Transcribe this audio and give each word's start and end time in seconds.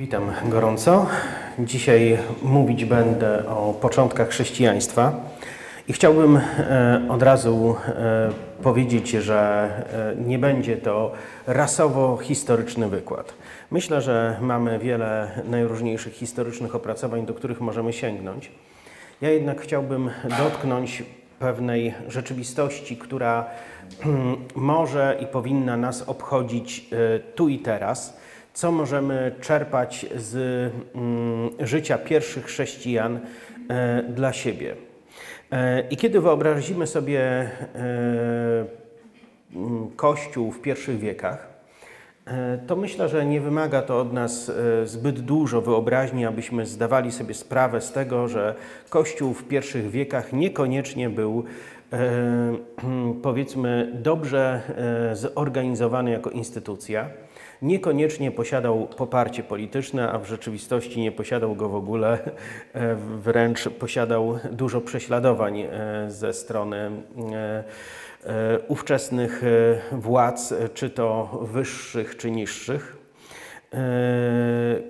Witam 0.00 0.32
gorąco. 0.48 1.06
Dzisiaj 1.58 2.18
mówić 2.42 2.84
będę 2.84 3.48
o 3.48 3.74
początkach 3.80 4.28
chrześcijaństwa 4.28 5.12
i 5.88 5.92
chciałbym 5.92 6.36
e, 6.36 7.02
od 7.08 7.22
razu 7.22 7.76
e, 7.88 8.30
powiedzieć, 8.62 9.10
że 9.10 9.70
e, 10.18 10.22
nie 10.22 10.38
będzie 10.38 10.76
to 10.76 11.12
rasowo-historyczny 11.46 12.88
wykład. 12.88 13.34
Myślę, 13.70 14.02
że 14.02 14.36
mamy 14.40 14.78
wiele 14.78 15.30
najróżniejszych 15.44 16.14
historycznych 16.14 16.74
opracowań, 16.74 17.26
do 17.26 17.34
których 17.34 17.60
możemy 17.60 17.92
sięgnąć. 17.92 18.52
Ja 19.20 19.30
jednak 19.30 19.60
chciałbym 19.60 20.10
dotknąć 20.38 21.02
pewnej 21.38 21.94
rzeczywistości, 22.08 22.96
która 22.96 23.44
może 24.54 25.18
i 25.22 25.26
powinna 25.26 25.76
nas 25.76 26.08
obchodzić 26.08 26.90
tu 27.34 27.48
i 27.48 27.58
teraz 27.58 28.20
co 28.54 28.72
możemy 28.72 29.32
czerpać 29.40 30.06
z 30.16 30.34
mm, 30.94 31.50
życia 31.60 31.98
pierwszych 31.98 32.44
chrześcijan 32.44 33.20
e, 33.68 34.02
dla 34.02 34.32
siebie. 34.32 34.74
E, 35.52 35.88
I 35.90 35.96
kiedy 35.96 36.20
wyobrazimy 36.20 36.86
sobie 36.86 37.20
e, 37.20 37.50
mm, 39.54 39.90
Kościół 39.96 40.52
w 40.52 40.60
pierwszych 40.60 40.98
wiekach, 40.98 41.50
to 42.66 42.76
myślę, 42.76 43.08
że 43.08 43.26
nie 43.26 43.40
wymaga 43.40 43.82
to 43.82 44.00
od 44.00 44.12
nas 44.12 44.52
zbyt 44.84 45.20
dużo 45.20 45.60
wyobraźni, 45.60 46.26
abyśmy 46.26 46.66
zdawali 46.66 47.12
sobie 47.12 47.34
sprawę 47.34 47.80
z 47.80 47.92
tego, 47.92 48.28
że 48.28 48.54
Kościół 48.88 49.34
w 49.34 49.44
pierwszych 49.44 49.90
wiekach 49.90 50.32
niekoniecznie 50.32 51.10
był 51.10 51.44
powiedzmy 53.22 53.92
dobrze 53.94 54.62
zorganizowany 55.14 56.10
jako 56.10 56.30
instytucja 56.30 57.10
niekoniecznie 57.62 58.30
posiadał 58.30 58.86
poparcie 58.86 59.42
polityczne, 59.42 60.12
a 60.12 60.18
w 60.18 60.26
rzeczywistości 60.26 61.00
nie 61.00 61.12
posiadał 61.12 61.54
go 61.54 61.68
w 61.68 61.74
ogóle, 61.74 62.18
e, 62.72 62.96
wręcz 62.96 63.68
posiadał 63.68 64.38
dużo 64.52 64.80
prześladowań 64.80 65.60
e, 65.60 65.70
ze 66.08 66.32
strony 66.32 66.90
e, 67.32 67.64
ówczesnych 68.68 69.42
władz, 69.92 70.54
czy 70.74 70.90
to 70.90 71.38
wyższych, 71.52 72.16
czy 72.16 72.30
niższych. 72.30 72.96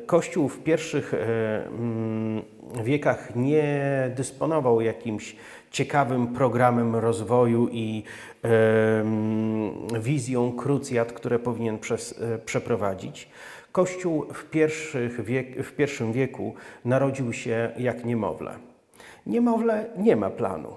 Kościół 0.07 0.49
w 0.49 0.63
pierwszych 0.63 1.15
mm, 1.15 2.43
wiekach 2.85 3.37
nie 3.37 4.11
dysponował 4.17 4.81
jakimś 4.81 5.37
ciekawym 5.71 6.27
programem 6.27 6.97
rozwoju 6.97 7.69
i 7.73 8.03
wizją 10.01 10.53
krucjat, 10.53 11.13
które 11.13 11.39
powinien 11.39 11.79
przez, 11.79 12.23
e, 12.23 12.39
przeprowadzić. 12.39 13.29
Kościół 13.73 14.27
w, 14.35 14.51
wiek, 15.25 15.63
w 15.63 15.73
pierwszym 15.73 16.13
wieku 16.13 16.55
narodził 16.85 17.33
się 17.33 17.73
jak 17.79 18.05
niemowlę. 18.05 18.55
Niemowlę 19.27 19.87
nie 19.97 20.17
ma 20.17 20.31
planu 20.31 20.75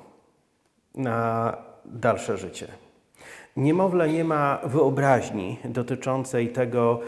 na 0.95 1.58
dalsze 1.86 2.38
życie. 2.38 2.67
Niemowlę 3.58 4.09
nie 4.09 4.23
ma 4.23 4.59
wyobraźni 4.64 5.58
dotyczącej 5.66 6.50
tego, 6.50 7.00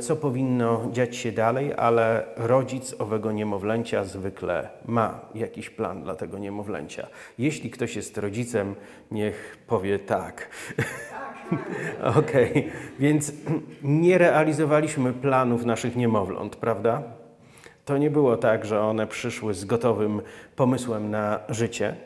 co 0.00 0.16
powinno 0.16 0.88
dziać 0.92 1.16
się 1.16 1.32
dalej, 1.32 1.72
ale 1.76 2.24
rodzic 2.36 2.94
owego 2.98 3.32
niemowlęcia 3.32 4.04
zwykle 4.04 4.68
ma 4.86 5.20
jakiś 5.34 5.70
plan 5.70 6.02
dla 6.02 6.16
tego 6.16 6.38
niemowlęcia. 6.38 7.06
Jeśli 7.38 7.70
ktoś 7.70 7.96
jest 7.96 8.18
rodzicem, 8.18 8.74
niech 9.10 9.58
powie 9.66 9.98
tak. 9.98 10.48
Okej, 12.18 12.50
okay. 12.50 12.64
więc 12.98 13.32
nie 13.82 14.18
realizowaliśmy 14.18 15.12
planów 15.12 15.64
naszych 15.64 15.96
niemowląt, 15.96 16.56
prawda? 16.56 17.02
To 17.84 17.98
nie 17.98 18.10
było 18.10 18.36
tak, 18.36 18.64
że 18.64 18.80
one 18.80 19.06
przyszły 19.06 19.54
z 19.54 19.64
gotowym 19.64 20.22
pomysłem 20.56 21.10
na 21.10 21.40
życie. 21.48 21.96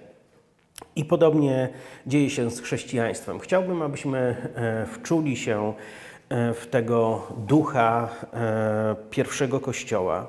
I 0.97 1.05
podobnie 1.05 1.69
dzieje 2.07 2.31
się 2.31 2.51
z 2.51 2.61
chrześcijaństwem. 2.61 3.41
Chciałbym, 3.41 3.83
abyśmy 3.83 4.19
e, 4.55 4.87
wczuli 4.87 5.37
się 5.37 5.75
E, 5.75 6.04
w 6.31 6.67
tego 6.71 7.27
ducha 7.47 8.09
e, 8.33 8.97
pierwszego 9.11 9.61
kościoła, 9.61 10.27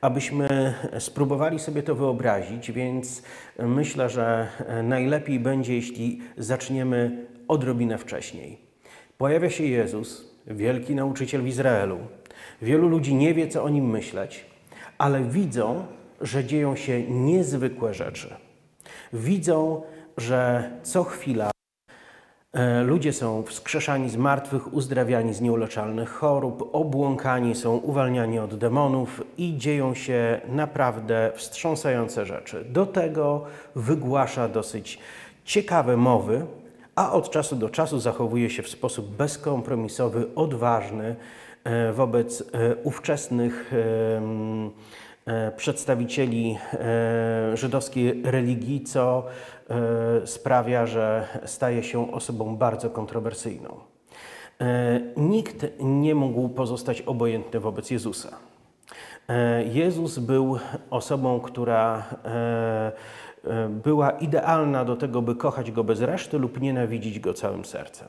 abyśmy 0.00 0.74
spróbowali 0.98 1.58
sobie 1.58 1.82
to 1.82 1.94
wyobrazić, 1.94 2.72
więc 2.72 3.22
myślę, 3.58 4.08
że 4.08 4.48
najlepiej 4.82 5.40
będzie, 5.40 5.74
jeśli 5.74 6.20
zaczniemy 6.36 7.26
odrobinę 7.48 7.98
wcześniej. 7.98 8.58
Pojawia 9.18 9.50
się 9.50 9.64
Jezus, 9.64 10.34
wielki 10.46 10.94
nauczyciel 10.94 11.42
w 11.42 11.46
Izraelu. 11.46 11.98
Wielu 12.62 12.88
ludzi 12.88 13.14
nie 13.14 13.34
wie, 13.34 13.48
co 13.48 13.64
o 13.64 13.68
nim 13.68 13.90
myśleć, 13.90 14.44
ale 14.98 15.22
widzą, 15.22 15.86
że 16.20 16.44
dzieją 16.44 16.76
się 16.76 17.02
niezwykłe 17.02 17.94
rzeczy. 17.94 18.34
Widzą, 19.12 19.82
że 20.16 20.70
co 20.82 21.04
chwila 21.04 21.51
E, 21.51 21.51
ludzie 22.84 23.12
są 23.12 23.42
wskrzeszani 23.42 24.10
z 24.10 24.16
martwych, 24.16 24.74
uzdrawiani 24.74 25.34
z 25.34 25.40
nieuleczalnych 25.40 26.10
chorób, 26.10 26.70
obłąkani 26.72 27.54
są 27.54 27.76
uwalniani 27.76 28.38
od 28.38 28.54
demonów 28.54 29.24
i 29.38 29.56
dzieją 29.56 29.94
się 29.94 30.40
naprawdę 30.48 31.32
wstrząsające 31.34 32.26
rzeczy. 32.26 32.64
Do 32.64 32.86
tego 32.86 33.44
wygłasza 33.76 34.48
dosyć 34.48 34.98
ciekawe 35.44 35.96
mowy, 35.96 36.46
a 36.94 37.12
od 37.12 37.30
czasu 37.30 37.56
do 37.56 37.68
czasu 37.68 38.00
zachowuje 38.00 38.50
się 38.50 38.62
w 38.62 38.68
sposób 38.68 39.16
bezkompromisowy, 39.16 40.26
odważny 40.34 41.16
e, 41.64 41.92
wobec 41.92 42.40
e, 42.40 42.76
ówczesnych 42.76 43.72
przedstawicieli 45.56 46.58
żydowskiej 47.54 48.22
religii, 48.24 48.84
co 48.84 49.24
E, 49.24 49.51
sprawia, 50.24 50.86
że 50.86 51.28
staje 51.44 51.82
się 51.82 52.12
osobą 52.12 52.56
bardzo 52.56 52.90
kontrowersyjną. 52.90 53.92
E, 54.62 55.00
nikt 55.16 55.66
nie 55.80 56.14
mógł 56.14 56.48
pozostać 56.48 57.02
obojętny 57.02 57.60
wobec 57.60 57.90
Jezusa. 57.90 58.36
E, 59.28 59.64
Jezus 59.64 60.18
był 60.18 60.58
osobą, 60.90 61.40
która 61.40 62.04
była 63.84 64.10
idealna 64.10 64.84
do 64.84 64.96
tego, 64.96 65.22
by 65.22 65.34
kochać 65.34 65.70
go 65.72 65.84
bez 65.84 66.00
reszty 66.00 66.38
lub 66.38 66.60
nienawidzić 66.60 67.20
go 67.20 67.34
całym 67.34 67.64
sercem. 67.64 68.08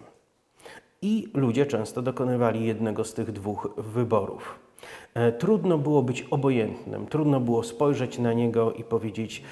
I 1.02 1.32
ludzie 1.34 1.66
często 1.66 2.02
dokonywali 2.02 2.66
jednego 2.66 3.04
z 3.04 3.14
tych 3.14 3.32
dwóch 3.32 3.74
wyborów. 3.78 4.60
Trudno 5.40 5.78
było 5.78 6.04
być 6.04 6.22
obojętnym, 6.22 7.08
trudno 7.08 7.40
było 7.40 7.64
spojrzeć 7.64 8.20
na 8.20 8.34
niego 8.34 8.74
i 8.74 8.84
powiedzieć: 8.84 9.44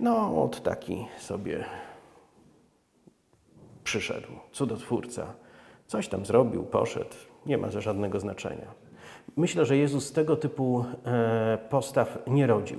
no, 0.00 0.42
od 0.42 0.62
taki 0.62 1.06
sobie 1.18 1.64
przyszedł, 3.84 4.28
cudotwórca. 4.52 5.34
Coś 5.86 6.08
tam 6.08 6.26
zrobił, 6.26 6.62
poszedł, 6.62 7.14
nie 7.46 7.58
ma 7.58 7.70
żadnego 7.70 8.20
znaczenia. 8.20 8.66
Myślę, 9.36 9.66
że 9.66 9.76
Jezus 9.76 10.12
tego 10.12 10.36
typu 10.36 10.84
e, 11.06 11.58
postaw 11.70 12.18
nie 12.26 12.46
rodził. 12.46 12.78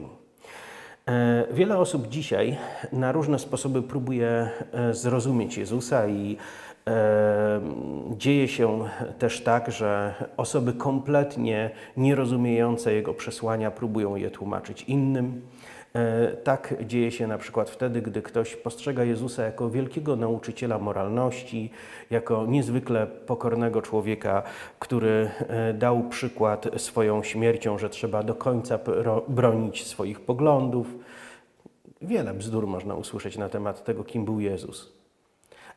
E, 1.07 1.47
wiele 1.51 1.77
osób 1.77 2.07
dzisiaj 2.07 2.57
na 2.91 3.11
różne 3.11 3.39
sposoby 3.39 3.81
próbuje 3.81 4.49
e, 4.71 4.93
zrozumieć 4.93 5.57
Jezusa 5.57 6.07
i 6.07 6.37
dzieje 8.17 8.47
się 8.47 8.79
też 9.19 9.41
tak, 9.43 9.71
że 9.71 10.13
osoby 10.37 10.73
kompletnie 10.73 11.69
nierozumiejące 11.97 12.93
Jego 12.93 13.13
przesłania 13.13 13.71
próbują 13.71 14.15
je 14.15 14.31
tłumaczyć 14.31 14.83
innym. 14.83 15.41
E, 15.95 16.27
tak 16.27 16.75
dzieje 16.85 17.11
się 17.11 17.27
na 17.27 17.37
przykład 17.37 17.69
wtedy, 17.69 18.01
gdy 18.01 18.21
ktoś 18.21 18.55
postrzega 18.55 19.03
Jezusa 19.03 19.43
jako 19.43 19.69
wielkiego 19.69 20.15
nauczyciela 20.15 20.79
moralności, 20.79 21.71
jako 22.09 22.45
niezwykle 22.45 23.07
pokornego 23.07 23.81
człowieka, 23.81 24.43
który 24.79 25.29
e, 25.39 25.73
dał 25.73 26.03
przykład 26.09 26.67
swoją 26.77 27.23
śmiercią, 27.23 27.77
że 27.77 27.89
trzeba 27.89 28.23
do 28.23 28.35
końca 28.35 28.79
bronić 29.27 29.87
swoich 29.87 30.19
poglądów. 30.19 30.95
Wiele 32.01 32.33
bzdur 32.33 32.67
można 32.67 32.95
usłyszeć 32.95 33.37
na 33.37 33.49
temat 33.49 33.83
tego, 33.83 34.03
kim 34.03 34.25
był 34.25 34.39
Jezus. 34.39 34.93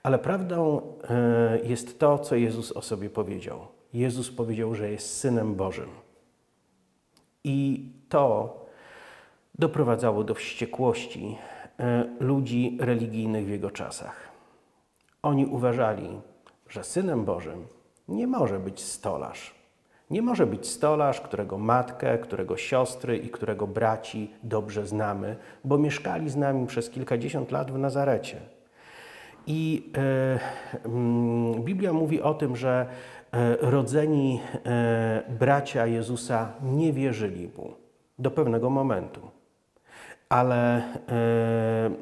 Ale 0.03 0.19
prawdą 0.19 0.83
e, 1.11 1.59
jest 1.65 1.99
to, 1.99 2.19
co 2.19 2.37
Jezus 2.37 2.73
o 2.73 2.83
sobie 2.83 3.11
powiedział. 3.11 3.59
Jezus 3.95 4.31
powiedział, 4.31 4.75
że 4.75 4.91
jest 4.91 5.17
synem 5.17 5.55
Bożym. 5.55 5.89
I 7.45 7.87
to 8.09 8.62
doprowadzało 9.59 10.25
do 10.25 10.35
wściekłości 10.35 11.39
e, 11.79 12.05
ludzi 12.21 12.79
religijnych 12.81 13.47
w 13.47 13.51
jego 13.51 13.71
czasach. 13.71 14.29
Oni 15.23 15.47
uważali, 15.47 16.21
że 16.69 16.85
synem 16.85 17.25
Bożym 17.25 17.67
nie 18.09 18.27
może 18.27 18.59
być 18.59 18.81
stolarz. 18.81 19.55
Nie 20.11 20.23
może 20.23 20.47
być 20.47 20.67
stolarz, 20.67 21.21
którego 21.21 21.59
matkę, 21.59 22.19
którego 22.19 22.57
siostry 22.57 23.17
i 23.17 23.29
którego 23.29 23.67
braci 23.67 24.31
dobrze 24.43 24.87
znamy, 24.87 25.37
bo 25.65 25.79
mieszkali 25.79 26.31
z 26.31 26.37
nami 26.37 26.67
przez 26.67 26.91
kilkadziesiąt 26.91 27.51
lat 27.51 27.71
w 27.71 27.79
Nazarecie. 27.79 28.37
I 29.47 29.93
e, 29.97 30.39
mm, 30.85 31.63
Biblia 31.63 31.93
mówi 31.93 32.23
o 32.23 32.35
tym, 32.35 32.57
że 32.57 32.87
e, 33.33 33.57
rodzeni 33.57 34.41
bracia 35.41 35.87
Jezusa 35.87 36.53
nie 36.63 36.93
wierzyli 36.93 37.51
mu 37.57 37.75
do 38.19 38.31
pewnego 38.31 38.71
momentu. 38.71 39.42
Ale 40.33 40.83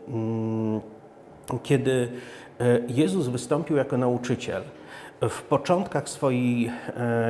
mm, 0.08 0.80
kiedy 1.62 2.08
Jezus 2.88 3.28
wystąpił 3.28 3.76
jako 3.76 3.96
nauczyciel, 3.96 4.62
w 5.20 5.42
początkach 5.42 6.08
swojej 6.08 6.70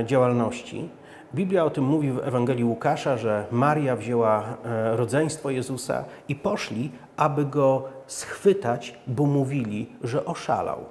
działalności, 0.05 0.88
Biblia 1.35 1.64
o 1.64 1.70
tym 1.70 1.85
mówi 1.85 2.12
w 2.12 2.19
Ewangelii 2.19 2.64
Łukasza, 2.64 3.17
że 3.17 3.47
Maria 3.50 3.97
wzięła 3.97 4.56
rodzeństwo 4.93 5.50
Jezusa 5.50 6.05
i 6.29 6.35
poszli, 6.35 6.91
aby 7.17 7.44
go 7.44 7.88
schwytać, 8.06 8.99
bo 9.06 9.26
mówili, 9.26 9.93
że 10.05 10.25
oszalał. 10.25 10.85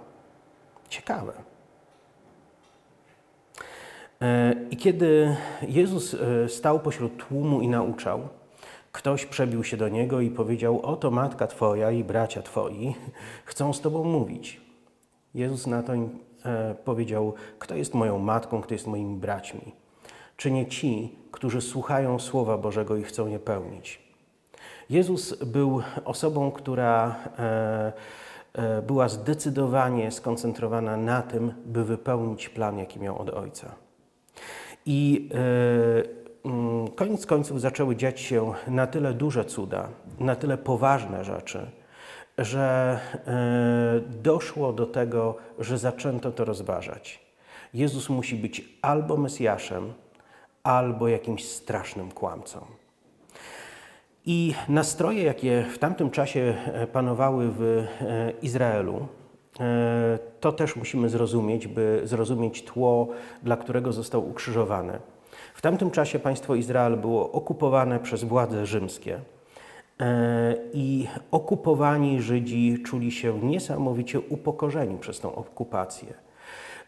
Ciekawe. 0.89 1.33
E, 4.21 4.55
I 4.71 4.77
kiedy 4.77 5.35
Jezus 5.61 6.13
e, 6.13 6.49
stał 6.49 6.79
pośród 6.79 7.27
tłumu 7.27 7.61
i 7.61 7.67
nauczał, 7.67 8.29
ktoś 8.91 9.25
przebił 9.25 9.63
się 9.63 9.77
do 9.77 9.89
niego 9.89 10.21
i 10.21 10.29
powiedział: 10.29 10.81
Oto 10.81 11.11
matka 11.11 11.47
Twoja 11.47 11.91
i 11.91 12.03
bracia 12.03 12.41
Twoi 12.41 12.95
chcą 13.45 13.73
z 13.73 13.81
Tobą 13.81 14.03
mówić. 14.03 14.61
Jezus 15.33 15.67
na 15.67 15.83
to 15.83 15.93
e, 15.93 16.75
powiedział: 16.85 17.33
Kto 17.59 17.75
jest 17.75 17.93
moją 17.93 18.19
matką, 18.19 18.61
kto 18.61 18.73
jest 18.73 18.87
moimi 18.87 19.15
braćmi? 19.15 19.71
Czy 20.37 20.51
nie 20.51 20.65
ci, 20.65 21.15
którzy 21.31 21.61
słuchają 21.61 22.19
Słowa 22.19 22.57
Bożego 22.57 22.95
i 22.95 23.03
chcą 23.03 23.27
je 23.27 23.39
pełnić? 23.39 24.09
Jezus 24.89 25.43
był 25.43 25.81
osobą, 26.05 26.51
która 26.51 27.15
była 28.87 29.09
zdecydowanie 29.09 30.11
skoncentrowana 30.11 30.97
na 30.97 31.21
tym, 31.21 31.53
by 31.65 31.83
wypełnić 31.83 32.49
plan, 32.49 32.77
jaki 32.77 32.99
miał 32.99 33.21
od 33.21 33.29
Ojca. 33.29 33.75
I 34.85 35.29
e, 35.33 36.28
koniec 36.95 37.25
końców 37.25 37.61
zaczęły 37.61 37.95
dziać 37.95 38.19
się 38.19 38.53
na 38.67 38.87
tyle 38.87 39.13
duże 39.13 39.45
cuda, 39.45 39.89
na 40.19 40.35
tyle 40.35 40.57
poważne 40.57 41.23
rzeczy, 41.23 41.71
że 42.37 42.99
e, 43.27 43.99
doszło 44.21 44.73
do 44.73 44.85
tego, 44.85 45.35
że 45.59 45.77
zaczęto 45.77 46.31
to 46.31 46.45
rozważać. 46.45 47.19
Jezus 47.73 48.09
musi 48.09 48.35
być 48.35 48.65
albo 48.81 49.17
Mesjaszem, 49.17 49.93
albo 50.63 51.07
jakimś 51.07 51.45
strasznym 51.45 52.11
kłamcą. 52.11 52.65
I 54.25 54.53
nastroje, 54.69 55.23
jakie 55.23 55.65
w 55.73 55.77
tamtym 55.77 56.11
czasie 56.11 56.55
e, 56.65 56.87
panowały 56.87 57.51
w 57.51 57.87
Izraelu, 58.41 59.07
E, 59.59 60.19
to 60.39 60.51
też 60.51 60.75
musimy 60.75 61.09
zrozumieć, 61.09 61.67
by 61.67 62.01
zrozumieć 62.03 62.63
tło, 62.63 63.07
dla 63.43 63.57
którego 63.57 63.93
został 63.93 64.29
ukrzyżowany. 64.29 64.99
W 65.59 65.61
tamtym 65.61 65.91
czasie 65.91 66.19
państwo 66.19 66.55
Izrael 66.55 66.97
było 66.97 67.31
okupowane 67.31 67.99
przez 67.99 68.23
władze 68.23 68.65
rzymskie 68.65 69.19
e, 69.99 70.55
i 70.73 71.07
okupowani 71.31 72.21
Żydzi 72.21 72.83
czuli 72.85 73.11
się 73.11 73.39
niesamowicie 73.39 74.19
upokorzeni 74.19 74.97
przez 74.97 75.19
tą 75.19 75.35
okupację. 75.35 76.13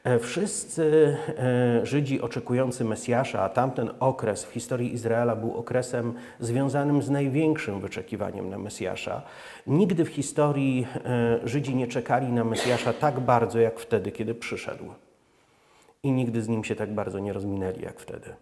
E, 0.03 0.19
wszyscy 0.19 1.18
e, 1.38 1.85
Żydzi 1.85 2.21
oczekujący 2.21 2.85
Mesjasza, 2.85 3.41
a 3.41 3.50
tamten 3.50 3.89
okres 4.00 4.45
w 4.45 4.51
historii 4.51 4.94
Izraela 4.94 5.35
był 5.35 5.57
okresem 5.57 6.13
związanym 6.39 7.01
z 7.01 7.09
największym 7.09 7.81
wyczekiwaniem 7.81 8.50
na 8.50 8.57
Mesjasza. 8.57 9.21
Nigdy 9.67 10.06
w 10.06 10.09
historii 10.09 10.88
Żydzi 11.44 11.75
nie 11.75 11.88
czekali 11.88 12.27
na 12.27 12.44
Mesjasza 12.44 12.94
tak 12.94 13.19
bardzo 13.19 13.59
jak 13.59 13.79
wtedy, 13.79 14.12
kiedy 14.12 14.35
przyszedł. 14.35 14.85
I 16.03 16.12
nigdy 16.12 16.41
z 16.41 16.47
nim 16.47 16.63
się 16.63 16.75
tak 16.75 16.94
bardzo 16.94 17.19
nie 17.19 17.33
rozminęli 17.33 17.81
jak 17.81 18.00
wtedy. 18.00 18.33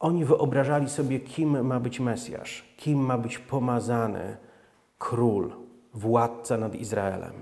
Oni 0.00 0.24
wyobrażali 0.24 0.88
sobie, 0.88 1.20
kim 1.20 1.66
ma 1.66 1.80
być 1.80 2.00
Mesjasz, 2.00 2.64
kim 2.76 2.98
ma 2.98 3.18
być 3.18 3.38
pomazany 3.38 4.36
król, 4.98 5.52
władca 5.94 6.56
nad 6.56 6.74
Izraelem. 6.74 7.32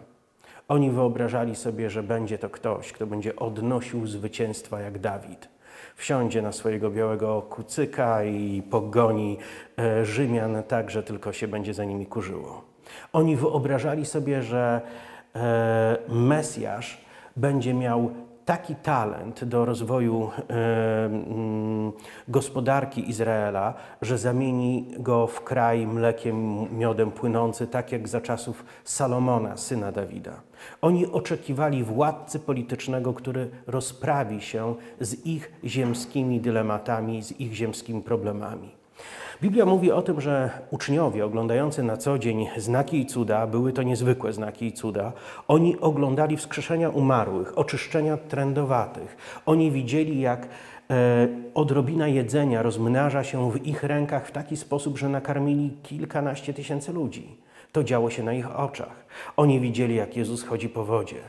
Oni 0.68 0.90
wyobrażali 0.90 1.56
sobie, 1.56 1.90
że 1.90 2.02
będzie 2.02 2.38
to 2.38 2.50
ktoś, 2.50 2.92
kto 2.92 3.06
będzie 3.06 3.36
odnosił 3.36 4.06
zwycięstwa 4.06 4.80
jak 4.80 4.98
Dawid. 4.98 5.48
Wsiądzie 5.96 6.42
na 6.42 6.52
swojego 6.52 6.90
białego 6.90 7.42
kucyka 7.42 8.24
i 8.24 8.62
pogoni 8.70 9.38
e, 9.78 10.04
Rzymian 10.04 10.62
tak, 10.62 10.90
że 10.90 11.02
tylko 11.02 11.32
się 11.32 11.48
będzie 11.48 11.74
za 11.74 11.84
nimi 11.84 12.06
kurzyło. 12.06 12.64
Oni 13.12 13.36
wyobrażali 13.36 14.06
sobie, 14.06 14.42
że 14.42 14.80
e, 15.34 15.98
Mesjasz 16.08 17.04
będzie 17.36 17.74
miał 17.74 18.10
taki 18.48 18.74
talent 18.74 19.44
do 19.44 19.64
rozwoju 19.64 20.30
e, 20.50 21.04
mm, 21.04 21.92
gospodarki 22.28 23.10
Izraela, 23.10 23.74
że 24.02 24.18
zamieni 24.18 24.86
go 24.98 25.26
w 25.26 25.44
kraj 25.44 25.86
mlekiem, 25.86 26.66
miodem 26.78 27.10
płynący, 27.10 27.66
tak 27.66 27.92
jak 27.92 28.08
za 28.08 28.20
czasów 28.20 28.64
Salomona, 28.84 29.56
syna 29.56 29.92
Dawida. 29.92 30.40
Oni 30.82 31.06
oczekiwali 31.06 31.84
władcy 31.84 32.38
politycznego, 32.38 33.14
który 33.14 33.50
rozprawi 33.66 34.40
się 34.40 34.74
z 35.00 35.26
ich 35.26 35.52
ziemskimi 35.64 36.40
dylematami, 36.40 37.22
z 37.22 37.40
ich 37.40 37.54
ziemskimi 37.54 38.02
problemami. 38.02 38.77
Biblia 39.42 39.66
mówi 39.66 39.92
o 39.92 40.02
tym, 40.02 40.20
że 40.20 40.50
uczniowie 40.70 41.24
oglądający 41.24 41.82
na 41.82 41.96
co 41.96 42.18
dzień 42.18 42.48
znaki 42.56 43.00
i 43.00 43.06
cuda, 43.06 43.46
były 43.46 43.72
to 43.72 43.82
niezwykłe 43.82 44.32
znaki 44.32 44.66
i 44.66 44.72
cuda, 44.72 45.12
oni 45.48 45.80
oglądali 45.80 46.36
wskrzeszenia 46.36 46.90
umarłych, 46.90 47.58
oczyszczenia 47.58 48.16
trędowatych. 48.16 49.16
Oni 49.46 49.70
widzieli, 49.70 50.20
jak 50.20 50.48
e, 50.90 51.28
odrobina 51.54 52.08
jedzenia 52.08 52.62
rozmnaża 52.62 53.24
się 53.24 53.50
w 53.50 53.66
ich 53.66 53.82
rękach 53.82 54.26
w 54.26 54.32
taki 54.32 54.56
sposób, 54.56 54.98
że 54.98 55.08
nakarmili 55.08 55.70
kilkanaście 55.82 56.54
tysięcy 56.54 56.92
ludzi. 56.92 57.36
To 57.72 57.84
działo 57.84 58.10
się 58.10 58.22
na 58.22 58.32
ich 58.32 58.58
oczach. 58.58 59.06
Oni 59.36 59.60
widzieli, 59.60 59.94
jak 59.94 60.16
Jezus 60.16 60.44
chodzi 60.44 60.68
po 60.68 60.84
wodzie. 60.84 61.20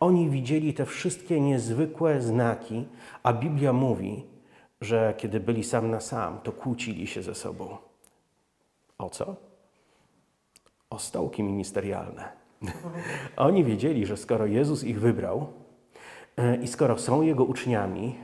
Oni 0.00 0.30
widzieli 0.30 0.74
te 0.74 0.86
wszystkie 0.86 1.40
niezwykłe 1.40 2.20
znaki, 2.20 2.84
a 3.22 3.32
Biblia 3.32 3.72
mówi, 3.72 4.24
że 4.80 5.14
kiedy 5.16 5.40
byli 5.40 5.64
sam 5.64 5.90
na 5.90 6.00
sam, 6.00 6.40
to 6.40 6.52
kłócili 6.52 7.06
się 7.06 7.22
ze 7.22 7.34
sobą. 7.34 7.76
O 8.98 9.10
co? 9.10 9.36
O 10.90 10.98
stołki 10.98 11.42
ministerialne. 11.42 12.32
Oni 13.36 13.64
wiedzieli, 13.64 14.06
że 14.06 14.16
skoro 14.16 14.46
Jezus 14.46 14.84
ich 14.84 15.00
wybrał 15.00 15.46
e, 16.36 16.56
i 16.56 16.68
skoro 16.68 16.98
są 16.98 17.22
Jego 17.22 17.44
uczniami, 17.44 18.18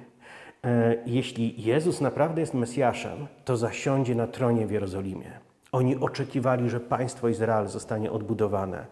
e, 0.64 0.96
jeśli 1.06 1.62
Jezus 1.62 2.00
naprawdę 2.00 2.40
jest 2.40 2.54
Mesjaszem, 2.54 3.26
to 3.44 3.56
zasiądzie 3.56 4.14
na 4.14 4.26
tronie 4.26 4.66
w 4.66 4.70
Jerozolimie. 4.70 5.40
Oni 5.72 5.96
oczekiwali, 5.96 6.70
że 6.70 6.80
państwo 6.80 7.28
Izrael 7.28 7.68
zostanie 7.68 8.10
odbudowane. 8.10 8.86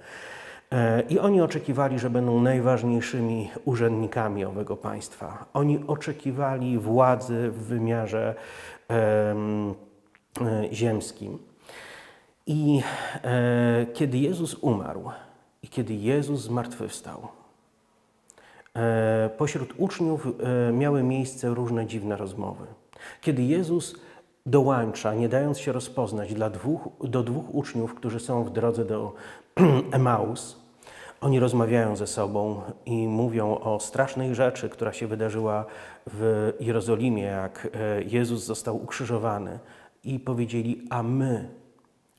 E, 0.72 1.02
I 1.08 1.18
oni 1.18 1.40
oczekiwali, 1.40 1.98
że 1.98 2.10
będą 2.10 2.40
najważniejszymi 2.40 3.50
urzędnikami 3.64 4.44
owego 4.44 4.76
państwa. 4.76 5.44
Oni 5.54 5.84
oczekiwali 5.86 6.78
władzy 6.78 7.50
w 7.50 7.62
wymiarze 7.62 8.34
e, 8.90 9.34
ziemskim. 10.72 11.38
I 12.46 12.82
e, 13.24 13.86
kiedy 13.94 14.18
Jezus 14.18 14.54
umarł 14.54 15.10
i 15.62 15.68
kiedy 15.68 15.94
Jezus 15.94 16.40
zmartwychwstał, 16.40 17.28
pośród 19.38 19.74
uczniów 19.76 20.28
miały 20.72 21.02
miejsce 21.02 21.48
różne 21.48 21.86
dziwne 21.86 22.16
rozmowy. 22.16 22.66
Kiedy 23.20 23.42
Jezus 23.42 23.96
dołącza, 24.46 25.14
nie 25.14 25.28
dając 25.28 25.58
się 25.58 25.72
rozpoznać 25.72 26.34
dla 26.34 26.50
dwóch, 26.50 26.88
do 27.00 27.22
dwóch 27.22 27.54
uczniów, 27.54 27.94
którzy 27.94 28.20
są 28.20 28.44
w 28.44 28.50
drodze 28.50 28.84
do 28.84 29.14
Emaus, 29.92 30.61
oni 31.22 31.40
rozmawiają 31.40 31.96
ze 31.96 32.06
sobą 32.06 32.62
i 32.86 33.08
mówią 33.08 33.58
o 33.58 33.80
strasznej 33.80 34.34
rzeczy, 34.34 34.68
która 34.68 34.92
się 34.92 35.06
wydarzyła 35.06 35.64
w 36.06 36.52
Jerozolimie, 36.60 37.22
jak 37.22 37.68
e, 37.74 38.02
Jezus 38.02 38.44
został 38.44 38.82
ukrzyżowany. 38.82 39.58
I 40.04 40.20
powiedzieli, 40.20 40.86
a 40.90 41.02
my 41.02 41.48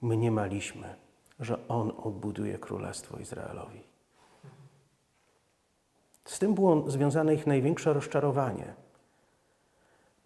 mniemaliśmy, 0.01 0.95
że 1.39 1.67
On 1.67 1.91
odbuduje 2.03 2.57
Królestwo 2.57 3.17
Izraelowi. 3.17 3.81
Z 6.25 6.39
tym 6.39 6.53
było 6.53 6.91
związane 6.91 7.33
ich 7.33 7.47
największe 7.47 7.93
rozczarowanie. 7.93 8.73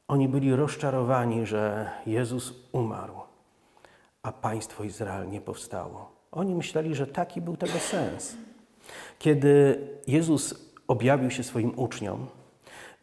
Oni 0.08 0.28
byli 0.28 0.56
rozczarowani, 0.56 1.46
że 1.46 1.92
Jezus 2.06 2.54
umarł, 2.72 3.16
a 4.24 4.32
państwo 4.32 4.84
Izrael 4.84 5.30
nie 5.30 5.42
powstało. 5.42 6.12
Oni 6.32 6.56
myśleli, 6.56 6.96
że 6.96 7.08
taki 7.08 7.42
był 7.42 7.58
tego 7.58 7.80
sens. 7.80 8.38
Kiedy 9.20 9.80
Jezus 10.08 10.72
objawił 10.88 11.32
się 11.32 11.44
swoim 11.44 11.80
uczniom, 11.80 12.28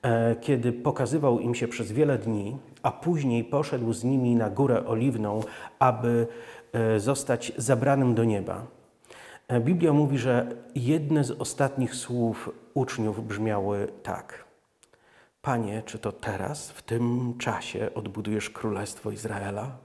e, 0.02 0.36
kiedy 0.36 0.72
pokazywał 0.72 1.40
im 1.40 1.54
się 1.54 1.68
przez 1.68 1.92
wiele 1.92 2.18
dni, 2.18 2.56
a 2.82 2.90
później 2.90 3.44
poszedł 3.44 3.92
z 3.92 4.04
nimi 4.04 4.34
na 4.34 4.50
górę 4.50 4.86
oliwną, 4.86 5.40
aby 5.78 6.26
e, 6.72 7.00
zostać 7.00 7.52
zabranym 7.56 8.14
do 8.14 8.24
nieba. 8.24 8.66
Biblia 9.60 9.92
mówi, 9.92 10.18
że 10.18 10.46
jedne 10.74 11.24
z 11.24 11.30
ostatnich 11.30 11.94
słów 11.94 12.50
uczniów 12.74 13.26
brzmiały 13.26 13.88
tak. 14.02 14.44
Panie, 15.42 15.82
czy 15.86 15.98
to 15.98 16.12
teraz, 16.12 16.70
w 16.70 16.82
tym 16.82 17.34
czasie 17.38 17.90
odbudujesz 17.94 18.50
Królestwo 18.50 19.10
Izraela? 19.10 19.83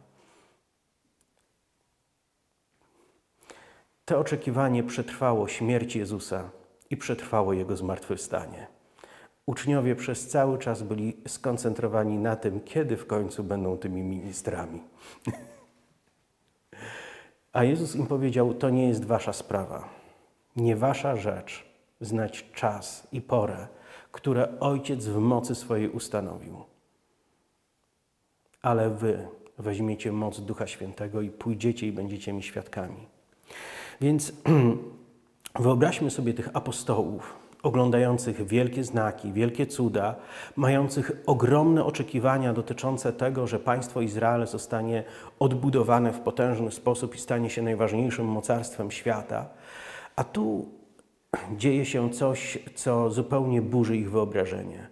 To 4.10 4.20
oczekiwanie 4.20 4.84
przetrwało 4.84 5.48
śmierć 5.48 5.96
Jezusa 5.96 6.50
i 6.90 6.98
przetrwało 6.98 7.54
Jego 7.54 7.78
zmartwychwstanie. 7.78 8.68
Uczniowie 9.46 9.96
przez 9.96 10.28
cały 10.28 10.58
czas 10.58 10.84
byli 10.84 11.18
skoncentrowani 11.28 12.18
na 12.18 12.36
tym, 12.36 12.60
kiedy 12.60 12.98
w 12.98 13.08
końcu 13.08 13.44
będą 13.44 13.78
tymi 13.78 14.04
ministrami. 14.04 14.84
A 17.54 17.64
Jezus 17.64 17.96
im 17.96 18.08
powiedział: 18.08 18.54
To 18.54 18.70
nie 18.70 18.88
jest 18.88 19.06
wasza 19.06 19.34
sprawa, 19.34 19.90
nie 20.56 20.76
wasza 20.76 21.16
rzecz 21.16 21.66
znać 22.02 22.46
czas 22.54 23.08
i 23.12 23.22
porę, 23.22 23.68
które 24.12 24.60
Ojciec 24.60 25.06
w 25.06 25.18
mocy 25.18 25.56
swojej 25.56 25.90
ustanowił. 25.90 26.64
Ale 28.62 28.90
wy 28.90 29.28
weźmiecie 29.58 30.12
moc 30.12 30.40
Ducha 30.40 30.68
Świętego 30.68 31.22
i 31.22 31.30
pójdziecie 31.30 31.88
i 31.88 31.92
będziecie 31.92 32.34
mi 32.34 32.44
świadkami. 32.44 33.19
Więc 34.02 34.34
wyobraźmy 35.60 36.12
sobie 36.12 36.34
tych 36.34 36.50
apostołów, 36.54 37.40
oglądających 37.64 38.48
wielkie 38.48 38.84
znaki, 38.84 39.34
wielkie 39.34 39.68
cuda, 39.68 40.16
mających 40.56 41.12
ogromne 41.26 41.86
oczekiwania 41.86 42.54
dotyczące 42.54 43.14
tego, 43.14 43.48
że 43.48 43.60
państwo 43.60 44.02
Izrael 44.02 44.48
zostanie 44.48 45.04
odbudowane 45.40 46.14
w 46.14 46.20
potężny 46.20 46.72
sposób 46.72 47.16
i 47.16 47.20
stanie 47.20 47.50
się 47.50 47.62
najważniejszym 47.62 48.26
mocarstwem 48.26 48.92
świata. 48.92 49.50
A 50.16 50.24
tu 50.24 50.70
dzieje 51.58 51.86
się 51.86 52.10
coś, 52.10 52.60
co 52.76 53.10
zupełnie 53.10 53.62
burzy 53.62 53.98
ich 53.98 54.12
wyobrażenie. 54.12 54.88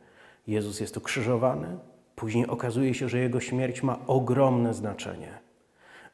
Jezus 0.47 0.79
jest 0.79 0.97
ukrzyżowany, 0.97 1.77
później 2.15 2.47
okazuje 2.47 2.93
się, 2.93 3.09
że 3.09 3.19
jego 3.19 3.39
śmierć 3.39 3.83
ma 3.83 3.99
ogromne 4.07 4.73
znaczenie, 4.73 5.39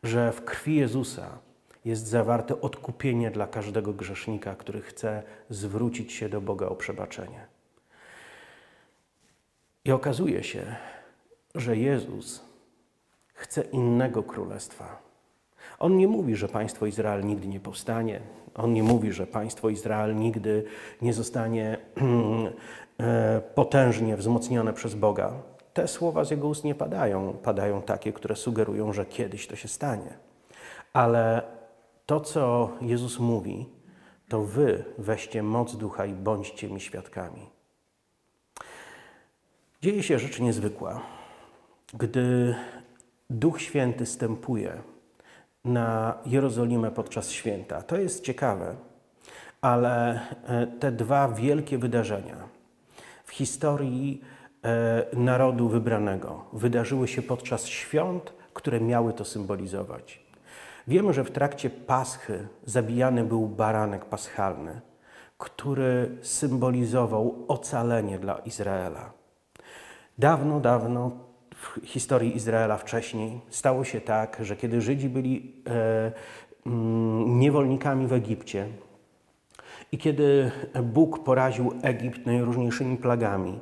że 0.04 0.32
w 0.32 0.46
krwi 0.46 0.76
Jezusa 0.76 1.28
jest 1.86 2.08
zawarte 2.08 2.62
odkupienie 2.62 3.32
dla 3.32 3.48
każdego 3.48 3.94
grzesznika, 3.94 4.56
który 4.56 4.82
chce 4.82 5.24
zwrócić 5.50 6.14
się 6.14 6.30
do 6.30 6.42
Boga 6.42 6.68
o 6.68 6.76
przebaczenie. 6.76 7.46
I 9.86 9.92
okazuje 9.92 10.44
się, 10.44 10.76
że 11.56 11.78
Jezus 11.78 12.42
chce 13.34 13.62
innego 13.62 14.24
królestwa. 14.24 15.02
On 15.80 15.98
nie 15.98 16.08
mówi, 16.08 16.36
że 16.36 16.48
państwo 16.48 16.86
Izrael 16.86 17.26
nigdy 17.26 17.48
nie 17.48 17.60
powstanie. 17.60 18.20
On 18.56 18.74
nie 18.74 18.84
mówi, 18.84 19.12
że 19.12 19.28
państwo 19.28 19.70
Izrael 19.70 20.16
nigdy 20.16 20.66
nie 21.02 21.14
zostanie 21.14 21.78
e, 23.00 23.42
potężnie 23.56 24.18
wzmocnione 24.18 24.74
przez 24.74 24.96
Boga. 24.96 25.34
Te 25.74 25.88
słowa 25.88 26.24
z 26.26 26.32
jego 26.32 26.48
ust 26.48 26.64
nie 26.64 26.76
padają. 26.76 27.34
Padają 27.34 27.82
takie, 27.82 28.14
które 28.14 28.36
sugerują, 28.36 28.94
że 28.94 29.06
kiedyś 29.06 29.48
to 29.48 29.56
się 29.56 29.68
stanie. 29.68 30.14
Ale 30.94 31.42
to, 32.06 32.20
co 32.20 32.72
Jezus 32.82 33.20
mówi, 33.20 33.66
to 34.30 34.44
wy 34.44 34.86
weźcie 34.98 35.44
moc 35.44 35.76
ducha 35.76 36.06
i 36.06 36.14
bądźcie 36.14 36.70
mi 36.70 36.82
świadkami. 36.82 37.50
Dzieje 39.82 40.04
się 40.04 40.20
rzecz 40.20 40.40
niezwykła. 40.40 41.02
Gdy 41.94 42.56
Duch 43.30 43.62
Święty 43.62 44.06
stępuje 44.06 44.82
na 45.66 46.18
Jerozolimę 46.26 46.92
podczas 46.92 47.32
święta, 47.32 47.82
to 47.82 47.98
jest 47.98 48.24
ciekawe, 48.24 48.76
ale 49.62 50.20
e, 50.48 50.68
te 50.68 50.92
dwa 50.92 51.28
wielkie 51.28 51.78
wydarzenia 51.78 52.38
w 53.24 53.32
historii 53.32 54.22
e, 54.64 55.06
narodu 55.14 55.70
wybranego 55.70 56.46
wydarzyły 56.54 57.08
się 57.08 57.22
podczas 57.22 57.66
świąt, 57.68 58.34
które 58.54 58.82
miały 58.82 59.14
to 59.14 59.26
symbolizować. 59.26 60.23
Wiemy, 60.88 61.14
że 61.14 61.24
w 61.24 61.32
trakcie 61.32 61.70
Paschy 61.70 62.48
zabijany 62.66 63.24
był 63.24 63.48
baranek 63.48 64.06
paschalny, 64.06 64.82
który 65.38 66.18
symbolizował 66.22 67.46
ocalenie 67.48 68.20
dla 68.20 68.38
Izraela. 68.38 69.12
Dawno, 70.18 70.60
dawno 70.60 71.12
w 71.56 71.88
historii 71.88 72.36
Izraela 72.36 72.78
wcześniej 72.78 73.42
stało 73.50 73.84
się 73.84 74.02
tak, 74.02 74.38
że 74.42 74.56
kiedy 74.56 74.82
Żydzi 74.82 75.10
byli 75.10 75.64
e, 75.68 76.12
mm, 76.66 77.40
niewolnikami 77.40 78.08
w 78.08 78.14
Egipcie 78.14 78.68
i 79.92 79.98
kiedy 79.98 80.52
Bóg 80.84 81.24
poraził 81.24 81.74
Egipt 81.82 82.26
najróżniejszymi 82.26 82.98
plagami 82.98 83.60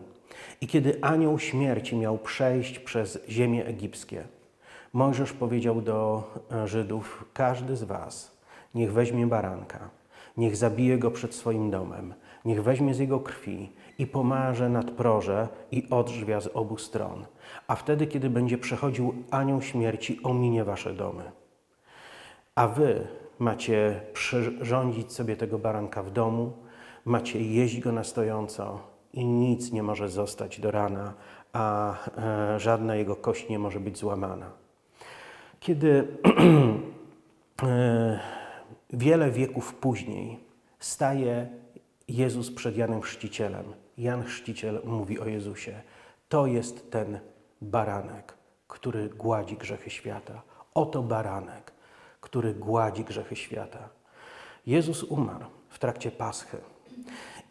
i 0.62 0.68
kiedy 0.68 1.02
anioł 1.02 1.40
śmierci 1.40 1.96
miał 1.96 2.18
przejść 2.18 2.80
przez 2.80 3.20
ziemię 3.30 3.66
egipskie, 3.66 4.24
Mojżesz 4.94 5.34
powiedział 5.34 5.82
do 5.82 6.24
e, 6.52 6.68
Żydów: 6.68 7.26
Każdy 7.34 7.76
z 7.76 7.84
was 7.84 8.42
niech 8.76 8.94
weźmie 8.94 9.28
baranka, 9.28 9.90
niech 10.38 10.56
zabije 10.56 10.98
go 10.98 11.12
przed 11.12 11.36
swoim 11.36 11.72
domem, 11.72 12.14
niech 12.46 12.64
weźmie 12.64 12.94
z 12.94 13.00
jego 13.00 13.20
krwi 13.20 13.74
i 13.98 14.08
pomarze 14.08 14.70
nad 14.70 14.92
proże 14.92 15.48
i 15.72 15.90
odrzwia 15.90 16.42
z 16.42 16.48
obu 16.48 16.78
stron. 16.78 17.26
A 17.68 17.76
wtedy, 17.76 18.08
kiedy 18.08 18.30
będzie 18.30 18.58
przechodził 18.58 19.14
anioł 19.32 19.62
śmierci, 19.62 20.20
ominie 20.24 20.64
wasze 20.64 20.94
domy. 20.94 21.32
A 22.56 22.68
wy 22.68 23.08
macie 23.40 24.02
przyrządzić 24.14 25.14
sobie 25.14 25.36
tego 25.36 25.60
baranka 25.60 26.04
w 26.04 26.12
domu, 26.12 26.54
macie 27.06 27.42
jeść 27.42 27.80
go 27.80 27.92
na 27.92 28.04
stojąco 28.04 28.80
i 29.14 29.26
nic 29.26 29.72
nie 29.72 29.84
może 29.84 30.10
zostać 30.10 30.60
do 30.60 30.72
rana, 30.72 31.14
a 31.54 31.96
e, 32.18 32.60
żadna 32.60 32.96
jego 32.96 33.16
kość 33.16 33.50
nie 33.50 33.60
może 33.60 33.80
być 33.80 33.98
złamana. 33.98 34.61
Kiedy 35.62 36.08
e, 37.64 38.20
wiele 38.90 39.32
wieków 39.32 39.74
później 39.74 40.40
staje 40.80 41.50
Jezus 42.08 42.52
przed 42.52 42.78
Janem 42.78 43.02
Chrzcicielem, 43.02 43.66
Jan 43.98 44.24
Chrzciciel 44.24 44.82
mówi 44.84 45.20
o 45.20 45.26
Jezusie: 45.26 45.82
To 46.30 46.46
jest 46.46 46.92
ten 46.92 47.20
baranek, 47.62 48.34
który 48.68 49.10
gładzi 49.10 49.58
grzechy 49.58 49.90
świata. 49.90 50.42
Oto 50.74 51.04
baranek, 51.04 51.72
który 52.22 52.54
gładzi 52.54 53.04
grzechy 53.04 53.36
świata. 53.36 53.90
Jezus 54.66 55.04
umarł 55.04 55.46
w 55.70 55.80
trakcie 55.80 56.12
Paschy. 56.12 56.58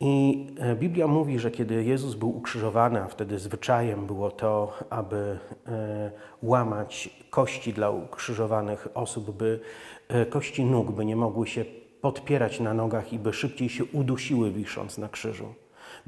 I 0.01 0.47
e, 0.59 0.77
Biblia 0.77 1.07
mówi, 1.07 1.39
że 1.39 1.51
kiedy 1.51 1.85
Jezus 1.85 2.15
był 2.15 2.37
ukrzyżowany, 2.37 3.03
a 3.03 3.09
wtedy 3.09 3.39
zwyczajem 3.39 4.07
było 4.07 4.31
to, 4.31 4.73
aby 4.91 5.39
e, 5.67 6.11
łamać 6.43 7.11
kości 7.31 7.73
dla 7.73 7.91
ukrzyżowanych 7.91 8.89
osób, 8.95 9.31
by 9.31 9.61
e, 10.09 10.27
kości 10.27 10.65
nóg, 10.65 10.91
by 10.91 11.05
nie 11.05 11.17
mogły 11.17 11.47
się 11.47 11.65
podpierać 12.01 12.61
na 12.61 12.75
nogach 12.75 13.13
i 13.13 13.19
by 13.19 13.33
szybciej 13.33 13.69
się 13.69 13.85
udusiły 13.85 14.51
wisząc 14.51 14.99
na 14.99 15.09
krzyżu. 15.09 15.55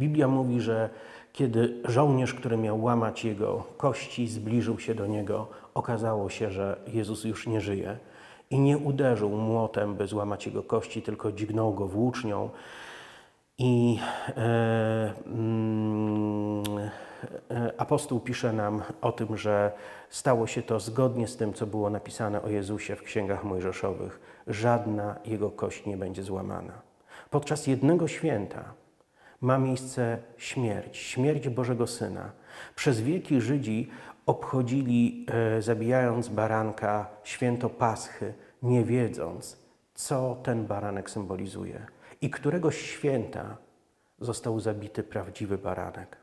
Biblia 0.00 0.28
mówi, 0.28 0.61
że 0.61 0.90
kiedy 1.32 1.82
żołnierz, 1.84 2.34
który 2.34 2.56
miał 2.56 2.82
łamać 2.82 3.25
jego 3.25 3.64
kości, 3.76 4.28
zbliżył 4.28 4.78
się 4.78 4.94
do 4.94 5.06
niego, 5.06 5.49
okazało 5.75 6.30
się, 6.30 6.50
że 6.50 6.80
Jezus 6.87 7.25
już 7.25 7.46
nie 7.46 7.61
żyje 7.61 7.99
i 8.50 8.58
nie 8.58 8.78
uderzył 8.78 9.30
młotem, 9.30 9.94
by 9.94 10.06
złamać 10.06 10.46
jego 10.46 10.62
kości, 10.62 11.02
tylko 11.02 11.32
dźgnął 11.32 11.75
go 11.75 11.87
włócznią 11.87 12.50
i 13.62 13.99
e, 14.28 15.14
mm, 15.26 16.62
e, 17.50 17.73
apostoł 17.78 18.21
pisze 18.21 18.52
nam 18.52 18.83
o 19.00 19.12
tym, 19.12 19.37
że 19.37 19.73
stało 20.11 20.47
się 20.47 20.62
to 20.62 20.81
zgodnie 20.81 21.28
z 21.28 21.37
tym, 21.37 21.54
co 21.54 21.66
było 21.66 21.90
napisane 21.90 22.42
o 22.42 22.49
Jezusie 22.49 22.97
w 22.97 23.02
księgach 23.02 23.45
mojżeszowych. 23.45 24.21
Żadna 24.47 25.16
jego 25.25 25.50
kość 25.50 25.87
nie 25.87 25.97
będzie 25.97 26.23
złamana. 26.23 26.73
Podczas 27.31 27.66
jednego 27.66 28.09
święta 28.09 28.64
ma 29.40 29.59
miejsce 29.59 30.19
śmierć, 30.37 30.97
śmierć 30.97 31.49
Bożego 31.49 31.87
Syna. 31.87 32.33
Przez 32.75 33.00
wieki 33.00 33.40
Żydzi 33.40 33.90
obchodzili, 34.26 35.26
e, 35.57 35.62
zabijając 35.62 36.28
baranka, 36.28 37.07
święto 37.25 37.71
Paschy, 37.71 38.35
nie 38.62 38.85
wiedząc, 38.85 39.59
co 39.95 40.37
ten 40.42 40.66
baranek 40.66 41.11
symbolizuje 41.11 41.87
i 42.22 42.30
któregoś 42.30 42.78
święta 42.80 43.56
został 44.20 44.60
zabity 44.60 45.02
prawdziwy 45.02 45.58
baranek. 45.58 46.16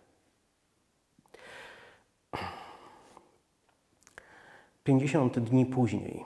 Pięćdziesiąt 4.84 5.40
dni 5.40 5.66
później 5.66 6.24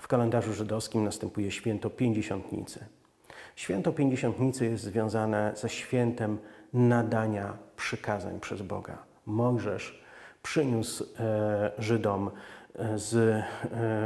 w 0.00 0.08
kalendarzu 0.08 0.52
żydowskim 0.54 1.04
następuje 1.04 1.50
święto 1.50 1.90
Pięćdziesiątnicy. 1.90 2.86
Święto 3.56 3.92
Pięćdziesiątnicy 3.92 4.66
jest 4.66 4.84
związane 4.84 5.52
ze 5.56 5.68
świętem 5.68 6.38
nadania 6.72 7.58
przykazań 7.76 8.40
przez 8.40 8.62
Boga. 8.62 8.98
Mojżesz 9.26 10.04
przyniósł 10.42 11.04
e, 11.04 11.72
Żydom 11.78 12.30
e, 12.74 12.98
z 12.98 13.14
e, 13.14 13.44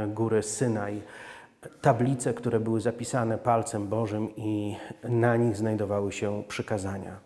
góry 0.07 0.43
Synaj 0.43 1.01
tablice, 1.81 2.33
które 2.33 2.59
były 2.59 2.81
zapisane 2.81 3.37
palcem 3.37 3.87
Bożym 3.87 4.35
i 4.35 4.75
na 5.03 5.35
nich 5.35 5.57
znajdowały 5.57 6.11
się 6.11 6.43
przykazania. 6.47 7.19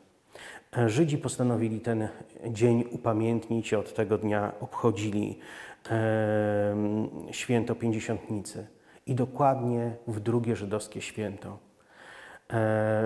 Żydzi 0.85 1.17
postanowili 1.17 1.79
ten 1.79 2.07
dzień 2.47 2.83
upamiętnić, 2.91 3.73
od 3.73 3.93
tego 3.93 4.17
dnia 4.17 4.51
obchodzili 4.59 5.39
e, 5.89 6.75
święto 7.31 7.75
Pięćdziesiątnicy. 7.75 8.67
I 9.05 9.15
dokładnie 9.15 9.95
w 10.07 10.19
drugie 10.19 10.55
żydowskie 10.55 11.01
święto, 11.01 11.49
e, 11.49 11.57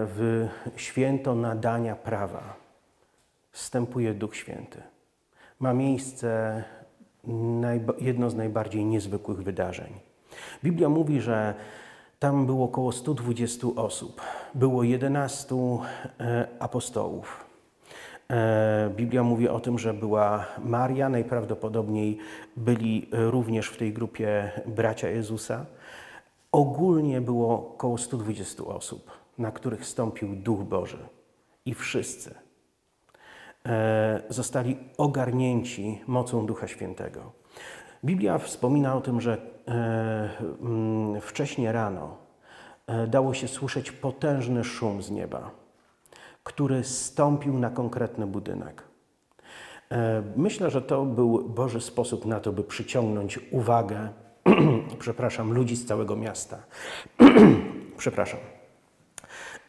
w 0.06 0.48
święto 0.76 1.36
nadania 1.36 1.96
prawa, 1.96 2.56
wstępuje 3.52 4.14
Duch 4.14 4.36
Święty. 4.36 4.82
Ma 5.60 5.74
miejsce 5.74 6.64
jedno 8.00 8.30
z 8.30 8.36
najbardziej 8.36 8.86
niezwykłych 8.86 9.44
wydarzeń. 9.44 10.11
Biblia 10.64 10.90
mówi, 10.90 11.22
że 11.22 11.54
tam 12.20 12.46
było 12.46 12.66
około 12.66 12.92
120 12.92 13.68
osób. 13.76 14.22
Było 14.56 14.84
11 14.84 15.56
e, 16.20 16.48
apostołów. 16.60 17.46
E, 18.30 18.90
Biblia 18.96 19.24
mówi 19.24 19.50
o 19.50 19.60
tym, 19.60 19.80
że 19.80 19.94
była 19.94 20.46
Maria, 20.64 21.10
najprawdopodobniej 21.10 22.18
byli 22.58 23.08
również 23.12 23.68
w 23.68 23.78
tej 23.78 23.94
grupie 23.94 24.52
bracia 24.66 25.10
Jezusa. 25.10 25.66
Ogólnie 26.52 27.22
było 27.22 27.54
około 27.54 27.98
120 27.98 28.64
osób, 28.64 29.12
na 29.38 29.52
których 29.52 29.86
stąpił 29.86 30.36
Duch 30.36 30.64
Boży. 30.64 31.00
I 31.66 31.74
wszyscy 31.74 32.36
e, 33.66 34.22
zostali 34.30 34.78
ogarnięci 34.98 36.02
mocą 36.08 36.46
Ducha 36.46 36.68
Świętego. 36.68 37.32
Biblia 38.06 38.38
wspomina 38.38 38.96
o 38.96 39.02
tym, 39.02 39.22
że 39.22 39.51
wcześnie 41.22 41.72
rano 41.72 42.18
dało 43.08 43.34
się 43.34 43.48
słyszeć 43.48 43.92
potężny 43.92 44.64
szum 44.64 45.02
z 45.02 45.12
nieba 45.12 45.52
który 46.44 46.84
stąpił 46.84 47.60
na 47.60 47.70
konkretny 47.70 48.28
budynek. 48.28 48.84
E, 49.92 50.24
myślę, 50.36 50.72
że 50.72 50.82
to 50.82 51.06
był 51.06 51.50
Boży 51.50 51.82
sposób 51.82 52.26
na 52.26 52.40
to, 52.40 52.52
by 52.52 52.64
przyciągnąć 52.64 53.40
uwagę, 53.52 54.10
przepraszam, 55.00 55.54
ludzi 55.54 55.76
z 55.76 55.86
całego 55.86 56.16
miasta. 56.16 56.58
przepraszam. 57.98 58.40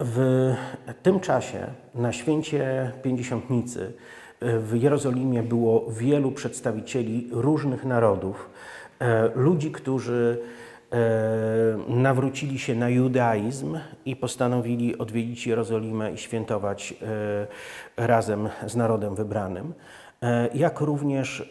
W 0.00 0.54
tym 1.02 1.20
czasie 1.20 1.66
na 1.94 2.12
święcie 2.12 2.92
Pięćdziesiątnicy 3.02 3.92
e, 4.40 4.58
w 4.58 4.76
Jerozolimie 4.82 5.42
było 5.42 5.90
wielu 5.90 6.32
przedstawicieli 6.32 7.28
różnych 7.32 7.84
narodów, 7.84 8.50
e, 8.50 8.81
ludzi, 9.34 9.70
którzy 9.70 10.38
E, 10.92 11.78
nawrócili 11.88 12.58
się 12.58 12.74
na 12.74 12.88
judaizm 12.88 13.78
i 14.04 14.16
postanowili 14.16 14.98
odwiedzić 14.98 15.46
Jerozolimę 15.46 16.12
i 16.12 16.18
świętować 16.18 16.94
e, 17.96 18.06
razem 18.06 18.48
z 18.66 18.76
narodem 18.76 19.14
wybranym, 19.14 19.74
e, 20.22 20.48
jak 20.54 20.80
również 20.80 21.50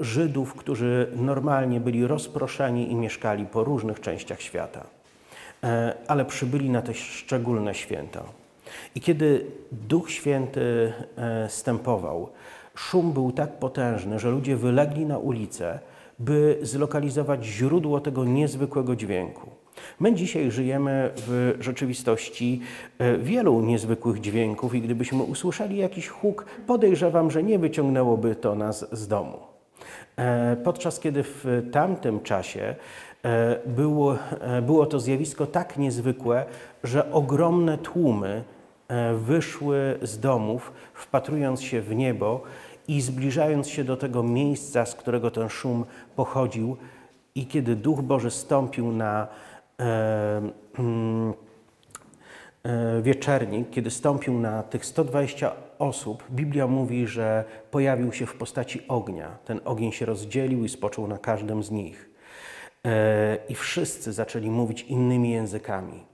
Żydów, 0.00 0.54
którzy 0.54 1.08
normalnie 1.16 1.80
byli 1.80 2.06
rozproszeni 2.06 2.92
i 2.92 2.94
mieszkali 2.94 3.46
po 3.46 3.64
różnych 3.64 4.00
częściach 4.00 4.40
świata, 4.40 4.86
ale 6.08 6.24
przybyli 6.24 6.70
na 6.70 6.82
te 6.82 6.94
szczególne 6.94 7.74
święto. 7.74 8.24
I 8.94 9.00
kiedy 9.00 9.46
Duch 9.72 10.10
Święty 10.10 10.92
stępował, 11.48 12.28
szum 12.74 13.12
był 13.12 13.32
tak 13.32 13.52
potężny, 13.52 14.18
że 14.18 14.30
ludzie 14.30 14.56
wylegli 14.56 15.06
na 15.06 15.18
ulicę, 15.18 15.78
by 16.24 16.58
zlokalizować 16.62 17.44
źródło 17.44 18.00
tego 18.00 18.24
niezwykłego 18.24 18.96
dźwięku. 18.96 19.50
My 20.00 20.14
dzisiaj 20.14 20.50
żyjemy 20.50 21.10
w 21.16 21.54
rzeczywistości 21.60 22.60
e, 22.98 23.18
wielu 23.18 23.60
niezwykłych 23.60 24.20
dźwięków 24.20 24.74
i 24.74 24.80
gdybyśmy 24.80 25.22
usłyszeli 25.22 25.76
jakiś 25.76 26.08
huk, 26.08 26.46
podejrzewam, 26.66 27.30
że 27.30 27.42
nie 27.42 27.58
wyciągnęłoby 27.58 28.36
to 28.36 28.54
nas 28.54 28.86
z 28.92 29.08
domu. 29.08 29.38
E, 30.16 30.56
podczas 30.56 31.00
kiedy 31.00 31.22
w 31.22 31.68
tamtym 31.72 32.20
czasie 32.20 32.74
e, 33.22 33.58
było, 33.66 34.16
było 34.62 34.86
to 34.86 35.00
zjawisko 35.00 35.46
tak 35.46 35.76
niezwykłe, 35.78 36.44
że 36.84 37.12
ogromne 37.12 37.78
tłumy 37.78 38.44
wyszły 39.14 39.98
z 40.02 40.18
domów, 40.18 40.72
wpatrując 40.94 41.62
się 41.62 41.80
w 41.80 41.94
niebo 41.94 42.42
i 42.88 43.00
zbliżając 43.00 43.68
się 43.68 43.84
do 43.84 43.96
tego 43.96 44.22
miejsca, 44.22 44.86
z 44.86 44.94
którego 44.94 45.30
ten 45.30 45.48
szum 45.48 45.84
pochodził, 46.16 46.76
i 47.34 47.46
kiedy 47.46 47.76
Duch 47.76 48.00
Boży 48.00 48.30
stąpił 48.30 48.92
na 48.92 49.28
e, 49.80 50.42
mm, 50.78 51.32
e, 52.62 53.02
wieczernik, 53.02 53.70
kiedy 53.70 53.90
stąpił 53.90 54.38
na 54.38 54.62
tych 54.62 54.86
120 54.86 55.52
osób, 55.78 56.24
Biblia 56.30 56.66
mówi, 56.66 57.06
że 57.06 57.44
pojawił 57.70 58.12
się 58.12 58.26
w 58.26 58.34
postaci 58.34 58.82
ognia. 58.88 59.38
Ten 59.44 59.60
ogień 59.64 59.92
się 59.92 60.06
rozdzielił 60.06 60.64
i 60.64 60.68
spoczął 60.68 61.06
na 61.06 61.18
każdym 61.18 61.62
z 61.62 61.70
nich. 61.70 62.10
E, 62.86 63.38
I 63.48 63.54
wszyscy 63.54 64.12
zaczęli 64.12 64.50
mówić 64.50 64.82
innymi 64.82 65.30
językami. 65.30 66.04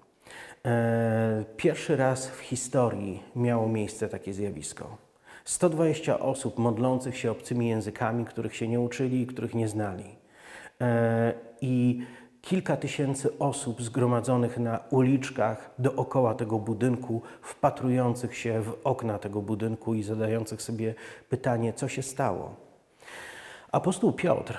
E, 0.66 1.44
pierwszy 1.56 1.96
raz 1.96 2.28
w 2.28 2.40
historii 2.40 3.22
miało 3.36 3.68
miejsce 3.68 4.08
takie 4.08 4.32
zjawisko. 4.32 5.07
120 5.48 6.18
osób 6.18 6.58
modlących 6.58 7.18
się 7.18 7.30
obcymi 7.30 7.68
językami, 7.68 8.24
których 8.24 8.56
się 8.56 8.68
nie 8.68 8.80
uczyli 8.80 9.20
i 9.20 9.26
których 9.26 9.54
nie 9.54 9.68
znali. 9.68 10.04
E, 10.80 11.32
I 11.60 12.02
kilka 12.42 12.76
tysięcy 12.76 13.38
osób 13.38 13.82
zgromadzonych 13.82 14.58
na 14.58 14.80
uliczkach 14.90 15.70
dookoła 15.78 16.34
tego 16.34 16.58
budynku, 16.58 17.22
wpatrujących 17.42 18.36
się 18.36 18.62
w 18.62 18.76
okna 18.84 19.18
tego 19.18 19.42
budynku 19.42 19.94
i 19.94 20.02
zadających 20.02 20.62
sobie 20.62 20.94
pytanie, 21.28 21.72
co 21.72 21.88
się 21.88 22.02
stało. 22.02 22.54
Apostoł 23.72 24.12
Piotr 24.12 24.58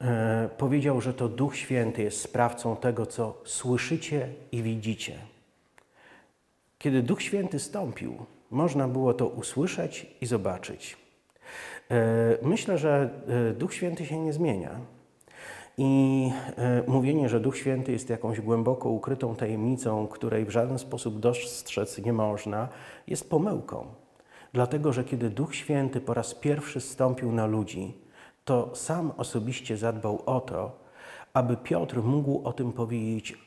e, 0.00 0.48
powiedział, 0.58 1.00
że 1.00 1.14
to 1.14 1.28
Duch 1.28 1.56
Święty 1.56 2.02
jest 2.02 2.20
sprawcą 2.20 2.76
tego, 2.76 3.06
co 3.06 3.40
słyszycie 3.44 4.28
i 4.52 4.62
widzicie. 4.62 5.18
Kiedy 6.78 7.02
Duch 7.02 7.22
Święty 7.22 7.58
stąpił, 7.58 8.26
można 8.50 8.88
było 8.88 9.14
to 9.14 9.26
usłyszeć 9.26 10.16
i 10.20 10.26
zobaczyć. 10.26 10.96
E, 11.90 12.38
myślę, 12.42 12.78
że 12.78 13.10
e, 13.50 13.52
Duch 13.52 13.74
Święty 13.74 14.06
się 14.06 14.18
nie 14.18 14.32
zmienia. 14.32 14.80
I 15.78 16.30
e, 16.56 16.82
mówienie, 16.86 17.28
że 17.28 17.40
Duch 17.40 17.56
Święty 17.56 17.92
jest 17.92 18.10
jakąś 18.10 18.40
głęboko 18.40 18.88
ukrytą 18.88 19.36
tajemnicą, 19.36 20.06
której 20.06 20.44
w 20.44 20.50
żaden 20.50 20.78
sposób 20.78 21.18
dostrzec 21.18 21.98
nie 21.98 22.12
można, 22.12 22.68
jest 23.06 23.30
pomyłką. 23.30 23.86
Dlatego, 24.52 24.92
że 24.92 25.04
kiedy 25.04 25.30
Duch 25.30 25.54
Święty 25.54 26.00
po 26.00 26.14
raz 26.14 26.34
pierwszy 26.34 26.80
stąpił 26.80 27.32
na 27.32 27.46
ludzi, 27.46 27.94
to 28.44 28.70
sam 28.74 29.12
osobiście 29.16 29.76
zadbał 29.76 30.22
o 30.26 30.40
to, 30.40 30.80
aby 31.34 31.56
Piotr 31.56 32.02
mógł 32.02 32.42
o 32.44 32.52
tym 32.52 32.72
powiedzieć: 32.72 33.38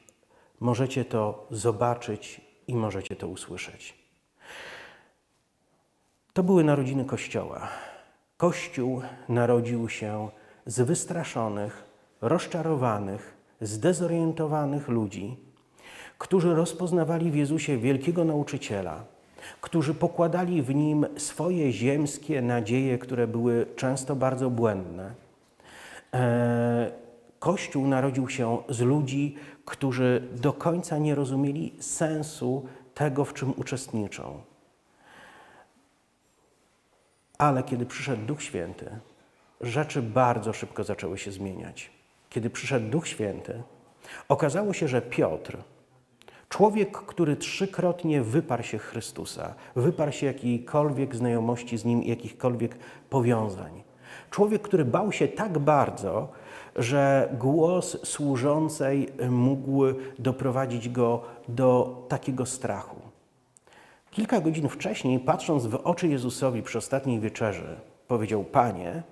Możecie 0.59 1.05
to 1.05 1.47
zobaczyć 1.51 2.41
i 2.67 2.75
możecie 2.75 3.15
to 3.15 3.27
usłyszeć. 3.27 4.02
To 6.33 6.43
były 6.43 6.63
narodziny 6.63 7.05
Kościoła. 7.05 7.67
Kościół 8.37 9.01
narodził 9.29 9.89
się 9.89 10.29
z 10.65 10.81
wystraszonych, 10.81 11.83
rozczarowanych, 12.21 13.33
zdezorientowanych 13.61 14.87
ludzi, 14.87 15.37
którzy 16.17 16.55
rozpoznawali 16.55 17.31
w 17.31 17.35
Jezusie 17.35 17.77
wielkiego 17.77 18.25
nauczyciela, 18.25 19.03
którzy 19.61 19.93
pokładali 19.93 20.61
w 20.61 20.75
nim 20.75 21.05
swoje 21.17 21.71
ziemskie 21.71 22.41
nadzieje, 22.41 22.97
które 22.97 23.27
były 23.27 23.65
często 23.75 24.15
bardzo 24.15 24.49
błędne. 24.49 25.13
E, 26.13 26.91
Kościół 27.39 27.87
narodził 27.87 28.29
się 28.29 28.57
z 28.69 28.81
ludzi, 28.81 29.35
którzy 29.65 30.27
do 30.41 30.53
końca 30.53 30.97
nie 30.97 31.15
rozumieli 31.15 31.73
sensu 31.79 32.65
tego, 32.93 33.25
w 33.25 33.33
czym 33.33 33.53
uczestniczą. 33.57 34.52
Ale 37.37 37.63
kiedy 37.63 37.85
przyszedł 37.85 38.25
Duch 38.25 38.43
Święty, 38.43 38.99
rzeczy 39.61 40.01
bardzo 40.01 40.53
szybko 40.53 40.83
zaczęły 40.83 41.17
się 41.17 41.31
zmieniać. 41.31 41.91
Kiedy 42.29 42.49
przyszedł 42.49 42.89
Duch 42.89 43.07
Święty, 43.07 43.63
okazało 44.29 44.73
się, 44.73 44.87
że 44.87 45.01
Piotr, 45.01 45.57
człowiek, 46.49 46.91
który 46.91 47.35
trzykrotnie 47.35 48.21
wyparł 48.21 48.63
się 48.63 48.77
Chrystusa, 48.77 49.55
wyparł 49.75 50.11
się 50.11 50.25
jakiejkolwiek 50.25 51.15
znajomości 51.15 51.77
z 51.77 51.85
Nim, 51.85 52.03
jakichkolwiek 52.03 52.77
powiązań, 53.09 53.83
człowiek, 54.29 54.61
który 54.61 54.85
bał 54.85 55.11
się 55.11 55.27
tak 55.27 55.59
bardzo, 55.59 56.29
że 56.75 57.29
głos 57.39 57.97
służącej 58.07 59.09
mógł 59.29 59.83
doprowadzić 60.19 60.89
go 60.89 61.21
do 61.47 62.05
takiego 62.09 62.45
strachu. 62.45 63.02
Kilka 64.13 64.41
godzin 64.41 64.69
wcześniej, 64.69 65.19
patrząc 65.19 65.65
w 65.65 65.75
oczy 65.75 66.07
Jezusowi 66.07 66.63
przy 66.63 66.77
ostatniej 66.77 67.19
wieczerzy, 67.19 67.75
powiedział: 68.07 68.43
Panie, 68.43 69.03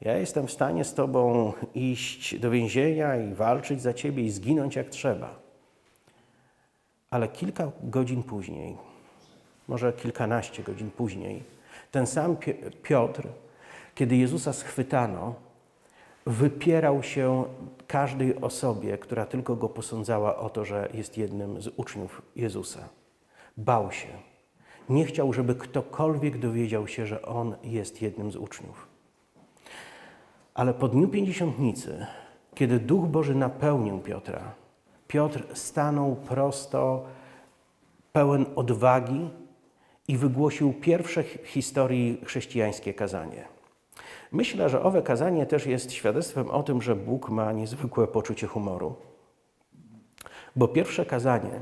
Ja 0.00 0.16
jestem 0.16 0.46
w 0.46 0.52
stanie 0.52 0.84
z 0.84 0.94
Tobą 0.94 1.52
iść 1.74 2.38
do 2.38 2.50
więzienia 2.50 3.16
i 3.16 3.34
walczyć 3.34 3.82
za 3.82 3.94
Ciebie 3.94 4.22
i 4.22 4.30
zginąć 4.30 4.76
jak 4.76 4.88
trzeba. 4.88 5.38
Ale 7.10 7.28
kilka 7.28 7.72
godzin 7.82 8.22
później, 8.22 8.76
może 9.68 9.92
kilkanaście 9.92 10.62
godzin 10.62 10.90
później, 10.90 11.42
ten 11.90 12.06
sam 12.06 12.36
Piotr, 12.82 13.28
kiedy 13.94 14.16
Jezusa 14.16 14.52
schwytano, 14.52 15.34
wypierał 16.26 17.02
się 17.02 17.44
każdej 17.86 18.40
osobie, 18.40 18.98
która 18.98 19.26
tylko 19.26 19.56
go 19.56 19.68
posądzała 19.68 20.36
o 20.36 20.50
to, 20.50 20.64
że 20.64 20.88
jest 20.94 21.18
jednym 21.18 21.62
z 21.62 21.68
uczniów 21.76 22.22
Jezusa. 22.36 22.88
Bał 23.56 23.92
się. 23.92 24.27
Nie 24.88 25.04
chciał, 25.04 25.32
żeby 25.32 25.54
ktokolwiek 25.54 26.38
dowiedział 26.38 26.88
się, 26.88 27.06
że 27.06 27.22
on 27.22 27.56
jest 27.62 28.02
jednym 28.02 28.32
z 28.32 28.36
uczniów. 28.36 28.88
Ale 30.54 30.74
po 30.74 30.88
dniu 30.88 31.08
pięćdziesiątnicy, 31.08 32.06
kiedy 32.54 32.78
Duch 32.80 33.06
Boży 33.06 33.34
napełnił 33.34 33.98
Piotra, 33.98 34.54
Piotr 35.08 35.46
stanął 35.54 36.16
prosto, 36.16 37.04
pełen 38.12 38.46
odwagi 38.56 39.30
i 40.08 40.16
wygłosił 40.16 40.72
pierwsze 40.72 41.22
historii 41.22 42.20
chrześcijańskie 42.24 42.94
kazanie. 42.94 43.48
Myślę, 44.32 44.68
że 44.68 44.82
owe 44.82 45.02
kazanie 45.02 45.46
też 45.46 45.66
jest 45.66 45.92
świadectwem 45.92 46.50
o 46.50 46.62
tym, 46.62 46.82
że 46.82 46.96
Bóg 46.96 47.30
ma 47.30 47.52
niezwykłe 47.52 48.06
poczucie 48.06 48.46
humoru. 48.46 48.94
Bo 50.56 50.68
pierwsze 50.68 51.06
kazanie 51.06 51.60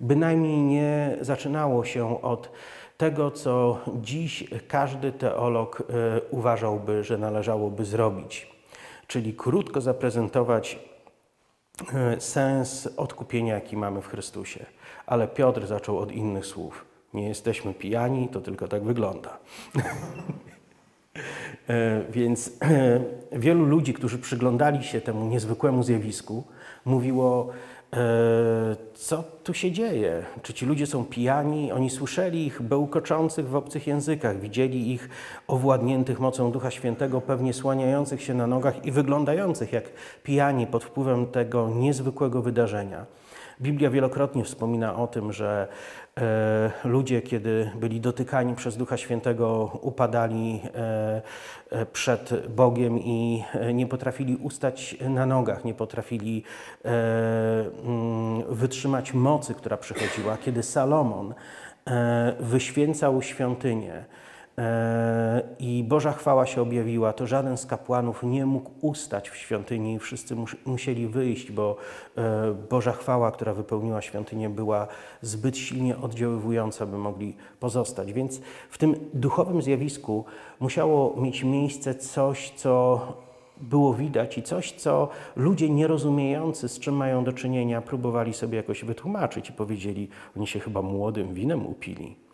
bynajmniej 0.00 0.62
nie 0.62 1.16
zaczynało 1.20 1.84
się 1.84 2.22
od 2.22 2.50
tego, 2.96 3.30
co 3.30 3.80
dziś 4.00 4.44
każdy 4.68 5.12
teolog 5.12 5.80
e, 5.80 6.20
uważałby, 6.30 7.04
że 7.04 7.18
należałoby 7.18 7.84
zrobić. 7.84 8.56
Czyli 9.06 9.34
krótko 9.34 9.80
zaprezentować 9.80 10.78
e, 11.94 12.20
sens 12.20 12.88
odkupienia, 12.96 13.54
jaki 13.54 13.76
mamy 13.76 14.02
w 14.02 14.08
Chrystusie. 14.08 14.66
Ale 15.06 15.28
Piotr 15.28 15.66
zaczął 15.66 15.98
od 15.98 16.12
innych 16.12 16.46
słów. 16.46 16.84
Nie 17.14 17.28
jesteśmy 17.28 17.74
pijani, 17.74 18.28
to 18.28 18.40
tylko 18.40 18.68
tak 18.68 18.84
wygląda. 18.84 19.38
E, 21.68 22.02
więc 22.10 22.50
wielu 23.32 23.64
ludzi, 23.64 23.94
którzy 23.94 24.18
przyglądali 24.18 24.84
się 24.84 25.00
temu 25.00 25.24
niezwykłemu 25.24 25.82
zjawisku, 25.82 26.44
mówiło, 26.84 27.48
co 28.94 29.24
tu 29.44 29.54
się 29.54 29.72
dzieje? 29.72 30.22
Czy 30.42 30.54
ci 30.54 30.66
ludzie 30.66 30.86
są 30.86 31.04
pijani? 31.04 31.72
Oni 31.72 31.90
słyszeli 31.90 32.46
ich 32.46 32.62
bełkoczących 32.62 33.48
w 33.48 33.56
obcych 33.56 33.86
językach, 33.86 34.40
widzieli 34.40 34.92
ich 34.92 35.08
owładniętych 35.46 36.20
mocą 36.20 36.52
Ducha 36.52 36.70
Świętego, 36.70 37.20
pewnie 37.20 37.52
słaniających 37.52 38.22
się 38.22 38.34
na 38.34 38.46
nogach 38.46 38.84
i 38.84 38.92
wyglądających 38.92 39.72
jak 39.72 39.84
pijani 40.22 40.66
pod 40.66 40.84
wpływem 40.84 41.26
tego 41.26 41.68
niezwykłego 41.68 42.42
wydarzenia. 42.42 43.06
Biblia 43.60 43.90
wielokrotnie 43.90 44.44
wspomina 44.44 44.96
o 44.96 45.06
tym, 45.06 45.32
że 45.32 45.68
e, 46.18 46.70
ludzie, 46.84 47.22
kiedy 47.22 47.70
byli 47.74 48.00
dotykani 48.00 48.54
przez 48.54 48.76
Ducha 48.76 48.96
Świętego, 48.96 49.78
upadali 49.82 50.60
e, 50.74 51.22
e 51.70 51.86
przed 51.86 52.46
Bogiem 52.48 52.98
i 52.98 53.44
nie 53.74 53.86
potrafili 53.86 54.36
ustać 54.36 54.96
na 55.00 55.26
nogach, 55.26 55.64
nie 55.64 55.74
potrafili 55.74 56.42
mm, 56.84 58.42
wytrzymać 58.48 59.12
mocy, 59.12 59.54
która 59.54 59.76
przychodziła. 59.76 60.36
Kiedy 60.36 60.62
Salomon 60.62 61.34
wyświęcał 62.40 63.22
świątynię, 63.22 64.04
i 65.58 65.84
Boża 65.88 66.12
chwała 66.12 66.46
się 66.46 66.62
objawiła, 66.62 67.12
to 67.12 67.26
żaden 67.26 67.56
z 67.56 67.66
kapłanów 67.66 68.22
nie 68.22 68.46
mógł 68.46 68.70
ustać 68.80 69.30
w 69.30 69.36
świątyni 69.36 69.94
i 69.94 69.98
wszyscy 69.98 70.36
musieli 70.66 71.06
wyjść, 71.06 71.52
bo 71.52 71.76
e, 72.16 72.54
Boża 72.70 72.92
chwała, 72.92 73.30
która 73.30 73.54
wypełniła 73.54 74.02
świątynię, 74.02 74.50
była 74.50 74.86
zbyt 75.22 75.56
silnie 75.56 75.98
oddziaływująca, 75.98 76.86
by 76.86 76.98
mogli 76.98 77.36
pozostać. 77.60 78.12
Więc 78.12 78.40
w 78.70 78.78
tym 78.78 78.94
duchowym 79.14 79.62
zjawisku 79.62 80.24
musiało 80.60 81.20
mieć 81.20 81.44
miejsce 81.44 81.94
coś, 81.94 82.50
co 82.50 83.00
było 83.60 83.94
widać 83.94 84.38
i 84.38 84.42
coś, 84.42 84.72
co 84.72 85.08
ludzie 85.36 85.70
nierozumiejący, 85.70 86.68
z 86.68 86.78
czym 86.78 86.96
mają 86.96 87.24
do 87.24 87.32
czynienia, 87.32 87.80
próbowali 87.80 88.34
sobie 88.34 88.56
jakoś 88.56 88.84
wytłumaczyć 88.84 89.50
i 89.50 89.52
powiedzieli, 89.52 90.08
oni 90.36 90.46
się 90.46 90.60
chyba 90.60 90.82
młodym 90.82 91.34
winem 91.34 91.66
upili. 91.66 92.25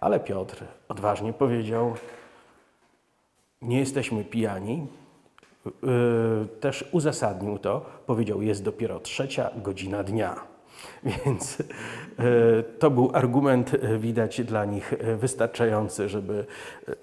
Ale 0.00 0.20
Piotr 0.20 0.64
odważnie 0.88 1.32
powiedział: 1.32 1.94
Nie 3.62 3.78
jesteśmy 3.78 4.24
pijani. 4.24 4.86
Yy, 5.66 6.48
też 6.60 6.88
uzasadnił 6.92 7.58
to, 7.58 7.86
powiedział: 8.06 8.42
Jest 8.42 8.62
dopiero 8.62 9.00
trzecia 9.00 9.50
godzina 9.56 10.04
dnia. 10.04 10.36
Więc 11.04 11.58
yy, 11.58 12.64
to 12.78 12.90
był 12.90 13.10
argument, 13.14 13.72
yy, 13.72 13.98
widać 13.98 14.40
dla 14.40 14.64
nich 14.64 14.94
wystarczający, 15.16 16.08
żeby 16.08 16.46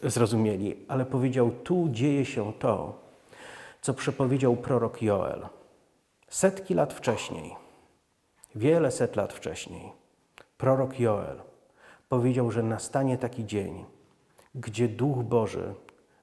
zrozumieli. 0.04 0.76
Ale 0.88 1.06
powiedział: 1.06 1.52
Tu 1.64 1.88
dzieje 1.92 2.26
się 2.26 2.54
to, 2.54 3.00
co 3.82 3.94
przepowiedział 3.94 4.56
prorok 4.56 5.02
Joel. 5.02 5.48
Setki 6.30 6.74
lat 6.74 6.94
wcześniej, 6.94 7.56
wiele 8.56 8.92
set 8.92 9.16
lat 9.16 9.34
wcześniej, 9.34 9.92
prorok 10.58 11.00
Joel 11.00 11.55
powiedział, 12.10 12.52
że 12.52 12.63
nastanie 12.63 13.18
taki 13.18 13.46
dzień, 13.46 13.86
gdzie 14.56 14.88
Duch 14.88 15.24
Boży 15.24 15.76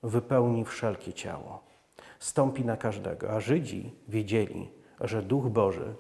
wypełni 0.03 0.65
wszelkie 0.65 1.13
ciało. 1.13 1.63
Stąpi 2.19 2.65
na 2.65 2.77
każdego, 2.77 3.31
a 3.31 3.41
Żydzi 3.41 3.95
wiedzieli, 4.09 4.71
że 5.01 5.23
Duch 5.23 5.49
Boży 5.49 5.95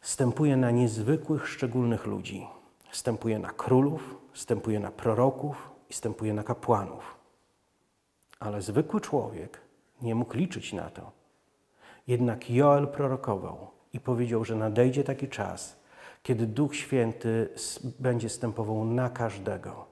stępuje 0.00 0.56
na 0.56 0.70
niezwykłych, 0.70 1.48
szczególnych 1.48 2.06
ludzi. 2.06 2.46
Stępuje 2.90 3.38
na 3.38 3.50
królów, 3.50 4.16
stępuje 4.34 4.80
na 4.80 4.90
proroków 4.90 5.70
i 5.90 5.94
stępuje 5.94 6.34
na 6.34 6.42
kapłanów. 6.42 7.16
Ale 8.40 8.62
zwykły 8.62 9.00
człowiek 9.00 9.60
nie 10.02 10.14
mógł 10.14 10.36
liczyć 10.36 10.72
na 10.72 10.90
to. 10.90 11.10
Jednak 12.06 12.50
Joel 12.50 12.88
prorokował 12.88 13.70
i 13.92 14.00
powiedział, 14.00 14.44
że 14.44 14.56
nadejdzie 14.56 15.04
taki 15.04 15.28
czas, 15.28 15.80
kiedy 16.24 16.46
Duch 16.46 16.76
Święty 16.76 17.48
będzie 17.98 18.28
stępował 18.28 18.84
na 18.84 19.10
każdego. 19.10 19.86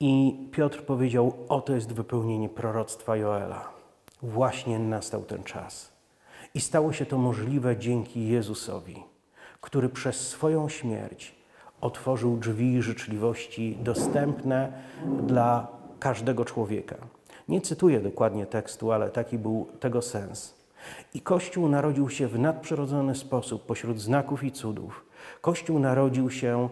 I 0.00 0.36
Piotr 0.52 0.82
powiedział: 0.82 1.36
Oto 1.48 1.74
jest 1.74 1.92
wypełnienie 1.92 2.48
proroctwa 2.48 3.16
Joela. 3.16 3.68
Właśnie 4.22 4.78
nastał 4.78 5.22
ten 5.22 5.42
czas. 5.42 5.92
I 6.54 6.60
stało 6.60 6.92
się 6.92 7.06
to 7.06 7.18
możliwe 7.18 7.76
dzięki 7.76 8.28
Jezusowi, 8.28 9.02
który 9.60 9.88
przez 9.88 10.28
swoją 10.28 10.68
śmierć 10.68 11.34
otworzył 11.80 12.36
drzwi 12.36 12.82
życzliwości 12.82 13.78
dostępne 13.82 14.72
dla 15.26 15.68
każdego 15.98 16.44
człowieka. 16.44 16.96
Nie 17.48 17.60
cytuję 17.60 18.00
dokładnie 18.00 18.46
tekstu, 18.46 18.92
ale 18.92 19.10
taki 19.10 19.38
był 19.38 19.66
tego 19.80 20.02
sens. 20.02 20.54
I 21.14 21.20
Kościół 21.20 21.68
narodził 21.68 22.10
się 22.10 22.28
w 22.28 22.38
nadprzyrodzony 22.38 23.14
sposób 23.14 23.66
pośród 23.66 24.00
znaków 24.00 24.44
i 24.44 24.52
cudów. 24.52 25.04
Kościół 25.40 25.78
narodził 25.78 26.30
się 26.30 26.68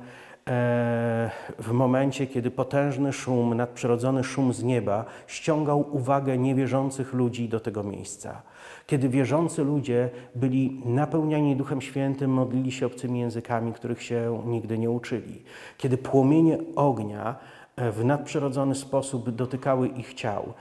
e, 0.48 1.30
w 1.58 1.70
momencie, 1.72 2.26
kiedy 2.26 2.50
potężny 2.50 3.12
szum, 3.12 3.54
nadprzyrodzony 3.54 4.24
szum 4.24 4.52
z 4.52 4.62
nieba 4.62 5.04
ściągał 5.26 5.96
uwagę 5.96 6.38
niewierzących 6.38 7.12
ludzi 7.12 7.48
do 7.48 7.60
tego 7.60 7.82
miejsca. 7.82 8.42
Kiedy 8.86 9.08
wierzący 9.08 9.64
ludzie 9.64 10.10
byli 10.34 10.82
napełniani 10.84 11.56
Duchem 11.56 11.80
Świętym, 11.80 12.30
modlili 12.30 12.72
się 12.72 12.86
obcymi 12.86 13.20
językami, 13.20 13.72
których 13.72 14.02
się 14.02 14.42
nigdy 14.46 14.78
nie 14.78 14.90
uczyli. 14.90 15.42
Kiedy 15.78 15.98
płomienie 15.98 16.58
ognia 16.76 17.36
e, 17.76 17.90
w 17.92 18.04
nadprzyrodzony 18.04 18.74
sposób 18.74 19.30
dotykały 19.30 19.88
ich 19.88 20.14
ciał. 20.14 20.52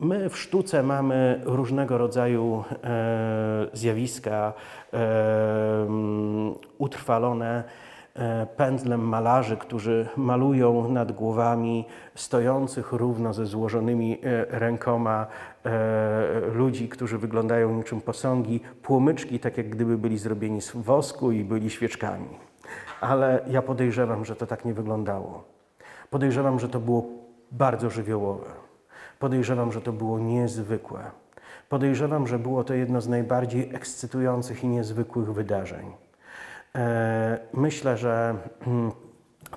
My 0.00 0.28
w 0.30 0.38
sztuce 0.38 0.82
mamy 0.82 1.40
różnego 1.44 1.98
rodzaju 1.98 2.64
e, 2.84 3.66
zjawiska 3.72 4.52
e, 4.92 4.98
utrwalone 6.78 7.64
e, 8.14 8.46
pędzlem 8.46 9.00
malarzy, 9.08 9.56
którzy 9.56 10.08
malują 10.16 10.88
nad 10.88 11.12
głowami 11.12 11.84
stojących 12.14 12.92
równo 12.92 13.32
ze 13.32 13.46
złożonymi 13.46 14.18
rękoma 14.48 15.26
ludzi, 16.54 16.88
którzy 16.88 17.18
wyglądają 17.18 17.74
niczym 17.74 18.00
posągi, 18.00 18.60
płomyczki, 18.82 19.38
tak 19.38 19.56
jak 19.56 19.68
gdyby 19.68 19.98
byli 19.98 20.18
zrobieni 20.18 20.62
z 20.62 20.70
wosku 20.76 21.32
i 21.32 21.44
byli 21.44 21.70
świeczkami. 21.70 22.28
Ale 23.00 23.44
ja 23.50 23.62
podejrzewam, 23.62 24.24
że 24.24 24.36
to 24.36 24.46
tak 24.46 24.64
nie 24.64 24.74
wyglądało. 24.74 25.44
Podejrzewam, 26.10 26.60
że 26.60 26.68
to 26.68 26.80
było 26.80 27.04
bardzo 27.52 27.90
żywiołowe. 27.90 28.65
Podejrzewam, 29.18 29.72
że 29.72 29.80
to 29.80 29.92
było 29.92 30.18
niezwykłe. 30.18 31.10
Podejrzewam, 31.68 32.26
że 32.26 32.38
było 32.38 32.64
to 32.64 32.74
jedno 32.74 33.00
z 33.00 33.08
najbardziej 33.08 33.74
ekscytujących 33.74 34.64
i 34.64 34.68
niezwykłych 34.68 35.32
wydarzeń. 35.32 35.92
E, 36.74 37.38
myślę, 37.52 37.96
że 37.96 38.36
mm, 38.66 38.92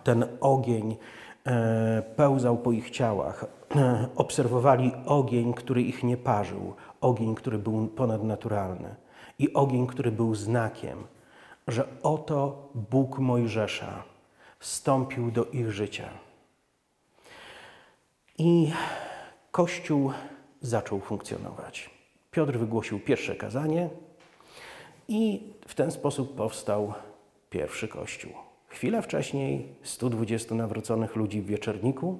ten 0.03 0.25
ogień 0.41 0.97
e, 1.45 2.01
pełzał 2.15 2.57
po 2.57 2.71
ich 2.71 2.89
ciałach. 2.89 3.45
E, 3.75 4.07
obserwowali 4.15 4.91
ogień, 5.05 5.53
który 5.53 5.81
ich 5.81 6.03
nie 6.03 6.17
parzył, 6.17 6.73
ogień, 7.01 7.35
który 7.35 7.57
był 7.57 7.87
ponadnaturalny 7.87 8.95
i 9.39 9.53
ogień, 9.53 9.87
który 9.87 10.11
był 10.11 10.35
znakiem, 10.35 11.03
że 11.67 11.87
oto 12.03 12.69
Bóg 12.75 13.19
Mojżesza 13.19 14.03
wstąpił 14.59 15.31
do 15.31 15.45
ich 15.45 15.71
życia. 15.71 16.09
I 18.37 18.71
Kościół 19.59 20.11
zaczął 20.61 20.99
funkcjonować. 20.99 21.89
Piotr 22.31 22.57
wygłosił 22.57 22.99
pierwsze 22.99 23.35
kazanie 23.35 23.89
i 25.07 25.53
w 25.67 25.75
ten 25.75 25.91
sposób 25.91 26.35
powstał 26.35 26.93
pierwszy 27.49 27.87
Kościół. 27.87 28.31
Chwilę 28.67 29.01
wcześniej 29.01 29.75
120 29.83 30.55
nawróconych 30.55 31.15
ludzi 31.15 31.41
w 31.41 31.45
wieczorniku, 31.45 32.17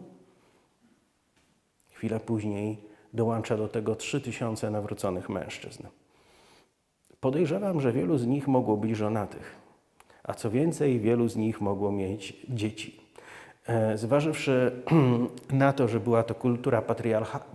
chwilę 1.92 2.20
później 2.20 2.78
dołącza 3.14 3.58
do 3.58 3.68
tego 3.68 3.96
3000 3.96 4.70
nawróconych 4.70 5.30
mężczyzn. 5.30 5.88
Podejrzewam, 7.20 7.82
że 7.82 7.92
wielu 7.92 8.18
z 8.18 8.28
nich 8.28 8.48
mogło 8.48 8.78
być 8.78 8.96
żonatych, 8.98 9.56
a 10.24 10.34
co 10.34 10.52
więcej, 10.52 11.00
wielu 11.00 11.28
z 11.28 11.36
nich 11.36 11.62
mogło 11.62 11.92
mieć 11.92 12.46
dzieci. 12.50 13.09
E, 13.70 13.98
zważywszy 13.98 14.72
na 15.52 15.74
to, 15.74 15.88
że 15.88 16.00
była 16.00 16.24
to 16.24 16.36
kultura 16.36 16.82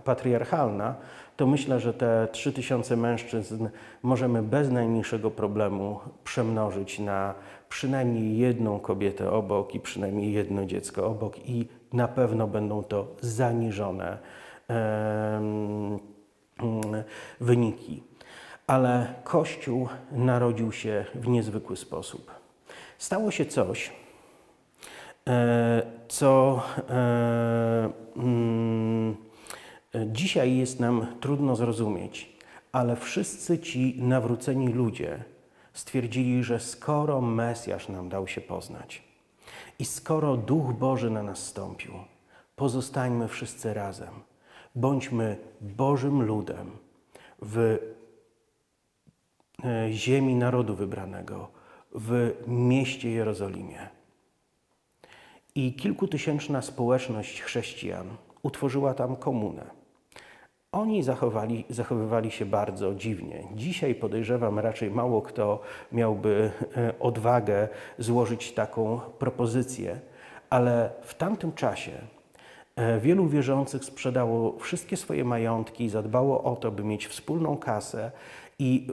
patriarchalna, 0.03 0.95
to 1.37 1.47
myślę, 1.47 1.79
że 1.79 1.93
te 1.93 2.27
3000 2.31 2.97
mężczyzn 2.97 3.67
możemy 4.03 4.43
bez 4.43 4.71
najmniejszego 4.71 5.31
problemu 5.31 5.99
przemnożyć 6.23 6.99
na 6.99 7.33
przynajmniej 7.69 8.37
jedną 8.37 8.79
kobietę 8.79 9.31
obok 9.31 9.75
i 9.75 9.79
przynajmniej 9.79 10.33
jedno 10.33 10.65
dziecko 10.65 11.07
obok 11.07 11.49
i 11.49 11.67
na 11.93 12.07
pewno 12.07 12.47
będą 12.47 12.83
to 12.83 13.07
zaniżone 13.21 14.17
wyniki. 17.39 18.03
Ale 18.67 19.13
Kościół 19.23 19.87
narodził 20.11 20.71
się 20.71 21.05
w 21.15 21.27
niezwykły 21.27 21.77
sposób. 21.77 22.31
Stało 22.97 23.31
się 23.31 23.45
coś, 23.45 23.91
co 26.07 26.61
e, 26.89 27.89
mm, 28.15 29.15
dzisiaj 30.05 30.57
jest 30.57 30.79
nam 30.79 31.07
trudno 31.19 31.55
zrozumieć, 31.55 32.37
ale 32.71 32.95
wszyscy 32.95 33.59
ci 33.59 33.95
nawróceni 34.01 34.67
ludzie 34.67 35.23
stwierdzili, 35.73 36.43
że 36.43 36.59
skoro 36.59 37.21
Mesjasz 37.21 37.89
nam 37.89 38.09
dał 38.09 38.27
się 38.27 38.41
poznać 38.41 39.03
i 39.79 39.85
skoro 39.85 40.37
Duch 40.37 40.73
Boży 40.73 41.09
na 41.09 41.23
nas 41.23 41.39
stąpił, 41.39 41.93
pozostańmy 42.55 43.27
wszyscy 43.27 43.73
razem. 43.73 44.13
Bądźmy 44.75 45.37
Bożym 45.61 46.21
ludem 46.21 46.71
w 47.41 47.77
e, 49.63 49.91
ziemi 49.91 50.35
narodu 50.35 50.75
wybranego, 50.75 51.47
w 51.95 52.33
mieście 52.47 53.11
Jerozolimie. 53.11 53.89
I 55.55 55.73
kilkutysięczna 55.73 56.61
społeczność 56.61 57.41
chrześcijan 57.41 58.07
utworzyła 58.43 58.93
tam 58.93 59.15
komunę. 59.15 59.63
Oni 60.71 61.03
zachowali, 61.03 61.65
zachowywali 61.69 62.31
się 62.31 62.45
bardzo 62.45 62.95
dziwnie. 62.95 63.43
Dzisiaj 63.53 63.95
podejrzewam, 63.95 64.59
raczej 64.59 64.91
mało 64.91 65.21
kto 65.21 65.61
miałby 65.91 66.51
e, 66.77 66.99
odwagę 66.99 67.67
złożyć 67.97 68.51
taką 68.51 68.99
propozycję, 68.99 69.99
ale 70.49 70.89
w 71.01 71.13
tamtym 71.13 71.53
czasie 71.53 71.91
e, 72.75 72.99
wielu 72.99 73.27
wierzących 73.27 73.85
sprzedało 73.85 74.59
wszystkie 74.59 74.97
swoje 74.97 75.25
majątki, 75.25 75.89
zadbało 75.89 76.43
o 76.43 76.55
to, 76.55 76.71
by 76.71 76.83
mieć 76.83 77.07
wspólną 77.07 77.57
kasę 77.57 78.11
i 78.59 78.87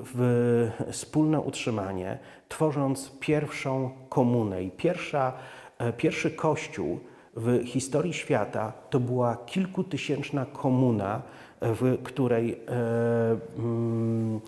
wspólne 0.90 1.40
utrzymanie, 1.40 2.18
tworząc 2.48 3.12
pierwszą 3.20 3.90
komunę. 4.08 4.62
I 4.62 4.70
pierwsza, 4.70 5.32
pierwszy 5.96 6.30
kościół 6.30 7.00
w 7.36 7.66
historii 7.66 8.12
świata 8.12 8.72
to 8.90 9.00
była 9.00 9.36
kilkutysięczna 9.36 10.46
komuna, 10.46 11.22
w 11.62 12.02
której 12.02 12.52
e, 12.52 12.58
mm, 13.58 14.40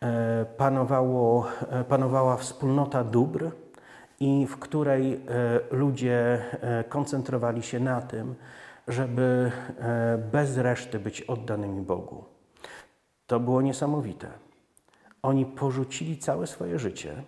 e, 0.00 0.44
panowało, 0.44 1.46
e, 1.70 1.84
panowała 1.84 2.36
wspólnota 2.36 3.04
dóbr 3.04 3.50
i 4.20 4.46
w 4.46 4.58
której 4.58 5.20
ludzie 5.70 6.44
koncentrowali 6.88 7.62
się 7.62 7.80
na 7.80 8.02
tym, 8.02 8.34
żeby 8.88 9.52
bez 10.32 10.56
reszty 10.56 10.98
być 10.98 11.22
oddanymi 11.22 11.80
Bogu. 11.80 12.24
To 13.26 13.40
było 13.40 13.62
niesamowite. 13.62 14.28
Oni 15.22 15.46
porzucili 15.46 16.18
całe 16.18 16.46
swoje 16.46 16.78
życie 16.78 17.22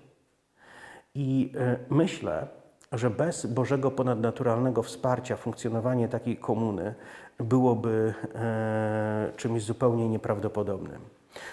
i 1.15 1.53
myślę, 1.91 2.49
że 2.93 3.11
bez 3.11 3.47
Bożego 3.47 3.91
ponadnaturalnego 3.91 4.83
wsparcia 4.83 5.37
funkcjonowanie 5.37 6.09
takiej 6.09 6.37
komuny 6.37 6.95
byłoby 7.39 8.15
e, 8.35 9.33
czymś 9.37 9.63
zupełnie 9.63 10.09
nieprawdopodobnym. 10.09 11.01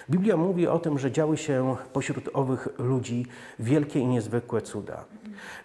Biblia 0.09 0.37
mówi 0.37 0.67
o 0.67 0.79
tym, 0.79 0.99
że 0.99 1.11
działy 1.11 1.37
się 1.37 1.75
pośród 1.93 2.29
owych 2.33 2.67
ludzi 2.77 3.25
wielkie 3.59 3.99
i 3.99 4.07
niezwykłe 4.07 4.61
cuda. 4.61 5.05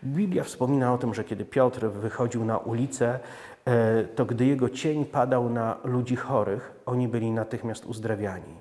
Biblia 0.04 0.44
wspomina 0.44 0.94
o 0.94 0.98
tym, 0.98 1.14
że 1.14 1.24
kiedy 1.24 1.44
Piotr 1.44 1.86
wychodził 1.86 2.44
na 2.44 2.58
ulicę, 2.58 3.18
e, 3.64 4.04
to 4.04 4.24
gdy 4.24 4.46
jego 4.46 4.68
cień 4.68 5.04
padał 5.04 5.50
na 5.50 5.76
ludzi 5.84 6.16
chorych, 6.16 6.72
oni 6.86 7.08
byli 7.08 7.30
natychmiast 7.30 7.86
uzdrawiani. 7.86 8.60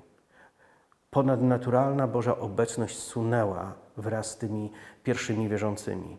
Ponadnaturalna 1.10 2.06
Boża 2.06 2.38
obecność 2.38 2.98
sunęła 2.98 3.72
wraz 3.96 4.30
z 4.30 4.36
tymi 4.36 4.72
pierwszymi 5.02 5.48
wierzącymi. 5.48 6.18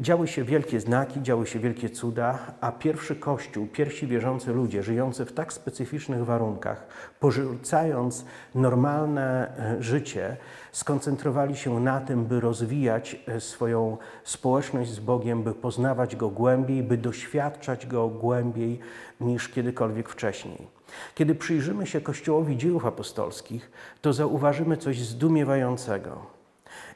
Działy 0.00 0.28
się 0.28 0.44
wielkie 0.44 0.80
znaki, 0.80 1.22
działy 1.22 1.46
się 1.46 1.58
wielkie 1.58 1.90
cuda, 1.90 2.38
a 2.60 2.72
pierwszy 2.72 3.16
Kościół, 3.16 3.66
pierwsi 3.66 4.06
wierzący 4.06 4.52
ludzie 4.52 4.82
żyjący 4.82 5.24
w 5.24 5.32
tak 5.32 5.52
specyficznych 5.52 6.24
warunkach, 6.24 6.86
porzucając 7.20 8.24
normalne 8.54 9.56
e, 9.58 9.82
życie, 9.82 10.36
skoncentrowali 10.72 11.56
się 11.56 11.80
na 11.80 12.00
tym, 12.00 12.24
by 12.24 12.40
rozwijać 12.40 13.16
e, 13.26 13.40
swoją 13.40 13.96
społeczność 14.24 14.90
z 14.90 15.00
Bogiem, 15.00 15.42
by 15.42 15.54
poznawać 15.54 16.16
Go 16.16 16.28
głębiej, 16.28 16.82
by 16.82 16.96
doświadczać 16.96 17.86
Go 17.86 18.08
głębiej 18.08 18.78
niż 19.20 19.48
kiedykolwiek 19.48 20.08
wcześniej. 20.08 20.66
Kiedy 21.14 21.34
przyjrzymy 21.34 21.86
się 21.86 22.00
Kościołowi 22.00 22.56
dziejów 22.56 22.86
apostolskich, 22.86 23.70
to 24.00 24.12
zauważymy 24.12 24.76
coś 24.76 25.00
zdumiewającego 25.00 26.37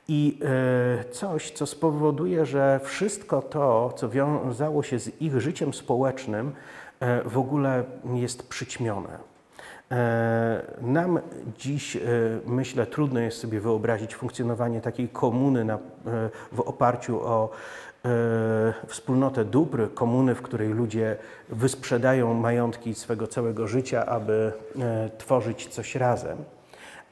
i 0.09 0.39
e, 0.45 1.05
coś, 1.05 1.51
co 1.51 1.67
spowoduje, 1.67 2.47
że 2.47 2.81
wszystko 2.85 3.43
to, 3.43 3.93
co 3.97 4.09
wiązało 4.09 4.83
się 4.83 4.99
z 4.99 5.23
ich 5.23 5.41
życiem 5.41 5.75
społecznym, 5.75 6.53
e, 7.01 7.23
w 7.23 7.39
ogóle 7.39 7.85
jest 8.15 8.49
przyćmione. 8.49 9.19
E, 9.91 10.63
nam 10.81 11.19
dziś, 11.59 11.99
myślę, 12.47 12.87
trudno 12.87 13.21
jest 13.21 13.39
sobie 13.39 13.61
wyobrazić 13.61 14.15
funkcjonowanie 14.15 14.81
takiej 14.81 15.09
komuny 15.09 15.65
na, 15.65 15.79
w 16.53 16.61
oparciu 16.61 17.21
o 17.21 17.51
wspólnotę 18.87 19.45
dóbr, 19.45 19.95
komuny, 19.95 20.35
w 20.35 20.43
której 20.43 20.69
ludzie 20.69 21.17
wysprzedają 21.49 22.35
majątki 22.35 22.95
swego 22.95 23.27
całego 23.27 23.67
życia, 23.67 24.07
aby 24.07 24.53
tworzyć 25.19 25.69
coś 25.69 25.95
razem. 25.95 26.39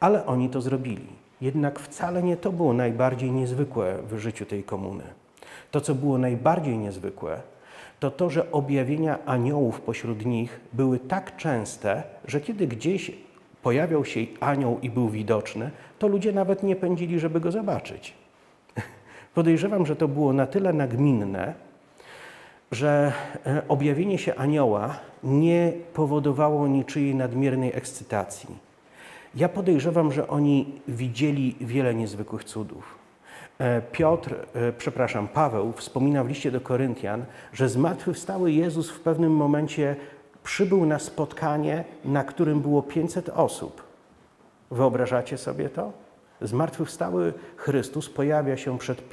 Ale 0.00 0.26
oni 0.26 0.50
to 0.50 0.60
zrobili. 0.60 1.19
Jednak 1.40 1.78
wcale 1.78 2.22
nie 2.22 2.36
to 2.36 2.52
było 2.52 2.72
najbardziej 2.72 3.30
niezwykłe 3.30 3.98
w 4.10 4.18
życiu 4.18 4.46
tej 4.46 4.64
komuny. 4.64 5.04
To, 5.70 5.80
co 5.80 5.94
było 5.94 6.18
najbardziej 6.18 6.78
niezwykłe, 6.78 7.40
to 8.00 8.10
to, 8.10 8.30
że 8.30 8.52
objawienia 8.52 9.18
aniołów 9.26 9.80
pośród 9.80 10.26
nich 10.26 10.60
były 10.72 10.98
tak 10.98 11.36
częste, 11.36 12.02
że 12.24 12.40
kiedy 12.40 12.66
gdzieś 12.66 13.12
pojawiał 13.62 14.04
się 14.04 14.20
anioł 14.40 14.78
i 14.82 14.90
był 14.90 15.08
widoczny, 15.08 15.70
to 15.98 16.08
ludzie 16.08 16.32
nawet 16.32 16.62
nie 16.62 16.76
pędzili, 16.76 17.20
żeby 17.20 17.40
go 17.40 17.52
zobaczyć. 17.52 18.14
Podejrzewam, 19.34 19.86
że 19.86 19.96
to 19.96 20.08
było 20.08 20.32
na 20.32 20.46
tyle 20.46 20.72
nagminne, 20.72 21.54
że 22.72 23.12
e, 23.46 23.62
objawienie 23.68 24.18
się 24.18 24.34
anioła 24.34 24.98
nie 25.24 25.72
powodowało 25.94 26.68
niczyjej 26.68 27.14
nadmiernej 27.14 27.72
ekscytacji 27.74 28.69
ja 29.34 29.48
podejrzewam, 29.48 30.12
że 30.12 30.28
oni 30.28 30.80
widzieli 30.88 31.56
wiele 31.60 31.94
niezwykłych 31.94 32.44
cudów. 32.44 32.98
E, 33.58 33.82
Piotr, 33.82 34.34
e, 34.54 34.72
przepraszam, 34.72 35.28
Paweł 35.28 35.72
wspomina 35.72 36.24
w 36.24 36.28
liście 36.28 36.50
do 36.50 36.60
Koryntian, 36.60 37.24
że 37.52 37.68
zmartwychwstały 37.68 38.52
Jezus 38.52 38.90
w 38.90 39.00
pewnym 39.00 39.32
momencie 39.32 39.96
przybył 40.42 40.86
na 40.86 40.98
spotkanie, 40.98 41.84
na 42.04 42.24
którym 42.24 42.60
było 42.60 42.82
500 42.82 43.28
osób. 43.28 43.82
Wyobrażacie 44.70 45.38
sobie 45.38 45.68
to? 45.68 45.92
Zmartwychwstały 46.40 47.32
Chrystus 47.56 48.08
pojawia 48.08 48.56
się 48.56 48.78
przed 48.78 49.08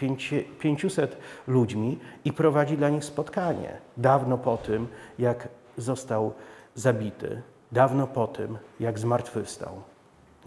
500 0.59 1.17
ludźmi 1.47 1.99
i 2.25 2.33
prowadzi 2.33 2.77
dla 2.77 2.89
nich 2.89 3.05
spotkanie. 3.05 3.77
Dawno 3.97 4.37
po 4.37 4.57
tym, 4.57 4.87
jak 5.19 5.47
został 5.77 6.33
zabity, 6.75 7.41
dawno 7.71 8.07
po 8.07 8.27
tym, 8.27 8.57
jak 8.79 8.99
zmartwychwstał. 8.99 9.81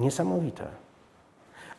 Niesamowite. 0.01 0.67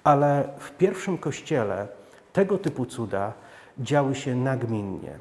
Ale 0.04 0.50
w 0.60 0.72
pierwszym 0.72 1.18
kościele 1.18 1.88
tego 2.34 2.58
typu 2.58 2.86
cuda 2.86 3.34
działy 3.80 4.16
się 4.16 4.36
nagminnie. 4.36 5.20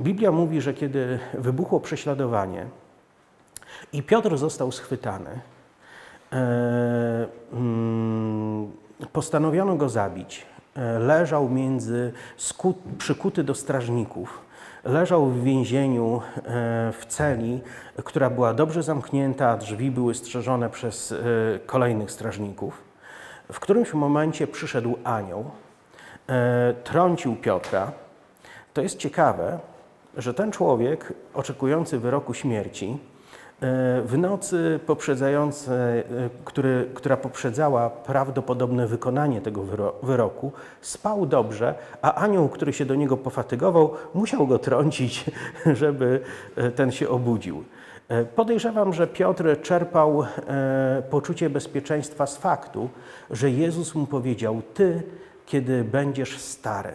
Biblia 0.00 0.32
mówi, 0.32 0.60
że 0.60 0.74
kiedy 0.74 1.18
wybuchło 1.34 1.80
prześladowanie 1.80 2.66
i 3.92 4.02
Piotr 4.02 4.36
został 4.36 4.72
schwytany, 4.72 5.40
e, 6.32 7.26
mm, 7.52 8.72
postanowiono 9.12 9.76
go 9.76 9.88
zabić. 9.88 10.46
E, 10.74 10.98
leżał 10.98 11.48
między, 11.48 12.12
przykuty 12.98 13.44
do 13.44 13.54
strażników. 13.54 14.40
Leżał 14.84 15.26
w 15.26 15.42
więzieniu 15.42 16.22
e, 16.36 16.40
w 16.92 17.06
celi, 17.08 17.60
która 18.04 18.30
była 18.30 18.54
dobrze 18.54 18.82
zamknięta, 18.82 19.50
a 19.50 19.56
drzwi 19.56 19.90
były 19.90 20.14
strzeżone 20.14 20.70
przez 20.70 21.14
kolejnych 21.66 22.10
strażników. 22.10 22.82
W 23.52 23.60
którymś 23.60 23.94
momencie 23.94 24.46
przyszedł 24.46 24.98
anioł, 25.04 25.50
trącił 26.84 27.36
Piotra. 27.36 27.92
To 28.74 28.82
jest 28.82 28.98
ciekawe, 28.98 29.58
że 30.16 30.34
ten 30.34 30.52
człowiek 30.52 31.12
oczekujący 31.34 31.98
wyroku 31.98 32.34
śmierci 32.34 32.98
e, 32.98 33.13
w 34.04 34.14
nocy 34.18 34.80
poprzedzającej, 34.86 36.00
e, 36.00 36.04
który, 36.44 36.90
która 36.94 37.16
poprzedzała 37.16 37.90
prawdopodobne 37.90 38.86
wykonanie 38.86 39.40
tego 39.40 39.62
wyroku, 40.02 40.52
spał 40.80 41.26
dobrze, 41.26 41.74
a 42.02 42.14
anioł, 42.14 42.48
który 42.48 42.72
się 42.72 42.84
do 42.84 42.94
niego 42.94 43.16
pofatygował, 43.16 43.94
musiał 44.14 44.46
go 44.46 44.58
trącić, 44.58 45.24
żeby 45.80 46.20
e, 46.56 46.70
ten 46.70 46.92
się 46.92 47.08
obudził. 47.08 47.64
Podejrzewam, 48.36 48.92
że 48.92 49.06
Piotr 49.06 49.60
czerpał 49.62 50.24
poczucie 51.10 51.50
bezpieczeństwa 51.50 52.26
z 52.26 52.36
faktu, 52.36 52.88
że 53.30 53.50
Jezus 53.50 53.94
mu 53.94 54.06
powiedział: 54.06 54.62
Ty, 54.74 55.02
kiedy 55.46 55.84
będziesz 55.84 56.38
stary 56.38 56.92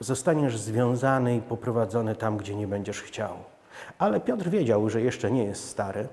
zostaniesz 0.00 0.58
związany 0.58 1.36
i 1.36 1.40
poprowadzony 1.40 2.14
tam, 2.14 2.36
gdzie 2.36 2.54
nie 2.54 2.66
będziesz 2.66 3.02
chciał. 3.02 3.49
Ale 3.98 4.20
Piotr 4.20 4.48
wiedział, 4.48 4.90
że 4.90 5.00
jeszcze 5.00 5.30
nie 5.30 5.44
jest 5.44 5.68
stary. 5.68 6.08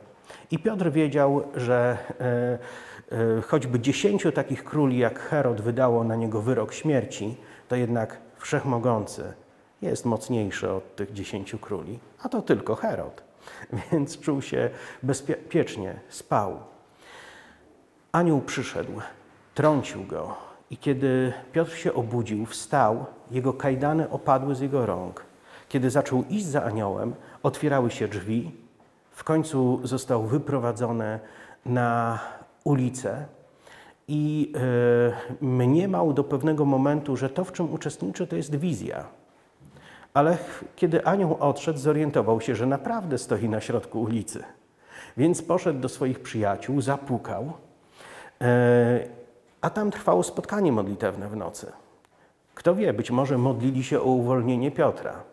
I 0.52 0.60
Piotr 0.60 0.92
wiedział, 0.92 1.44
że 1.56 1.98
e, 2.20 2.58
e, 3.38 3.42
choćby 3.42 3.80
dziesięciu 3.80 4.32
takich 4.32 4.64
króli 4.64 4.98
jak 4.98 5.20
Herod 5.20 5.62
wydało 5.62 6.04
na 6.04 6.16
niego 6.16 6.42
wyrok 6.42 6.74
śmierci, 6.74 7.38
to 7.68 7.76
jednak 7.76 8.18
wszechmogący 8.38 9.34
jest 9.82 10.06
mocniejszy 10.06 10.72
od 10.72 10.96
tych 10.96 11.14
dziesięciu 11.14 11.58
króli, 11.58 12.00
a 12.24 12.30
to 12.30 12.42
tylko 12.42 12.76
Herod. 12.76 13.24
Więc 13.92 14.20
czuł 14.20 14.42
się 14.42 14.70
bezpiecznie, 15.04 16.00
spał. 16.10 16.60
Anioł 18.12 18.42
przyszedł, 18.42 18.92
trącił 19.56 20.04
go, 20.04 20.36
i 20.70 20.78
kiedy 20.78 21.34
Piotr 21.52 21.72
się 21.72 21.94
obudził, 21.94 22.46
wstał, 22.46 23.06
jego 23.32 23.54
kajdany 23.54 24.10
opadły 24.10 24.56
z 24.56 24.60
jego 24.60 24.86
rąk. 24.86 25.26
Kiedy 25.70 25.90
zaczął 25.90 26.24
iść 26.30 26.46
za 26.46 26.64
aniołem, 26.64 27.16
otwierały 27.44 27.92
się 27.92 28.08
drzwi, 28.08 28.52
w 29.12 29.24
końcu 29.24 29.80
został 29.84 30.24
wyprowadzony 30.24 31.20
na 31.66 32.20
ulicę 32.64 33.26
i 34.08 34.54
e, 34.56 35.46
mniemał 35.46 36.14
do 36.14 36.24
pewnego 36.24 36.66
momentu, 36.66 37.18
że 37.18 37.30
to, 37.30 37.44
w 37.44 37.52
czym 37.52 37.74
uczestniczy, 37.74 38.28
to 38.28 38.36
jest 38.36 38.56
wizja. 38.56 39.06
Ale 40.14 40.38
kiedy 40.76 41.06
anioł 41.06 41.38
odszedł, 41.40 41.80
zorientował 41.80 42.42
się, 42.42 42.56
że 42.56 42.66
naprawdę 42.66 43.18
stoi 43.18 43.50
na 43.50 43.62
środku 43.62 44.02
ulicy. 44.02 44.44
Więc 45.18 45.42
poszedł 45.42 45.80
do 45.80 45.90
swoich 45.90 46.20
przyjaciół, 46.20 46.82
zapukał 46.82 47.54
e, 48.42 49.18
a 49.62 49.70
tam 49.70 49.92
trwało 49.92 50.24
spotkanie 50.24 50.72
modlitewne 50.72 51.30
w 51.30 51.36
nocy. 51.36 51.72
Kto 52.56 52.76
wie, 52.76 52.94
być 52.94 53.12
może 53.12 53.38
modlili 53.38 53.84
się 53.84 54.02
o 54.02 54.04
uwolnienie 54.04 54.72
Piotra. 54.72 55.24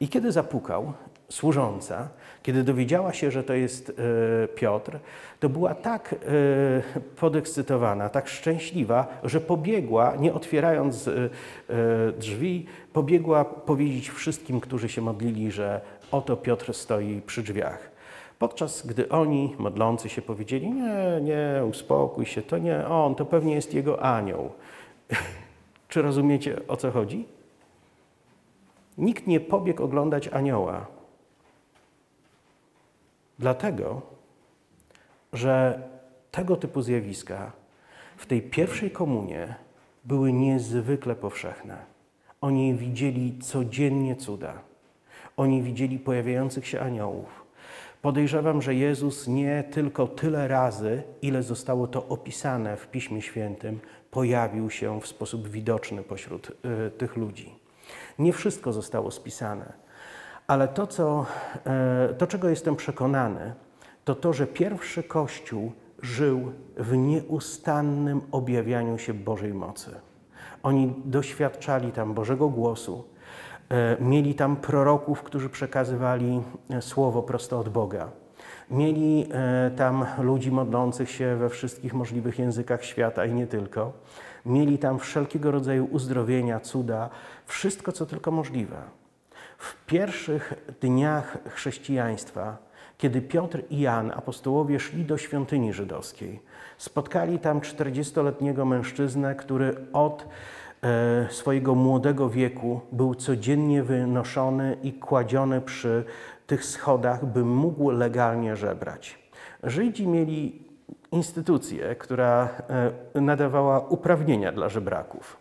I 0.00 0.08
kiedy 0.08 0.32
zapukał 0.32 0.92
służąca, 1.28 2.08
kiedy 2.42 2.62
dowiedziała 2.62 3.12
się, 3.12 3.30
że 3.30 3.44
to 3.44 3.54
jest 3.54 3.90
e, 3.90 4.48
Piotr, 4.48 4.98
to 5.40 5.48
była 5.48 5.74
tak 5.74 6.12
e, 6.12 6.16
podekscytowana, 7.16 8.08
tak 8.08 8.28
szczęśliwa, 8.28 9.06
że 9.24 9.40
pobiegła, 9.40 10.16
nie 10.16 10.34
otwierając 10.34 11.08
e, 11.08 11.12
drzwi, 12.18 12.66
pobiegła 12.92 13.44
powiedzieć 13.44 14.10
wszystkim, 14.10 14.60
którzy 14.60 14.88
się 14.88 15.02
modlili, 15.02 15.52
że 15.52 15.80
oto 16.10 16.36
Piotr 16.36 16.74
stoi 16.74 17.22
przy 17.26 17.42
drzwiach. 17.42 17.90
Podczas 18.38 18.86
gdy 18.86 19.08
oni, 19.08 19.54
modlący 19.58 20.08
się, 20.08 20.22
powiedzieli: 20.22 20.70
Nie, 20.70 21.20
nie, 21.22 21.64
uspokój 21.68 22.26
się, 22.26 22.42
to 22.42 22.58
nie 22.58 22.86
on, 22.86 23.14
to 23.14 23.24
pewnie 23.24 23.54
jest 23.54 23.74
jego 23.74 24.02
anioł. 24.02 24.50
Czy 25.88 26.02
rozumiecie 26.02 26.60
o 26.68 26.76
co 26.76 26.90
chodzi? 26.90 27.24
Nikt 28.98 29.26
nie 29.26 29.40
pobiegł 29.40 29.82
oglądać 29.82 30.28
anioła. 30.28 30.95
Dlatego, 33.38 34.02
że 35.32 35.82
tego 36.30 36.56
typu 36.56 36.82
zjawiska 36.82 37.52
w 38.16 38.26
tej 38.26 38.42
pierwszej 38.42 38.90
komunie 38.90 39.54
były 40.04 40.32
niezwykle 40.32 41.14
powszechne. 41.14 41.76
Oni 42.40 42.74
widzieli 42.74 43.38
codziennie 43.38 44.16
cuda. 44.16 44.58
Oni 45.36 45.62
widzieli 45.62 45.98
pojawiających 45.98 46.66
się 46.66 46.80
aniołów. 46.80 47.46
Podejrzewam, 48.02 48.62
że 48.62 48.74
Jezus 48.74 49.28
nie 49.28 49.64
tylko 49.70 50.06
tyle 50.06 50.48
razy, 50.48 51.02
ile 51.22 51.42
zostało 51.42 51.86
to 51.86 52.08
opisane 52.08 52.76
w 52.76 52.86
Piśmie 52.86 53.22
Świętym, 53.22 53.80
pojawił 54.10 54.70
się 54.70 55.00
w 55.00 55.06
sposób 55.06 55.48
widoczny 55.48 56.02
pośród 56.02 56.50
y, 56.86 56.90
tych 56.90 57.16
ludzi. 57.16 57.54
Nie 58.18 58.32
wszystko 58.32 58.72
zostało 58.72 59.10
spisane, 59.10 59.72
ale 60.46 60.68
to, 60.68 60.86
co, 60.86 61.26
y, 62.10 62.14
to, 62.14 62.26
czego 62.26 62.48
jestem 62.48 62.76
przekonany, 62.76 63.54
to 64.04 64.14
to, 64.14 64.32
że 64.32 64.46
pierwszy 64.46 65.02
Kościół 65.02 65.72
żył 66.02 66.52
w 66.76 66.96
nieustannym 66.96 68.20
objawianiu 68.32 68.98
się 68.98 69.14
Bożej 69.14 69.54
mocy. 69.54 69.90
Oni 70.62 70.94
doświadczali 71.04 71.92
tam 71.92 72.14
Bożego 72.14 72.48
głosu, 72.48 73.04
E, 73.70 73.96
mieli 74.00 74.34
tam 74.34 74.56
proroków, 74.56 75.22
którzy 75.22 75.48
przekazywali 75.48 76.42
e, 76.70 76.82
słowo 76.82 77.22
prosto 77.22 77.58
od 77.58 77.68
Boga. 77.68 78.08
Mieli 78.70 79.28
e, 79.30 79.70
tam 79.70 80.06
ludzi 80.18 80.52
modlących 80.52 81.10
się 81.10 81.36
we 81.36 81.48
wszystkich 81.48 81.94
możliwych 81.94 82.38
językach 82.38 82.84
świata 82.84 83.26
i 83.26 83.34
nie 83.34 83.46
tylko. 83.46 83.92
Mieli 84.46 84.78
tam 84.78 84.98
wszelkiego 84.98 85.50
rodzaju 85.50 85.88
uzdrowienia, 85.90 86.60
cuda, 86.60 87.10
wszystko 87.46 87.92
co 87.92 88.06
tylko 88.06 88.30
możliwe. 88.30 88.76
W 89.58 89.86
pierwszych 89.86 90.54
dniach 90.80 91.38
chrześcijaństwa, 91.48 92.56
kiedy 92.98 93.22
Piotr 93.22 93.62
i 93.70 93.80
Jan, 93.80 94.10
apostołowie, 94.10 94.80
szli 94.80 95.04
do 95.04 95.18
świątyni 95.18 95.72
żydowskiej, 95.72 96.40
spotkali 96.78 97.38
tam 97.38 97.60
40-letniego 97.60 98.64
mężczyznę, 98.64 99.34
który 99.34 99.74
od 99.92 100.26
E, 100.82 101.26
swojego 101.30 101.74
młodego 101.74 102.30
wieku 102.30 102.80
był 102.92 103.14
codziennie 103.14 103.82
wynoszony 103.82 104.76
i 104.82 104.92
kładziony 104.92 105.60
przy 105.60 106.04
tych 106.46 106.64
schodach, 106.64 107.26
by 107.26 107.44
mógł 107.44 107.90
legalnie 107.90 108.56
żebrać. 108.56 109.18
Żydzi 109.62 110.08
mieli 110.08 110.62
instytucję, 111.12 111.94
która 111.94 112.48
e, 113.14 113.20
nadawała 113.20 113.80
uprawnienia 113.80 114.52
dla 114.52 114.68
żebraków. 114.68 115.36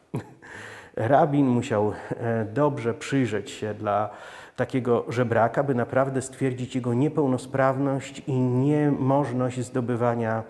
Rabin 0.96 1.48
musiał 1.48 1.94
e, 2.10 2.46
dobrze 2.46 2.94
przyjrzeć 2.94 3.52
się 3.52 3.74
dla 3.74 4.10
takiego 4.56 5.06
żebraka, 5.10 5.64
by 5.64 5.76
naprawdę 5.76 6.22
stwierdzić 6.22 6.76
jego 6.76 6.94
niepełnosprawność 6.94 8.22
i 8.28 8.34
niemożność 8.40 9.62
zdobywania 9.62 10.44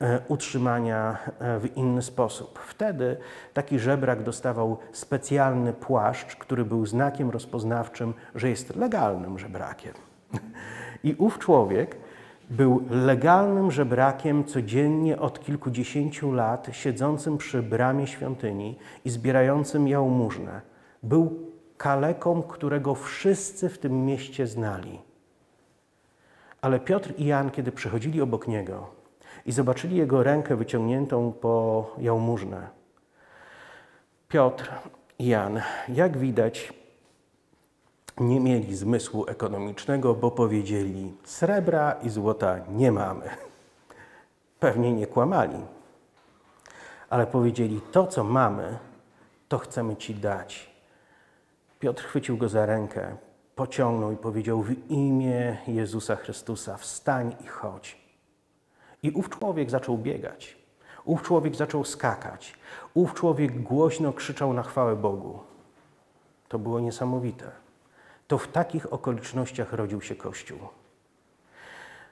E, 0.00 0.20
utrzymania 0.28 1.18
e, 1.38 1.58
w 1.58 1.76
inny 1.76 2.02
sposób. 2.02 2.58
Wtedy 2.58 3.16
taki 3.54 3.78
żebrak 3.78 4.22
dostawał 4.22 4.78
specjalny 4.92 5.72
płaszcz, 5.72 6.36
który 6.36 6.64
był 6.64 6.86
znakiem 6.86 7.30
rozpoznawczym, 7.30 8.14
że 8.34 8.50
jest 8.50 8.76
legalnym 8.76 9.38
żebrakiem. 9.38 9.92
I 11.04 11.14
ów 11.14 11.38
człowiek 11.38 11.96
był 12.50 12.84
legalnym 12.90 13.70
żebrakiem 13.70 14.44
codziennie 14.44 15.18
od 15.18 15.40
kilkudziesięciu 15.40 16.32
lat, 16.32 16.68
siedzącym 16.72 17.38
przy 17.38 17.62
bramie 17.62 18.06
świątyni 18.06 18.78
i 19.04 19.10
zbierającym 19.10 19.88
jałmużnę. 19.88 20.60
Był 21.02 21.52
kaleką, 21.76 22.42
którego 22.42 22.94
wszyscy 22.94 23.68
w 23.68 23.78
tym 23.78 24.06
mieście 24.06 24.46
znali. 24.46 24.98
Ale 26.60 26.80
Piotr 26.80 27.12
i 27.18 27.26
Jan, 27.26 27.50
kiedy 27.50 27.72
przechodzili 27.72 28.20
obok 28.20 28.48
niego, 28.48 28.90
i 29.46 29.52
zobaczyli 29.52 29.96
jego 29.96 30.22
rękę 30.22 30.56
wyciągniętą 30.56 31.32
po 31.32 31.94
jałmużnę. 31.98 32.68
Piotr 34.28 34.70
i 35.18 35.26
Jan, 35.26 35.60
jak 35.88 36.18
widać, 36.18 36.72
nie 38.20 38.40
mieli 38.40 38.76
zmysłu 38.76 39.24
ekonomicznego, 39.28 40.14
bo 40.14 40.30
powiedzieli: 40.30 41.14
Srebra 41.24 41.92
i 41.92 42.10
złota 42.10 42.58
nie 42.68 42.92
mamy. 42.92 43.30
Pewnie 44.60 44.92
nie 44.92 45.06
kłamali, 45.06 45.58
ale 47.10 47.26
powiedzieli: 47.26 47.80
To, 47.92 48.06
co 48.06 48.24
mamy, 48.24 48.78
to 49.48 49.58
chcemy 49.58 49.96
Ci 49.96 50.14
dać. 50.14 50.70
Piotr 51.78 52.02
chwycił 52.02 52.36
go 52.36 52.48
za 52.48 52.66
rękę, 52.66 53.16
pociągnął 53.54 54.12
i 54.12 54.16
powiedział: 54.16 54.62
W 54.62 54.90
imię 54.90 55.56
Jezusa 55.66 56.16
Chrystusa, 56.16 56.76
wstań 56.76 57.36
i 57.44 57.46
chodź. 57.46 58.06
I 59.02 59.10
ów 59.10 59.28
człowiek 59.28 59.70
zaczął 59.70 59.98
biegać. 59.98 60.56
Ów 61.04 61.22
człowiek 61.22 61.54
zaczął 61.54 61.84
skakać. 61.84 62.54
Ów 62.94 63.14
człowiek 63.14 63.62
głośno 63.62 64.12
krzyczał 64.12 64.52
na 64.52 64.62
chwałę 64.62 64.96
Bogu. 64.96 65.38
To 66.48 66.58
było 66.58 66.80
niesamowite. 66.80 67.65
To 68.26 68.38
w 68.38 68.48
takich 68.48 68.92
okolicznościach 68.92 69.72
rodził 69.72 70.00
się 70.00 70.14
Kościół. 70.14 70.58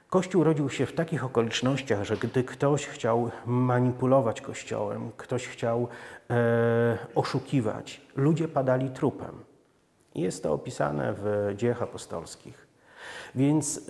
Kościół 0.09 0.43
rodził 0.43 0.69
się 0.69 0.85
w 0.85 0.93
takich 0.93 1.25
okolicznościach, 1.25 2.03
że 2.03 2.17
gdy 2.17 2.43
ktoś 2.43 2.85
chciał 2.85 3.31
manipulować 3.45 4.41
Kościołem, 4.41 5.11
ktoś 5.17 5.47
chciał 5.47 5.87
e, 6.29 6.97
oszukiwać, 7.15 8.01
ludzie 8.15 8.47
padali 8.47 8.89
trupem. 8.89 9.43
Jest 10.15 10.43
to 10.43 10.53
opisane 10.53 11.13
w 11.17 11.53
dziejach 11.55 11.81
apostolskich. 11.81 12.67
Więc 13.35 13.77
y, 13.77 13.81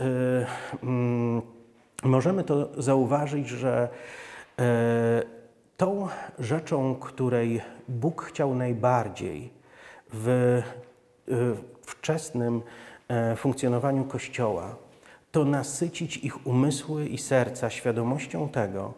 y, 2.03 2.07
możemy 2.07 2.43
to 2.43 2.81
zauważyć, 2.83 3.47
że 3.47 3.89
y, 4.59 4.63
tą 5.77 6.07
rzeczą, 6.39 6.95
której 6.95 7.61
Bóg 7.87 8.21
chciał 8.21 8.55
najbardziej 8.55 9.53
w 10.13 10.61
wczesnym 11.85 12.61
funkcjonowaniu 13.35 14.03
Kościoła, 14.03 14.75
to 15.31 15.45
nasycić 15.45 16.17
ich 16.17 16.47
umysły 16.47 17.07
i 17.07 17.17
serca 17.17 17.69
świadomością 17.69 18.49
tego, 18.49 18.93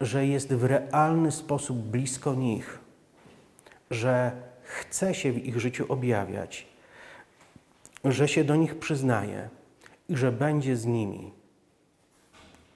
że 0.00 0.26
jest 0.26 0.54
w 0.54 0.64
realny 0.64 1.32
sposób 1.32 1.78
blisko 1.78 2.34
nich, 2.34 2.78
że 3.90 4.32
chce 4.62 5.14
się 5.14 5.32
w 5.32 5.46
ich 5.46 5.60
życiu 5.60 5.86
objawiać, 5.88 6.66
że 8.04 8.28
się 8.28 8.44
do 8.44 8.56
nich 8.56 8.78
przyznaje 8.78 9.48
i 10.08 10.16
że 10.16 10.32
będzie 10.32 10.76
z 10.76 10.86
nimi. 10.86 11.32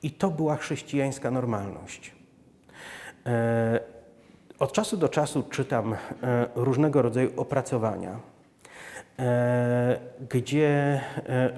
I 0.02 0.10
to 0.10 0.30
była 0.30 0.56
chrześcijańska 0.56 1.30
normalność. 1.30 2.12
E, 3.26 3.80
od 4.58 4.72
czasu 4.72 4.96
do 4.96 5.08
czasu 5.08 5.42
czytam 5.42 5.92
e, 5.94 5.96
różnego 6.54 7.02
rodzaju 7.02 7.30
opracowania, 7.36 8.10
e, 8.10 8.20
gdzie 10.30 11.00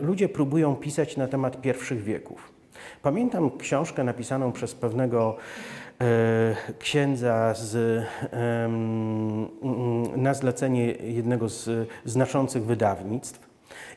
ludzie 0.00 0.28
próbują 0.28 0.76
pisać 0.76 1.16
na 1.16 1.26
temat 1.26 1.60
pierwszych 1.60 2.02
wieków. 2.02 2.52
Pamiętam 3.02 3.58
książkę 3.58 4.04
napisaną 4.04 4.52
przez 4.52 4.74
pewnego 4.74 5.36
E, 6.00 6.72
księdza 6.78 7.54
z, 7.54 8.04
na 10.16 10.34
zlecenie 10.34 10.86
jednego 10.92 11.48
z 11.48 11.88
znaczących 12.04 12.64
wydawnictw. 12.64 13.48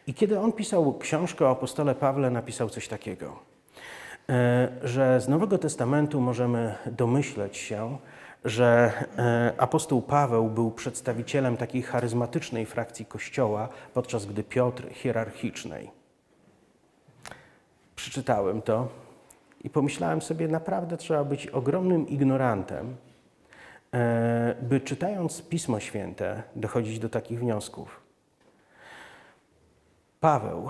I 0.08 0.14
kiedy 0.14 0.40
on 0.40 0.52
pisał 0.52 0.98
książkę 0.98 1.46
o 1.46 1.52
apostole 1.52 1.96
Pawle, 1.96 2.30
napisał 2.30 2.70
coś 2.70 2.88
takiego, 2.88 3.40
e, 4.30 4.68
że 4.84 5.22
z 5.22 5.28
Nowego 5.28 5.58
Testamentu 5.58 6.22
możemy 6.22 6.76
domyśleć 6.86 7.58
się, 7.58 7.98
że 8.46 8.94
e, 9.18 9.54
apostoł 9.58 10.02
Paweł 10.02 10.50
był 10.50 10.72
przedstawicielem 10.72 11.58
takiej 11.58 11.82
charyzmatycznej 11.82 12.66
frakcji 12.66 13.06
Kościoła, 13.06 13.70
podczas 13.94 14.26
gdy 14.26 14.44
Piotr 14.44 14.90
hierarchicznej. 14.92 15.92
Przeczytałem 17.96 18.62
to 18.62 18.88
i 19.64 19.70
pomyślałem 19.70 20.22
sobie, 20.22 20.48
naprawdę 20.48 20.98
trzeba 20.98 21.24
być 21.24 21.48
ogromnym 21.48 22.08
ignorantem, 22.08 22.96
e, 23.94 24.56
by 24.62 24.82
czytając 24.82 25.42
Pismo 25.42 25.80
Święte 25.80 26.44
dochodzić 26.56 27.00
do 27.00 27.10
takich 27.10 27.40
wniosków. 27.40 28.02
Paweł 30.20 30.70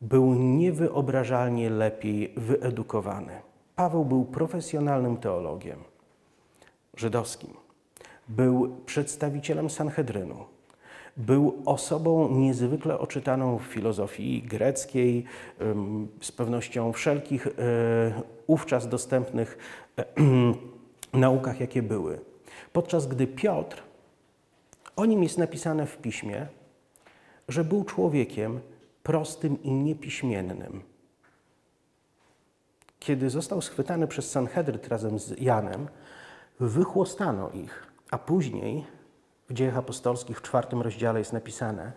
był 0.00 0.34
niewyobrażalnie 0.34 1.70
lepiej 1.70 2.34
wyedukowany. 2.36 3.32
Paweł 3.76 4.04
był 4.04 4.24
profesjonalnym 4.24 5.16
teologiem 5.16 5.93
żydowskim. 6.96 7.54
Był 8.28 8.76
przedstawicielem 8.86 9.70
Sanhedrynu 9.70 10.44
był 11.16 11.62
osobą 11.66 12.28
niezwykle 12.30 12.98
oczytaną 12.98 13.58
w 13.58 13.62
filozofii 13.62 14.42
greckiej, 14.42 15.24
z 16.20 16.32
pewnością 16.32 16.92
wszelkich 16.92 17.46
e, 17.46 17.50
ówczas 18.46 18.88
dostępnych 18.88 19.58
naukach, 21.12 21.60
jakie 21.60 21.82
były. 21.82 22.20
Podczas 22.72 23.06
gdy 23.06 23.26
Piotr, 23.26 23.82
o 24.96 25.06
nim 25.06 25.22
jest 25.22 25.38
napisane 25.38 25.86
w 25.86 25.96
piśmie, 25.96 26.46
że 27.48 27.64
był 27.64 27.84
człowiekiem 27.84 28.60
prostym 29.02 29.62
i 29.62 29.72
niepiśmiennym. 29.72 30.82
Kiedy 33.00 33.30
został 33.30 33.62
schwytany 33.62 34.06
przez 34.06 34.30
Sanhedryt 34.30 34.88
razem 34.88 35.18
z 35.18 35.40
Janem, 35.40 35.88
wychłostano 36.60 37.50
ich, 37.50 37.86
a 38.10 38.18
później 38.18 38.86
w 39.48 39.54
dziejach 39.54 39.76
apostolskich 39.76 40.38
w 40.38 40.42
czwartym 40.42 40.82
rozdziale 40.82 41.18
jest 41.18 41.32
napisane, 41.32 41.92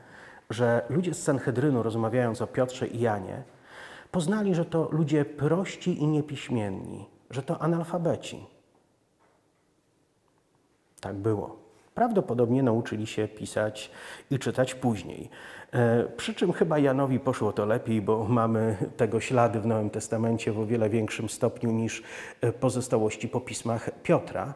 że 0.50 0.86
ludzie 0.90 1.14
z 1.14 1.24
Sanhedrynu, 1.24 1.84
rozmawiając 1.84 2.42
o 2.42 2.48
Piotrze 2.48 2.88
i 2.88 3.00
Janie, 3.00 3.44
poznali, 4.12 4.56
że 4.56 4.66
to 4.66 4.90
ludzie 4.92 5.26
prości 5.26 6.02
i 6.02 6.08
niepiśmienni, 6.08 7.06
że 7.30 7.44
to 7.44 7.62
analfabeci. 7.62 8.46
Tak 11.02 11.16
było. 11.16 11.68
Prawdopodobnie 11.96 12.64
nauczyli 12.64 13.08
się 13.08 13.28
pisać 13.28 13.92
i 14.32 14.40
czytać 14.40 14.76
później. 14.76 15.30
E, 15.78 16.06
przy 16.18 16.34
czym 16.34 16.54
chyba 16.54 16.80
Janowi 16.80 17.20
poszło 17.20 17.54
to 17.54 17.66
lepiej, 17.66 18.02
bo 18.02 18.24
mamy 18.24 18.78
tego 18.98 19.20
ślady 19.20 19.60
w 19.60 19.66
Nowym 19.66 19.90
Testamencie 19.90 20.52
w 20.52 20.60
o 20.60 20.66
wiele 20.66 20.90
większym 20.90 21.30
stopniu 21.30 21.72
niż 21.72 22.04
e, 22.42 22.52
pozostałości 22.52 23.28
po 23.28 23.42
pismach 23.42 23.90
Piotra. 24.04 24.54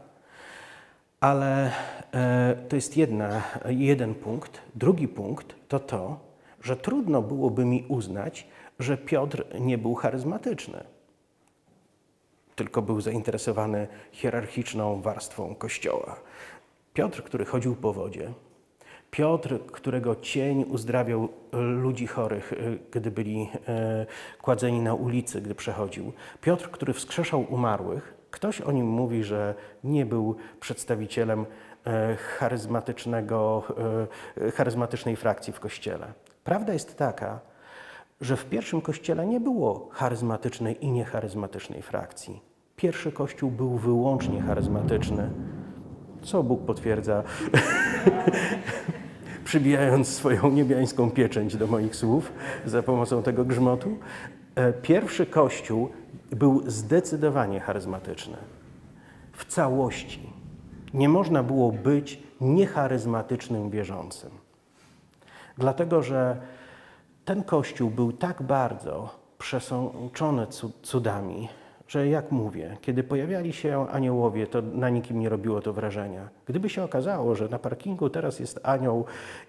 Ale 1.20 1.72
e, 2.14 2.56
to 2.70 2.76
jest 2.76 2.98
jedna, 2.98 3.42
jeden 3.66 4.16
punkt. 4.16 4.62
Drugi 4.76 5.08
punkt 5.08 5.56
to 5.68 5.80
to, 5.80 6.20
że 6.62 6.76
trudno 6.76 7.22
byłoby 7.22 7.66
mi 7.66 7.86
uznać, 7.88 8.48
że 8.80 8.98
Piotr 8.98 9.46
nie 9.60 9.78
był 9.78 9.96
charyzmatyczny, 9.96 10.84
tylko 12.56 12.82
był 12.82 13.02
zainteresowany 13.02 13.88
hierarchiczną 14.12 15.02
warstwą 15.02 15.56
kościoła. 15.56 16.16
Piotr, 16.94 17.24
który 17.24 17.46
chodził 17.46 17.76
po 17.76 17.94
wodzie, 17.94 18.34
Piotr, 19.12 19.60
którego 19.72 20.16
cień 20.16 20.64
uzdrawiał 20.64 21.30
ludzi 21.52 22.08
chorych, 22.08 22.54
e, 22.54 22.58
gdy 22.92 23.12
byli 23.12 23.50
e, 23.68 24.06
kładzeni 24.42 24.82
na 24.82 24.94
ulicy, 24.94 25.42
gdy 25.42 25.56
przechodził. 25.56 26.14
Piotr, 26.42 26.70
który 26.72 26.94
wskrzeszał 26.94 27.46
umarłych, 27.50 28.22
Ktoś 28.32 28.62
o 28.62 28.72
nim 28.72 28.88
mówi, 28.88 29.24
że 29.24 29.56
nie 29.84 30.06
był 30.06 30.36
przedstawicielem 30.60 31.46
e, 31.86 32.16
charyzmatycznego, 32.16 33.64
e, 34.38 34.52
charyzmatycznej 34.52 35.16
frakcji 35.16 35.54
w 35.54 35.60
Kościele. 35.60 36.14
Prawda 36.44 36.74
jest 36.74 36.98
taka, 36.98 37.40
że 38.22 38.38
w 38.38 38.46
pierwszym 38.46 38.82
Kościele 38.82 39.28
nie 39.28 39.40
było 39.40 39.90
charyzmatycznej 39.92 40.86
i 40.86 40.92
niecharyzmatycznej 40.92 41.82
frakcji. 41.82 42.42
Pierwszy 42.76 43.12
Kościół 43.12 43.52
był 43.52 43.78
wyłącznie 43.78 44.42
charyzmatyczny, 44.42 45.30
co 46.22 46.44
Bóg 46.44 46.66
potwierdza, 46.66 47.24
przybijając 49.52 50.08
swoją 50.08 50.52
niebiańską 50.52 51.12
pieczęć 51.12 51.58
do 51.58 51.68
moich 51.68 51.96
słów 51.96 52.34
za 52.66 52.84
pomocą 52.84 53.24
tego 53.24 53.46
grzmotu. 53.46 53.98
E, 54.56 54.74
pierwszy 54.74 55.26
Kościół 55.26 55.90
był 56.32 56.64
zdecydowanie 56.66 57.60
charyzmatyczny. 57.60 58.38
W 59.34 59.46
całości. 59.46 60.30
Nie 60.94 61.10
można 61.10 61.44
było 61.44 61.72
być 61.72 62.24
niecharyzmatycznym 62.42 63.70
wierzącym. 63.70 64.30
Dlatego, 65.58 66.04
że 66.04 66.42
ten 67.26 67.44
kościół 67.44 67.90
był 67.90 68.12
tak 68.12 68.42
bardzo 68.42 69.10
przesączony 69.38 70.48
cudami, 70.82 71.50
że 71.92 72.08
jak 72.08 72.32
mówię, 72.32 72.78
kiedy 72.82 73.04
pojawiali 73.04 73.54
się 73.54 73.88
aniołowie, 73.90 74.48
to 74.48 74.62
na 74.62 74.90
nikim 74.90 75.20
nie 75.20 75.30
robiło 75.30 75.62
to 75.62 75.74
wrażenia. 75.74 76.30
Gdyby 76.46 76.70
się 76.70 76.84
okazało, 76.84 77.36
że 77.36 77.50
na 77.50 77.60
parkingu 77.60 78.10
teraz 78.10 78.40
jest 78.40 78.60
anioł 78.64 79.06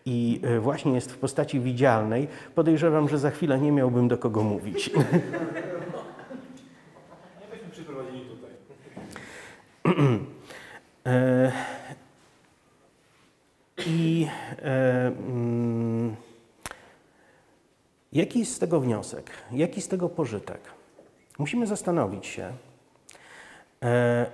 i 0.07 0.40
e, 0.43 0.61
właśnie 0.61 0.93
jest 0.93 1.12
w 1.12 1.18
postaci 1.18 1.61
widzialnej, 1.61 2.28
podejrzewam, 2.55 3.09
że 3.09 3.18
za 3.18 3.30
chwilę 3.30 3.61
nie 3.61 3.72
miałbym 3.72 4.09
do 4.09 4.18
kogo 4.18 4.43
mówić. 4.43 4.90
przyprowadzili 7.72 8.24
tutaj. 8.24 8.51
E, 11.07 11.53
I 13.86 14.26
e, 14.62 15.07
mm, 15.07 16.16
jaki 18.12 18.38
jest 18.38 18.55
z 18.55 18.59
tego 18.59 18.80
wniosek? 18.80 19.30
Jaki 19.53 19.82
z 19.82 19.88
tego 19.88 20.09
pożytek? 20.09 20.81
Musimy 21.38 21.66
zastanowić 21.66 22.26
się, 22.26 22.52
e, 23.82 24.26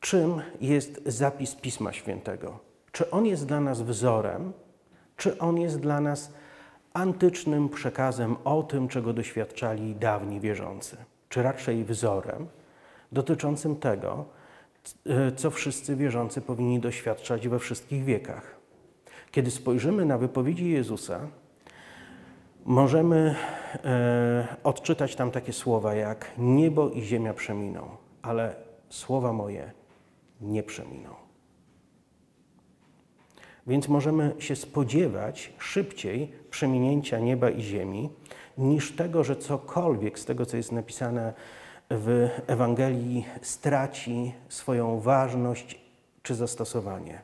czym 0.00 0.42
jest 0.60 1.00
zapis 1.06 1.54
Pisma 1.54 1.92
Świętego. 1.92 2.58
Czy 2.92 3.10
on 3.10 3.26
jest 3.26 3.46
dla 3.46 3.60
nas 3.60 3.82
wzorem, 3.82 4.52
czy 5.16 5.38
on 5.38 5.58
jest 5.58 5.80
dla 5.80 6.00
nas 6.00 6.32
antycznym 6.92 7.68
przekazem 7.68 8.36
o 8.44 8.62
tym, 8.62 8.88
czego 8.88 9.12
doświadczali 9.12 9.94
dawni 9.94 10.40
wierzący, 10.40 10.96
czy 11.28 11.42
raczej 11.42 11.84
wzorem 11.84 12.46
dotyczącym 13.12 13.76
tego, 13.76 14.24
co 15.36 15.50
wszyscy 15.50 15.96
wierzący 15.96 16.40
powinni 16.40 16.80
doświadczać 16.80 17.48
we 17.48 17.58
wszystkich 17.58 18.04
wiekach. 18.04 18.56
Kiedy 19.30 19.50
spojrzymy 19.50 20.04
na 20.04 20.18
wypowiedzi 20.18 20.70
Jezusa, 20.70 21.20
możemy 22.66 23.34
e, 23.84 24.56
odczytać 24.64 25.16
tam 25.16 25.30
takie 25.30 25.52
słowa 25.52 25.94
jak 25.94 26.32
niebo 26.38 26.90
i 26.90 27.02
ziemia 27.02 27.34
przeminą, 27.34 27.88
ale 28.22 28.54
słowa 28.88 29.32
moje 29.32 29.72
nie 30.40 30.62
przeminą. 30.62 31.14
Więc 33.66 33.88
możemy 33.88 34.34
się 34.38 34.56
spodziewać 34.56 35.52
szybciej 35.58 36.32
przeminięcia 36.50 37.18
nieba 37.18 37.50
i 37.50 37.62
ziemi, 37.62 38.10
niż 38.58 38.96
tego, 38.96 39.24
że 39.24 39.36
cokolwiek 39.36 40.18
z 40.18 40.24
tego, 40.24 40.46
co 40.46 40.56
jest 40.56 40.72
napisane 40.72 41.32
w 41.90 42.28
Ewangelii, 42.46 43.26
straci 43.42 44.32
swoją 44.48 45.00
ważność 45.00 45.80
czy 46.22 46.34
zastosowanie. 46.34 47.20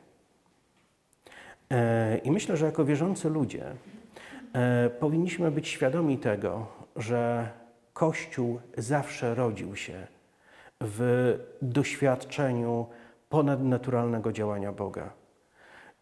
E, 1.71 2.17
I 2.17 2.31
myślę, 2.31 2.57
że 2.57 2.65
jako 2.65 2.85
wierzący 2.85 3.29
ludzie 3.29 3.75
powinniśmy 4.99 5.51
być 5.51 5.67
świadomi 5.67 6.17
tego, 6.17 6.67
że 6.95 7.49
Kościół 7.93 8.59
zawsze 8.77 9.35
rodził 9.35 9.75
się 9.75 10.07
w 10.81 11.33
doświadczeniu 11.61 12.85
ponadnaturalnego 13.29 14.31
działania 14.31 14.71
Boga. 14.71 15.09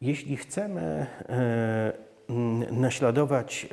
Jeśli 0.02 0.38
chcemy 0.38 1.08
e, 1.30 1.94
naśladować 2.72 3.68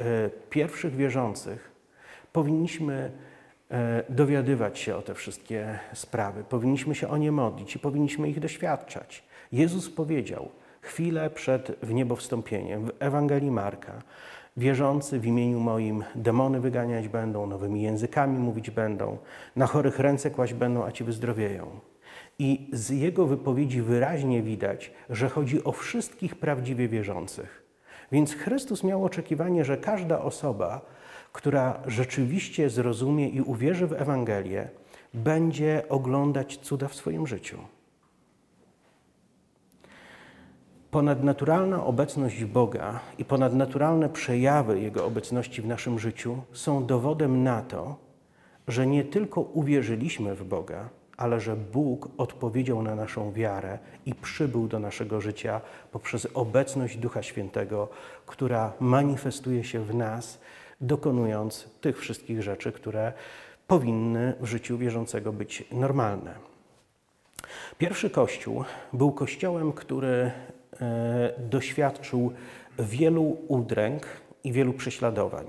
pierwszych 0.51 0.97
wierzących, 0.97 1.71
powinniśmy 2.33 3.11
dowiadywać 4.09 4.79
się 4.79 4.97
o 4.97 5.03
te 5.03 5.15
wszystkie 5.15 5.79
sprawy, 5.93 6.45
powinniśmy 6.45 6.95
się 6.95 7.09
o 7.09 7.17
nie 7.17 7.33
modlić 7.33 7.77
i 7.77 7.79
powinniśmy 7.79 8.29
ich 8.29 8.41
doświadczać. 8.41 9.25
Jezus 9.53 9.91
powiedział 9.91 10.49
chwilę 10.81 11.31
przed 11.31 11.79
wniebowstąpieniem 11.83 12.87
w 12.87 12.93
Ewangelii 12.99 13.51
Marka, 13.51 14.03
Wierzący 14.59 15.21
w 15.21 15.27
imieniu 15.27 15.61
moim 15.61 16.05
demony 16.15 16.61
wyganiać 16.61 17.09
będą, 17.09 17.47
nowymi 17.47 17.83
językami 17.83 18.39
mówić 18.39 18.71
będą, 18.71 19.19
na 19.57 19.67
chorych 19.67 19.99
ręce 19.99 20.31
kłaść 20.31 20.55
będą, 20.55 20.85
a 20.85 20.93
ci 20.93 21.05
wyzdrowieją. 21.05 21.67
I 22.39 22.71
z 22.73 22.91
jego 22.91 23.27
wypowiedzi 23.27 23.83
wyraźnie 23.83 24.43
widać, 24.43 24.93
że 25.11 25.29
chodzi 25.29 25.65
o 25.65 25.73
wszystkich 25.73 26.37
prawdziwie 26.37 26.89
wierzących. 26.89 27.63
Więc 28.13 28.35
Chrystus 28.35 28.85
miał 28.85 29.05
oczekiwanie, 29.05 29.65
że 29.65 29.77
każda 29.77 30.23
osoba, 30.23 30.81
która 31.33 31.81
rzeczywiście 31.87 32.71
zrozumie 32.71 33.29
i 33.29 33.41
uwierzy 33.41 33.87
w 33.87 33.93
Ewangelię, 33.93 34.69
będzie 35.15 35.83
oglądać 35.89 36.57
cuda 36.57 36.89
w 36.89 36.95
swoim 36.95 37.27
życiu. 37.27 37.59
Ponadnaturalna 40.91 41.85
obecność 41.85 42.45
Boga 42.45 43.01
i 43.19 43.25
ponadnaturalne 43.25 44.09
przejawy 44.09 44.81
Jego 44.81 45.07
obecności 45.07 45.63
w 45.63 45.67
naszym 45.67 45.99
życiu 45.99 46.43
są 46.53 46.87
dowodem 46.87 47.43
na 47.43 47.63
to, 47.63 47.97
że 48.69 48.87
nie 48.87 49.05
tylko 49.05 49.41
uwierzyliśmy 49.41 50.35
w 50.35 50.45
Boga, 50.45 50.89
ale 51.17 51.41
że 51.41 51.57
Bóg 51.57 52.09
odpowiedział 52.19 52.83
na 52.83 52.95
naszą 52.95 53.33
wiarę 53.33 53.79
i 54.07 54.15
przybył 54.15 54.69
do 54.69 54.79
naszego 54.79 55.21
życia 55.21 55.61
poprzez 55.93 56.29
obecność 56.35 56.97
Ducha 56.97 57.23
Świętego, 57.23 57.89
która 58.27 58.73
manifestuje 58.81 59.65
się 59.65 59.85
w 59.85 59.95
nas, 59.95 60.41
dokonując 60.81 61.69
tych 61.81 62.01
wszystkich 62.01 62.43
rzeczy, 62.43 62.73
które 62.73 63.13
powinny 63.67 64.35
w 64.41 64.47
życiu 64.47 64.79
wierzącego 64.79 65.33
być 65.33 65.65
normalne. 65.73 66.35
Pierwszy 67.79 68.11
Kościół 68.11 68.65
był 68.93 69.13
kościołem, 69.13 69.73
który 69.73 70.31
doświadczył 71.51 72.33
wielu 72.79 73.37
udręk 73.49 74.07
i 74.45 74.53
wielu 74.53 74.73
prześladowań. 74.73 75.47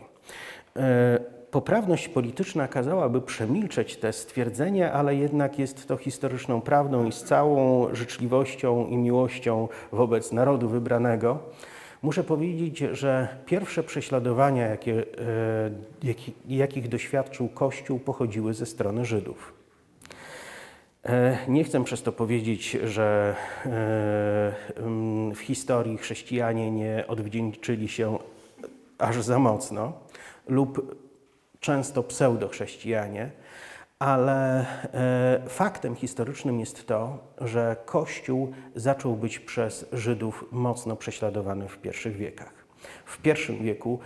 E, 0.75 1.19
poprawność 1.51 2.09
polityczna 2.09 2.67
kazałaby 2.67 3.21
przemilczeć 3.21 3.97
te 3.97 4.13
stwierdzenia, 4.13 4.93
ale 4.93 5.15
jednak 5.15 5.59
jest 5.59 5.87
to 5.87 5.97
historyczną 5.97 6.61
prawdą 6.61 7.05
i 7.05 7.11
z 7.11 7.23
całą 7.23 7.87
życzliwością 7.95 8.87
i 8.87 8.97
miłością 8.97 9.67
wobec 9.91 10.31
narodu 10.31 10.69
wybranego. 10.69 11.39
Muszę 12.01 12.23
powiedzieć, 12.23 12.79
że 12.91 13.27
pierwsze 13.45 13.83
prześladowania, 13.83 14.67
jakie, 14.67 15.03
e, 16.03 16.15
jakich 16.47 16.87
doświadczył 16.87 17.49
Kościół, 17.49 17.99
pochodziły 17.99 18.53
ze 18.53 18.65
strony 18.65 19.05
Żydów. 19.05 19.58
E, 21.09 21.37
nie 21.47 21.63
chcę 21.63 21.83
przez 21.83 22.03
to 22.03 22.11
powiedzieć, 22.11 22.77
że 22.83 23.35
e, 23.65 23.69
w 25.35 25.39
historii 25.39 25.97
chrześcijanie 25.97 26.71
nie 26.71 27.03
odwdzięczyli 27.07 27.87
się 27.87 28.19
aż 28.97 29.21
za 29.21 29.39
mocno 29.39 29.93
lub 30.47 30.95
często 31.59 32.03
pseudochrześcijanie, 32.03 33.31
ale 33.99 34.65
e, 34.93 35.41
faktem 35.47 35.95
historycznym 35.95 36.59
jest 36.59 36.87
to, 36.87 37.17
że 37.41 37.75
Kościół 37.85 38.51
zaczął 38.75 39.15
być 39.15 39.39
przez 39.39 39.85
Żydów 39.93 40.45
mocno 40.51 40.95
prześladowany 40.95 41.67
w 41.67 41.77
pierwszych 41.77 42.17
wiekach. 42.17 42.53
W 43.05 43.17
pierwszym 43.17 43.63
wieku 43.63 43.99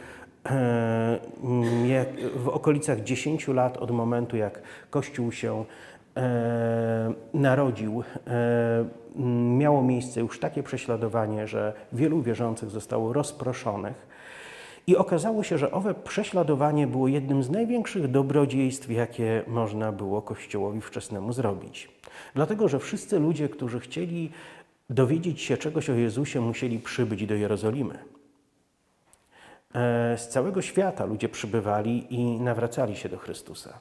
w 2.36 2.48
okolicach 2.48 3.02
10 3.04 3.48
lat 3.48 3.78
od 3.78 3.92
momentu, 3.92 4.38
jak 4.38 4.62
Kościół 4.90 5.32
się 5.32 5.66
narodził, 7.34 8.04
e, 8.28 8.86
miało 9.58 9.84
miejsce 9.84 10.20
już 10.20 10.40
takie 10.40 10.64
prześladowanie, 10.64 11.48
że 11.48 11.74
wielu 11.94 12.22
wierzących 12.22 12.70
zostało 12.70 13.14
rozproszonych. 13.14 14.14
I 14.88 14.98
okazało 14.98 15.44
się, 15.44 15.58
że 15.58 15.72
owe 15.72 15.94
prześladowanie 15.94 16.88
było 16.88 17.08
jednym 17.08 17.44
z 17.44 17.50
największych 17.50 18.12
dobrodziejstw, 18.12 18.90
jakie 18.90 19.44
można 19.48 19.92
było 19.92 20.22
Kościołowi 20.22 20.82
wczesnemu 20.82 21.34
zrobić. 21.34 21.90
Dlatego, 22.36 22.68
że 22.68 22.80
wszyscy 22.80 23.20
ludzie, 23.20 23.50
którzy 23.50 23.80
chcieli 23.80 24.32
dowiedzieć 24.90 25.42
się 25.42 25.58
czegoś 25.58 25.90
o 25.90 25.94
Jezusie, 25.94 26.42
musieli 26.42 26.80
przybyć 26.80 27.26
do 27.26 27.36
Jerozolimy. 27.36 28.00
E, 29.76 30.18
z 30.18 30.28
całego 30.30 30.62
świata 30.62 31.06
ludzie 31.06 31.30
przybywali 31.30 32.16
i 32.16 32.42
nawracali 32.42 32.96
się 32.96 33.10
do 33.10 33.18
Chrystusa 33.18 33.80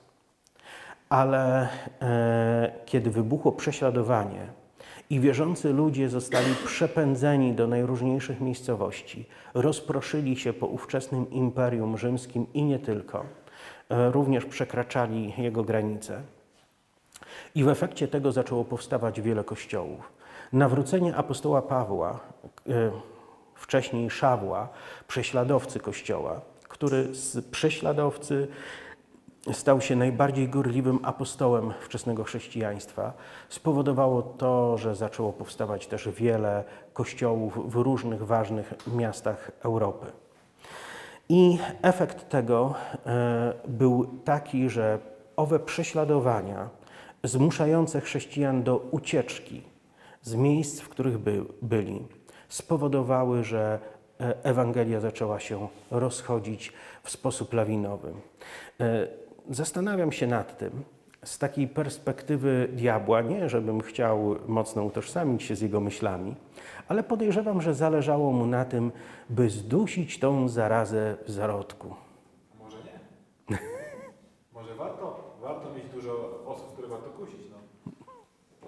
ale 1.12 1.68
e, 2.02 2.72
kiedy 2.86 3.10
wybuchło 3.10 3.52
prześladowanie 3.52 4.46
i 5.10 5.20
wierzący 5.20 5.72
ludzie 5.72 6.08
zostali 6.08 6.54
przepędzeni 6.66 7.52
do 7.52 7.66
najróżniejszych 7.66 8.40
miejscowości, 8.40 9.28
rozproszyli 9.54 10.36
się 10.36 10.52
po 10.52 10.66
ówczesnym 10.66 11.30
Imperium 11.30 11.98
Rzymskim 11.98 12.46
i 12.54 12.62
nie 12.62 12.78
tylko, 12.78 13.24
e, 13.88 14.10
również 14.10 14.44
przekraczali 14.44 15.34
jego 15.38 15.64
granice. 15.64 16.22
I 17.54 17.64
w 17.64 17.68
efekcie 17.68 18.08
tego 18.08 18.32
zaczęło 18.32 18.64
powstawać 18.64 19.20
wiele 19.20 19.44
kościołów. 19.44 20.12
Nawrócenie 20.52 21.16
apostoła 21.16 21.62
Pawła, 21.62 22.20
e, 22.68 22.90
wcześniej 23.54 24.10
Szawła, 24.10 24.68
prześladowcy 25.08 25.80
kościoła, 25.80 26.40
który 26.68 27.14
z 27.14 27.44
prześladowcy 27.44 28.48
stał 29.52 29.80
się 29.80 29.96
najbardziej 29.96 30.48
gorliwym 30.48 30.98
apostołem 31.02 31.72
wczesnego 31.80 32.24
chrześcijaństwa, 32.24 33.12
spowodowało 33.48 34.22
to, 34.22 34.78
że 34.78 34.96
zaczęło 34.96 35.32
powstawać 35.32 35.86
też 35.86 36.08
wiele 36.08 36.64
kościołów 36.92 37.72
w 37.72 37.74
różnych 37.74 38.26
ważnych 38.26 38.74
miastach 38.86 39.50
Europy. 39.64 40.06
I 41.28 41.58
efekt 41.82 42.28
tego 42.28 42.74
e, 43.06 43.52
był 43.68 44.06
taki, 44.24 44.70
że 44.70 44.98
owe 45.36 45.58
prześladowania 45.58 46.68
zmuszające 47.24 48.00
chrześcijan 48.00 48.62
do 48.62 48.76
ucieczki 48.76 49.62
z 50.22 50.34
miejsc, 50.34 50.80
w 50.80 50.88
których 50.88 51.18
by, 51.18 51.44
byli, 51.62 52.06
spowodowały, 52.48 53.44
że 53.44 53.78
e, 54.20 54.44
Ewangelia 54.44 55.00
zaczęła 55.00 55.40
się 55.40 55.68
rozchodzić 55.90 56.72
w 57.02 57.10
sposób 57.10 57.52
lawinowy. 57.52 58.12
Zastanawiam 59.50 60.12
się 60.12 60.26
nad 60.26 60.58
tym, 60.58 60.84
z 61.24 61.38
takiej 61.38 61.68
perspektywy 61.68 62.68
diabła, 62.72 63.20
nie 63.20 63.48
żebym 63.48 63.80
chciał 63.80 64.36
mocno 64.48 64.84
utożsamić 64.84 65.42
się 65.42 65.56
z 65.56 65.60
jego 65.60 65.80
myślami, 65.80 66.34
ale 66.88 67.02
podejrzewam, 67.02 67.62
że 67.62 67.74
zależało 67.74 68.32
mu 68.32 68.46
na 68.46 68.64
tym, 68.64 68.92
by 69.30 69.50
zdusić 69.50 70.18
tą 70.18 70.48
zarazę 70.48 71.16
w 71.26 71.30
zarodku. 71.30 71.94
Może 72.60 72.76
nie. 72.78 73.58
Może 74.54 74.74
warto, 74.74 75.36
warto 75.42 75.74
mieć 75.74 75.84
dużo 75.94 76.42
osób, 76.46 76.72
które 76.72 76.88
warto 76.88 77.10
kusić. 77.10 77.40
No. 77.50 77.56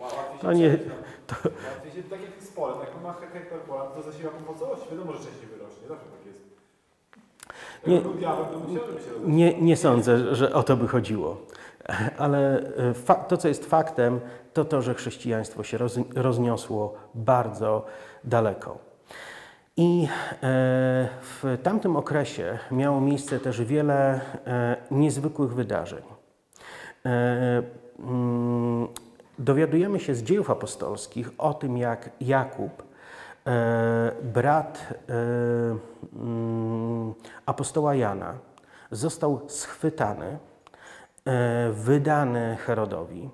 Łatwiej 0.01 0.39
się 0.41 0.47
No 0.47 0.53
nie, 0.53 0.69
przebić, 0.71 0.89
no. 0.89 1.51
Łatwiej 1.75 1.93
się, 1.93 2.09
tak 2.09 2.21
jak 2.21 2.43
z 2.43 2.49
polem, 2.51 2.79
jak 2.81 3.03
ma 3.03 3.13
hiperpola, 3.35 3.85
to 3.85 4.03
zasiła 4.03 4.31
pomocowość, 4.31 4.91
wiadomo, 4.91 5.13
że 5.13 5.19
wcześniej 5.19 5.47
wyrośnie, 5.47 5.89
zawsze 5.89 6.05
tak 6.05 6.27
jest. 6.27 6.41
Nie- 6.45 6.45
Jak 6.45 6.53
był 6.53 6.53
diabeł, 6.53 6.53
to 7.45 7.63
musiał, 7.63 7.63
żeby 7.65 7.74
się 7.74 7.74
rozwijać. 7.87 8.35
Nie, 9.25 9.61
nie 9.61 9.77
sądzę, 9.77 10.35
że 10.35 10.53
o 10.55 10.63
to 10.63 10.77
by 10.77 10.89
chodziło. 10.89 11.37
Ale 12.19 12.59
e, 13.09 13.27
to, 13.29 13.37
co 13.37 13.49
jest 13.49 13.67
faktem, 13.67 14.21
to 14.53 14.65
to, 14.65 14.83
że 14.83 14.95
chrześcijaństwo 14.95 15.63
się 15.65 15.79
roz, 15.79 15.99
rozniosło 16.15 16.95
bardzo 17.15 17.87
daleko. 18.25 18.79
I 19.77 20.05
e, 20.05 20.39
w 21.21 21.59
tamtym 21.63 21.97
okresie 21.97 22.59
miało 22.71 23.01
miejsce 23.01 23.41
też 23.41 23.63
wiele 23.63 24.21
e, 24.47 24.77
niezwykłych 24.91 25.55
wydarzeń. 25.55 26.03
Mm, 27.99 28.89
Dowiadujemy 29.39 30.01
się 30.01 30.15
z 30.15 30.23
dziejów 30.23 30.51
apostolskich 30.51 31.31
o 31.39 31.55
tym, 31.55 31.77
jak 31.77 32.11
Jakub, 32.21 32.83
brat 34.23 34.79
e, 35.09 35.15
mm, 36.17 37.15
apostoła 37.47 37.95
Jana, 37.95 38.35
został 38.91 39.41
schwytany, 39.49 40.39
e, 41.25 41.71
wydany 41.73 42.57
Herodowi 42.57 43.31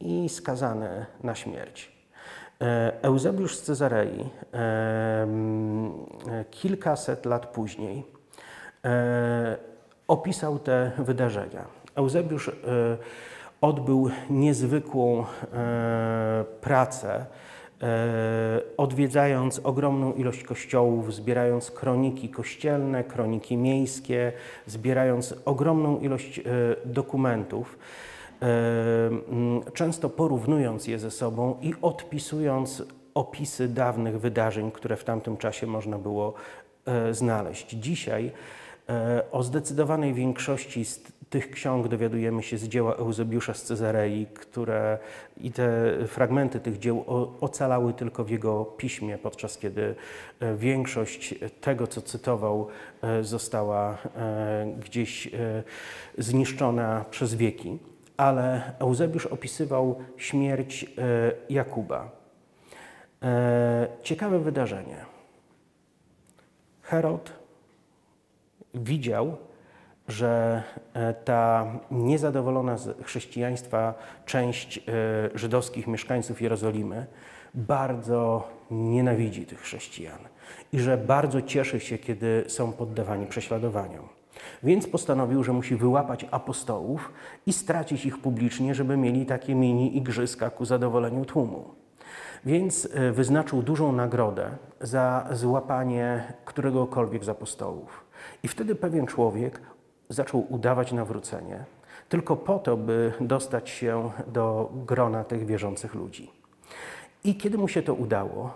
i 0.00 0.28
skazany 0.28 1.06
na 1.22 1.34
śmierć. 1.34 1.92
E, 2.60 2.92
Eusebiusz 3.02 3.56
z 3.56 3.62
Cezarei 3.62 4.20
e, 4.20 5.22
mm, 5.22 5.92
e, 6.30 6.44
kilkaset 6.44 7.26
lat 7.26 7.46
później 7.46 8.06
e, 8.84 9.56
opisał 10.08 10.58
te 10.58 10.90
wydarzenia. 10.98 11.64
Eusebiusz 11.94 12.48
e, 12.48 12.52
odbył 13.60 14.10
niezwykłą 14.30 15.24
e, 15.52 16.44
pracę, 16.60 17.14
e, 17.14 17.39
odwiedzając 18.76 19.60
ogromną 19.64 20.12
ilość 20.12 20.44
kościołów, 20.44 21.14
zbierając 21.14 21.70
kroniki 21.70 22.28
kościelne, 22.28 23.04
kroniki 23.04 23.56
miejskie, 23.56 24.32
zbierając 24.66 25.34
ogromną 25.44 25.98
ilość 25.98 26.38
e, 26.38 26.42
dokumentów, 26.84 27.78
e, 28.42 28.50
często 29.74 30.10
porównując 30.10 30.86
je 30.86 30.98
ze 30.98 31.10
sobą 31.10 31.56
i 31.62 31.74
odpisując 31.82 32.82
opisy 33.14 33.68
dawnych 33.68 34.20
wydarzeń, 34.20 34.70
które 34.70 34.96
w 34.96 35.04
tamtym 35.04 35.36
czasie 35.36 35.66
można 35.66 35.98
było 35.98 36.34
e, 36.86 37.14
znaleźć. 37.14 37.70
Dzisiaj 37.70 38.26
e, 38.26 38.32
o 39.32 39.42
zdecydowanej 39.42 40.14
większości 40.14 40.84
z 40.84 41.00
tych 41.30 41.50
ksiąg 41.50 41.88
dowiadujemy 41.88 42.42
się 42.42 42.58
z 42.58 42.68
dzieła 42.68 42.96
Eusebiusza 42.96 43.54
z 43.54 43.62
Cezarei, 43.62 44.26
które 44.26 44.98
i 45.36 45.52
te 45.52 45.92
fragmenty 46.06 46.60
tych 46.60 46.78
dzieł 46.78 47.04
ocalały 47.40 47.92
tylko 47.92 48.24
w 48.24 48.30
jego 48.30 48.64
piśmie, 48.64 49.18
podczas 49.18 49.58
kiedy 49.58 49.94
e, 50.40 50.56
większość 50.56 51.34
tego, 51.60 51.86
co 51.86 52.02
cytował, 52.02 52.68
e, 53.02 53.24
została 53.24 53.98
e, 54.16 54.74
gdzieś 54.80 55.26
e, 55.26 55.30
zniszczona 56.18 57.04
przez 57.10 57.34
wieki. 57.34 57.78
Ale 58.16 58.72
Eusebiusz 58.78 59.26
opisywał 59.26 59.98
śmierć 60.16 60.84
e, 60.84 60.88
Jakuba. 61.50 62.10
E, 63.22 63.88
Ciekawe 64.02 64.38
wydarzenie. 64.38 64.96
Herod 66.82 67.39
widział, 68.74 69.36
że 70.08 70.62
e, 70.94 71.14
ta 71.14 71.66
niezadowolona 71.90 72.76
z 72.76 73.02
chrześcijaństwa 73.02 73.94
część 74.26 74.78
e, 74.78 74.82
żydowskich 75.34 75.86
mieszkańców 75.86 76.42
Jerozolimy 76.42 77.06
bardzo 77.54 78.48
nienawidzi 78.70 79.46
tych 79.46 79.60
chrześcijan 79.60 80.18
i 80.72 80.78
że 80.78 80.96
bardzo 80.96 81.42
cieszy 81.42 81.80
się, 81.80 81.98
kiedy 81.98 82.44
są 82.46 82.72
poddawani 82.72 83.26
prześladowaniom. 83.26 84.08
Więc 84.62 84.86
postanowił, 84.86 85.44
że 85.44 85.52
musi 85.52 85.76
wyłapać 85.76 86.26
apostołów 86.30 87.12
i 87.46 87.52
stracić 87.52 88.06
ich 88.06 88.18
publicznie, 88.18 88.74
żeby 88.74 88.96
mieli 88.96 89.26
takie 89.26 89.54
mini 89.54 89.96
igrzyska 89.96 90.50
ku 90.50 90.64
zadowoleniu 90.64 91.24
tłumu. 91.24 91.64
Więc 92.44 92.88
e, 92.94 93.12
wyznaczył 93.12 93.62
dużą 93.62 93.92
nagrodę 93.92 94.50
za 94.80 95.28
złapanie 95.32 96.32
któregokolwiek 96.44 97.24
z 97.24 97.28
apostołów. 97.28 98.09
I 98.42 98.48
wtedy 98.48 98.74
pewien 98.74 99.06
człowiek 99.06 99.60
zaczął 100.08 100.46
udawać 100.48 100.92
nawrócenie, 100.92 101.64
tylko 102.08 102.36
po 102.36 102.58
to, 102.58 102.76
by 102.76 103.12
dostać 103.20 103.70
się 103.70 104.10
do 104.26 104.70
grona 104.86 105.24
tych 105.24 105.46
wierzących 105.46 105.94
ludzi. 105.94 106.30
I 107.24 107.34
kiedy 107.34 107.58
mu 107.58 107.68
się 107.68 107.82
to 107.82 107.94
udało, 107.94 108.50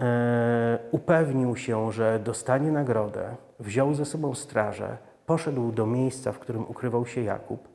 e, 0.00 0.78
upewnił 0.90 1.56
się, 1.56 1.92
że 1.92 2.20
dostanie 2.24 2.72
nagrodę, 2.72 3.36
wziął 3.60 3.94
ze 3.94 4.04
sobą 4.04 4.34
strażę, 4.34 4.96
poszedł 5.26 5.72
do 5.72 5.86
miejsca, 5.86 6.32
w 6.32 6.38
którym 6.38 6.62
ukrywał 6.68 7.06
się 7.06 7.20
Jakub. 7.20 7.68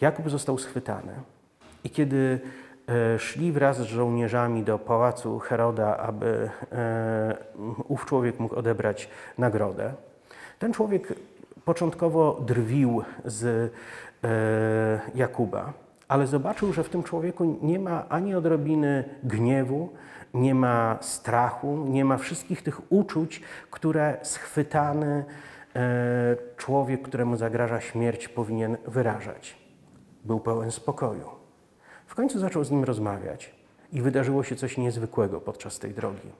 Jakub 0.00 0.30
został 0.30 0.58
schwytany. 0.58 1.12
I 1.84 1.90
kiedy 1.90 2.40
e, 2.88 3.18
szli 3.18 3.52
wraz 3.52 3.78
z 3.78 3.82
żołnierzami 3.82 4.62
do 4.62 4.78
pałacu 4.78 5.38
Heroda, 5.38 5.96
aby 5.96 6.50
e, 6.72 7.36
ów 7.88 8.06
człowiek 8.06 8.40
mógł 8.40 8.54
odebrać 8.54 9.08
nagrodę, 9.38 9.94
ten 10.64 10.72
człowiek 10.72 11.12
początkowo 11.64 12.40
drwił 12.46 13.02
z 13.24 13.72
e, 14.24 15.00
Jakuba, 15.14 15.72
ale 16.08 16.26
zobaczył, 16.26 16.72
że 16.72 16.84
w 16.84 16.88
tym 16.88 17.02
człowieku 17.02 17.58
nie 17.62 17.78
ma 17.78 18.08
ani 18.08 18.34
odrobiny 18.34 19.04
gniewu, 19.22 19.88
nie 20.34 20.54
ma 20.54 20.98
strachu, 21.00 21.86
nie 21.88 22.04
ma 22.04 22.18
wszystkich 22.18 22.62
tych 22.62 22.92
uczuć, 22.92 23.42
które 23.70 24.16
schwytany 24.22 25.24
e, 25.76 26.36
człowiek, 26.56 27.02
któremu 27.02 27.36
zagraża 27.36 27.80
śmierć, 27.80 28.28
powinien 28.28 28.76
wyrażać. 28.86 29.56
Był 30.24 30.40
pełen 30.40 30.70
spokoju. 30.70 31.28
W 32.06 32.14
końcu 32.14 32.38
zaczął 32.38 32.64
z 32.64 32.70
nim 32.70 32.84
rozmawiać 32.84 33.54
i 33.92 34.02
wydarzyło 34.02 34.42
się 34.42 34.56
coś 34.56 34.78
niezwykłego 34.78 35.40
podczas 35.40 35.78
tej 35.78 35.94
drogi. 35.94 36.30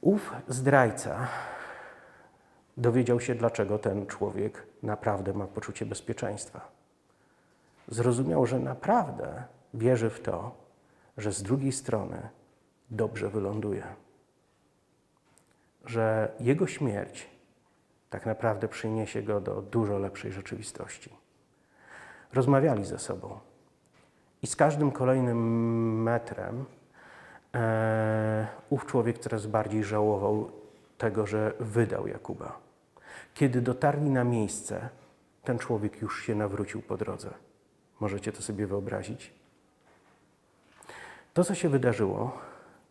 Ów 0.00 0.32
zdrajca 0.48 1.28
dowiedział 2.76 3.20
się, 3.20 3.34
dlaczego 3.34 3.78
ten 3.78 4.06
człowiek 4.06 4.66
naprawdę 4.82 5.32
ma 5.32 5.46
poczucie 5.46 5.86
bezpieczeństwa. 5.86 6.68
Zrozumiał, 7.88 8.46
że 8.46 8.58
naprawdę 8.58 9.44
wierzy 9.74 10.10
w 10.10 10.20
to, 10.20 10.54
że 11.18 11.32
z 11.32 11.42
drugiej 11.42 11.72
strony 11.72 12.28
dobrze 12.90 13.28
wyląduje. 13.28 13.84
Że 15.84 16.32
jego 16.40 16.66
śmierć 16.66 17.30
tak 18.10 18.26
naprawdę 18.26 18.68
przyniesie 18.68 19.22
go 19.22 19.40
do 19.40 19.62
dużo 19.62 19.98
lepszej 19.98 20.32
rzeczywistości. 20.32 21.10
Rozmawiali 22.32 22.84
ze 22.84 22.98
sobą 22.98 23.38
i 24.42 24.46
z 24.46 24.56
każdym 24.56 24.90
kolejnym 24.90 26.02
metrem 26.02 26.64
e, 27.54 28.46
ów 28.70 28.86
człowiek 28.86 29.18
coraz 29.18 29.46
bardziej 29.46 29.84
żałował 29.84 30.50
tego, 30.98 31.26
że 31.26 31.52
wydał 31.60 32.06
Jakuba. 32.06 32.65
Kiedy 33.36 33.60
dotarli 33.60 34.10
na 34.10 34.24
miejsce, 34.24 34.88
ten 35.44 35.58
człowiek 35.58 36.02
już 36.02 36.22
się 36.24 36.34
nawrócił 36.34 36.82
po 36.82 36.96
drodze. 36.96 37.30
Możecie 38.00 38.32
to 38.32 38.42
sobie 38.42 38.66
wyobrazić? 38.66 39.32
To, 41.34 41.44
co 41.44 41.54
się 41.54 41.68
wydarzyło, 41.68 42.38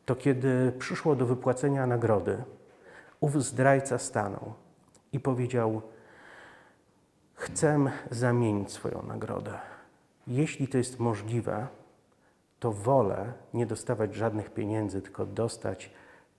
to 0.05 0.15
kiedy 0.15 0.71
przyszło 0.79 1.15
do 1.15 1.25
wypłacenia 1.25 1.87
nagrody, 1.87 2.43
ów 3.19 3.43
zdrajca 3.43 3.97
stanął 3.97 4.53
i 5.13 5.19
powiedział: 5.19 5.81
Chcę 7.33 7.91
zamienić 8.11 8.71
swoją 8.71 9.03
nagrodę. 9.03 9.59
Jeśli 10.27 10.67
to 10.67 10.77
jest 10.77 10.99
możliwe, 10.99 11.67
to 12.59 12.71
wolę 12.71 13.33
nie 13.53 13.65
dostawać 13.65 14.15
żadnych 14.15 14.53
pieniędzy, 14.53 15.01
tylko 15.01 15.25
dostać 15.25 15.91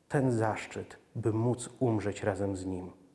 ten 0.09 0.32
zaszczyt, 0.32 0.96
by 1.14 1.32
móc 1.32 1.70
umrzeć 1.78 2.22
razem 2.22 2.57
z 2.57 2.66
nim. 2.66 3.05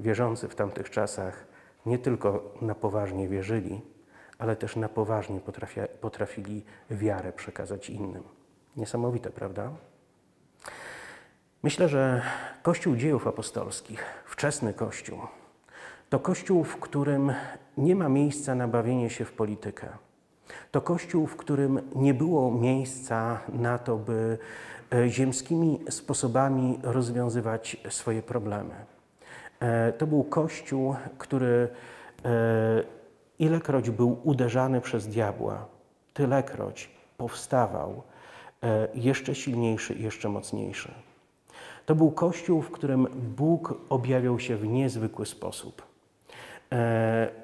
Wierzący 0.00 0.48
w 0.48 0.54
tamtych 0.54 0.90
czasach 0.90 1.46
nie 1.86 1.98
tylko 1.98 2.54
na 2.60 2.74
poważnie 2.74 3.28
wierzyli, 3.28 3.80
ale 4.38 4.56
też 4.56 4.76
na 4.76 4.88
poważnie 4.88 5.40
potrafili 6.00 6.64
wiarę 6.90 7.32
przekazać 7.32 7.90
innym. 7.90 8.22
Niesamowite, 8.76 9.30
prawda? 9.30 9.70
Myślę, 11.62 11.88
że 11.88 12.22
Kościół 12.62 12.96
dziejów 12.96 13.26
apostolskich 13.26 14.04
wczesny 14.24 14.74
Kościół 14.74 15.18
to 16.10 16.20
Kościół, 16.20 16.64
w 16.64 16.76
którym 16.76 17.32
nie 17.76 17.96
ma 17.96 18.08
miejsca 18.08 18.54
na 18.54 18.68
bawienie 18.68 19.10
się 19.10 19.24
w 19.24 19.32
politykę. 19.32 19.88
To 20.70 20.80
Kościół, 20.80 21.26
w 21.26 21.36
którym 21.36 21.80
nie 21.94 22.14
było 22.14 22.50
miejsca 22.50 23.40
na 23.48 23.78
to, 23.78 23.96
by 23.96 24.38
e, 24.92 25.08
ziemskimi 25.08 25.80
sposobami 25.90 26.78
rozwiązywać 26.82 27.76
swoje 27.88 28.22
problemy. 28.22 28.74
E, 29.60 29.92
to 29.92 30.06
był 30.06 30.24
Kościół, 30.24 30.94
który 31.18 31.68
e, 32.24 32.28
ilekroć 33.38 33.90
był 33.90 34.20
uderzany 34.24 34.80
przez 34.80 35.08
diabła, 35.08 35.66
tylekroć 36.14 36.90
powstawał 37.16 38.02
jeszcze 38.94 39.34
silniejszy 39.34 39.94
i 39.94 40.02
jeszcze 40.02 40.28
mocniejszy. 40.28 40.94
To 41.86 41.94
był 41.94 42.10
Kościół, 42.10 42.62
w 42.62 42.70
którym 42.70 43.06
Bóg 43.36 43.74
objawiał 43.88 44.38
się 44.38 44.56
w 44.56 44.66
niezwykły 44.66 45.26
sposób. 45.26 45.82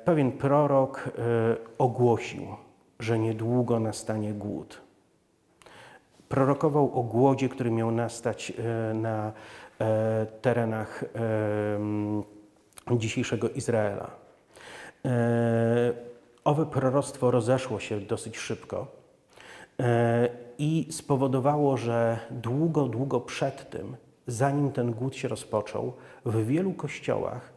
Pewien 0.04 0.32
prorok 0.32 1.10
ogłosił, 1.78 2.46
że 3.00 3.18
niedługo 3.18 3.80
nastanie 3.80 4.32
głód. 4.32 4.80
Prorokował 6.28 6.98
o 6.98 7.02
głodzie, 7.02 7.48
który 7.48 7.70
miał 7.70 7.90
nastać 7.90 8.52
e, 8.58 8.94
na 8.94 9.26
e, 9.26 9.32
terenach 10.42 11.04
dzisiejszego 12.92 13.48
Izraela. 13.48 14.10
E, 15.04 15.92
owe 16.44 16.66
proroctwo 16.66 17.30
rozeszło 17.30 17.80
się 17.80 18.00
dosyć 18.00 18.38
szybko 18.38 18.86
i 20.58 20.88
spowodowało, 20.90 21.76
że 21.76 22.18
długo, 22.30 22.88
długo 22.88 23.20
przed 23.20 23.70
tym, 23.70 23.96
zanim 24.26 24.72
ten 24.72 24.92
głód 24.92 25.16
się 25.16 25.28
rozpoczął, 25.28 25.92
w 26.24 26.46
wielu 26.46 26.72
kościołach 26.72 27.52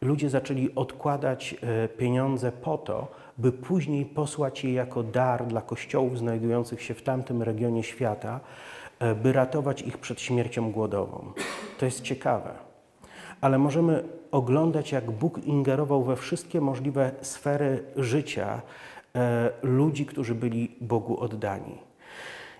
ludzie 0.00 0.30
zaczęli 0.30 0.74
odkładać 0.74 1.56
pieniądze 1.96 2.52
po 2.52 2.78
to, 2.78 3.08
by 3.38 3.52
później 3.52 4.06
posłać 4.06 4.64
je 4.64 4.72
jako 4.72 5.02
dar 5.02 5.46
dla 5.46 5.62
kościołów 5.62 6.18
znajdujących 6.18 6.82
się 6.82 6.94
w 6.94 7.02
tamtym 7.02 7.42
regionie 7.42 7.82
świata, 7.82 8.40
e, 8.40 8.83
by 9.22 9.32
ratować 9.32 9.82
ich 9.82 9.98
przed 9.98 10.20
śmiercią 10.20 10.72
głodową. 10.72 11.32
To 11.78 11.84
jest 11.84 12.02
ciekawe. 12.02 12.50
Ale 13.40 13.58
możemy 13.58 14.04
oglądać, 14.30 14.92
jak 14.92 15.10
Bóg 15.10 15.38
ingerował 15.38 16.02
we 16.02 16.16
wszystkie 16.16 16.60
możliwe 16.60 17.10
sfery 17.20 17.84
życia 17.96 18.62
e, 19.14 19.50
ludzi, 19.62 20.06
którzy 20.06 20.34
byli 20.34 20.76
Bogu 20.80 21.20
oddani. 21.20 21.78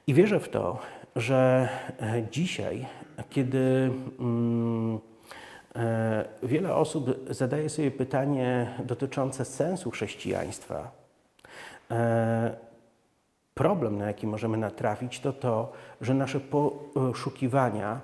I 0.07 0.15
wierzę 0.15 0.41
w 0.41 0.49
to, 0.49 0.79
że 1.17 1.69
e, 2.01 2.23
dzisiaj, 2.31 2.87
kiedy. 3.31 3.91
Mm, 4.21 4.99
E, 5.77 6.25
wiele 6.43 6.75
osób 6.75 7.27
zadaje 7.31 7.69
sobie 7.69 7.91
pytanie 7.91 8.75
dotyczące 8.85 9.45
sensu 9.45 9.91
chrześcijaństwa. 9.91 10.91
E, 13.55 13.57
problem, 13.57 13.99
na 13.99 14.07
jaki 14.07 14.27
możemy 14.27 14.57
natrafić, 14.57 15.21
to 15.21 15.33
to, 15.33 15.73
że 16.01 16.15
nasze 16.15 16.41
poszukiwania 16.41 18.01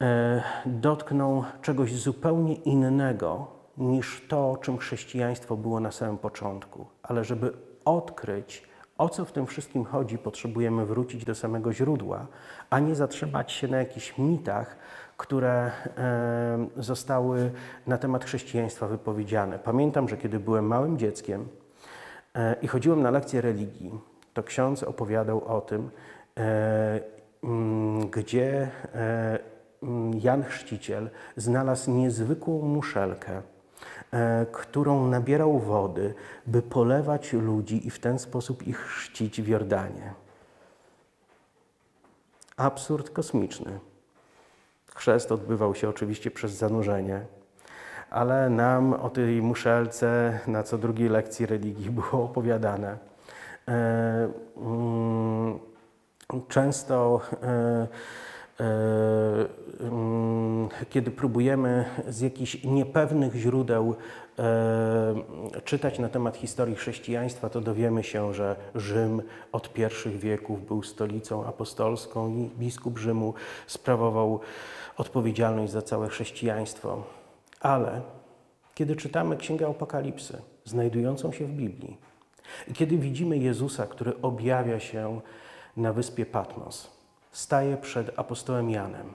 e, 0.00 0.42
dotkną 0.66 1.44
czegoś 1.62 1.94
zupełnie 1.94 2.54
innego 2.54 3.46
niż 3.78 4.26
to, 4.28 4.58
czym 4.62 4.78
chrześcijaństwo 4.78 5.56
było 5.56 5.80
na 5.80 5.92
samym 5.92 6.18
początku. 6.18 6.86
Ale 7.02 7.24
żeby 7.24 7.52
odkryć, 7.84 8.68
o 8.98 9.08
co 9.08 9.24
w 9.24 9.32
tym 9.32 9.46
wszystkim 9.46 9.84
chodzi, 9.84 10.18
potrzebujemy 10.18 10.86
wrócić 10.86 11.24
do 11.24 11.34
samego 11.34 11.72
źródła, 11.72 12.26
a 12.70 12.78
nie 12.78 12.94
zatrzymać 12.94 13.52
się 13.52 13.68
na 13.68 13.78
jakichś 13.78 14.18
mitach, 14.18 14.76
które 15.16 15.70
zostały 16.76 17.52
na 17.86 17.98
temat 17.98 18.24
chrześcijaństwa 18.24 18.86
wypowiedziane. 18.86 19.58
Pamiętam, 19.58 20.08
że 20.08 20.16
kiedy 20.16 20.40
byłem 20.40 20.66
małym 20.66 20.98
dzieckiem 20.98 21.48
e, 22.34 22.56
i 22.62 22.66
chodziłem 22.66 23.02
na 23.02 23.10
lekcje 23.10 23.40
religii, 23.40 24.13
to 24.34 24.42
ksiądz 24.42 24.82
opowiadał 24.82 25.44
o 25.44 25.60
tym, 25.60 25.90
e, 26.36 27.00
mm, 27.44 28.10
gdzie 28.10 28.70
e, 28.94 29.38
mm, 29.82 30.20
Jan 30.20 30.44
Chrzciciel 30.44 31.10
znalazł 31.36 31.90
niezwykłą 31.90 32.62
muszelkę, 32.62 33.42
którą 34.52 35.06
nabierał 35.06 35.58
wody, 35.58 36.14
by 36.46 36.62
polewać 36.62 37.32
ludzi 37.32 37.86
i 37.86 37.90
w 37.90 37.98
ten 37.98 38.18
sposób 38.18 38.66
ich 38.66 38.78
chrzcić 38.78 39.42
w 39.42 39.48
Jordanie. 39.48 40.14
Absurd 42.56 43.10
kosmiczny. 43.10 43.78
Chrzest 44.94 45.32
odbywał 45.32 45.74
się 45.74 45.88
oczywiście 45.88 46.30
przez 46.30 46.52
zanurzenie, 46.52 47.20
ale 48.10 48.50
nam 48.50 48.92
o 48.92 49.10
tej 49.10 49.42
muszelce 49.42 50.38
na 50.46 50.62
co 50.62 50.78
drugiej 50.78 51.08
lekcji 51.08 51.46
religii 51.46 51.90
było 51.90 52.24
opowiadane. 52.24 53.13
E, 53.68 54.28
mm, 54.56 55.58
często 56.48 57.20
e, 57.42 57.86
e, 58.60 58.66
mm, 59.80 60.68
kiedy 60.90 61.10
próbujemy 61.10 61.84
z 62.08 62.20
jakichś 62.20 62.64
niepewnych 62.64 63.34
źródeł 63.34 63.94
czytać 65.64 65.98
na 65.98 66.08
temat 66.08 66.36
historii 66.36 66.76
chrześcijaństwa, 66.76 67.48
to 67.48 67.60
dowiemy 67.60 68.04
się, 68.04 68.34
że 68.34 68.56
Rzym 68.74 69.22
od 69.52 69.72
pierwszych 69.72 70.18
wieków 70.18 70.66
był 70.66 70.82
stolicą 70.82 71.46
apostolską 71.46 72.28
i 72.28 72.50
biskup 72.58 72.98
Rzymu 72.98 73.34
sprawował 73.66 74.40
odpowiedzialność 74.96 75.72
za 75.72 75.82
całe 75.82 76.08
chrześcijaństwo. 76.08 77.02
Ale 77.60 78.00
kiedy 78.74 78.96
czytamy 78.96 79.36
Księgę 79.36 79.68
Apokalipsy, 79.68 80.42
znajdującą 80.64 81.32
się 81.32 81.46
w 81.46 81.52
Biblii, 81.52 81.96
i 82.68 82.72
kiedy 82.72 82.98
widzimy 82.98 83.38
Jezusa, 83.38 83.86
który 83.86 84.12
objawia 84.22 84.80
się 84.80 85.20
na 85.76 85.92
wyspie 85.92 86.26
Patmos, 86.26 86.90
staje 87.32 87.76
przed 87.76 88.18
apostołem 88.18 88.70
Janem, 88.70 89.12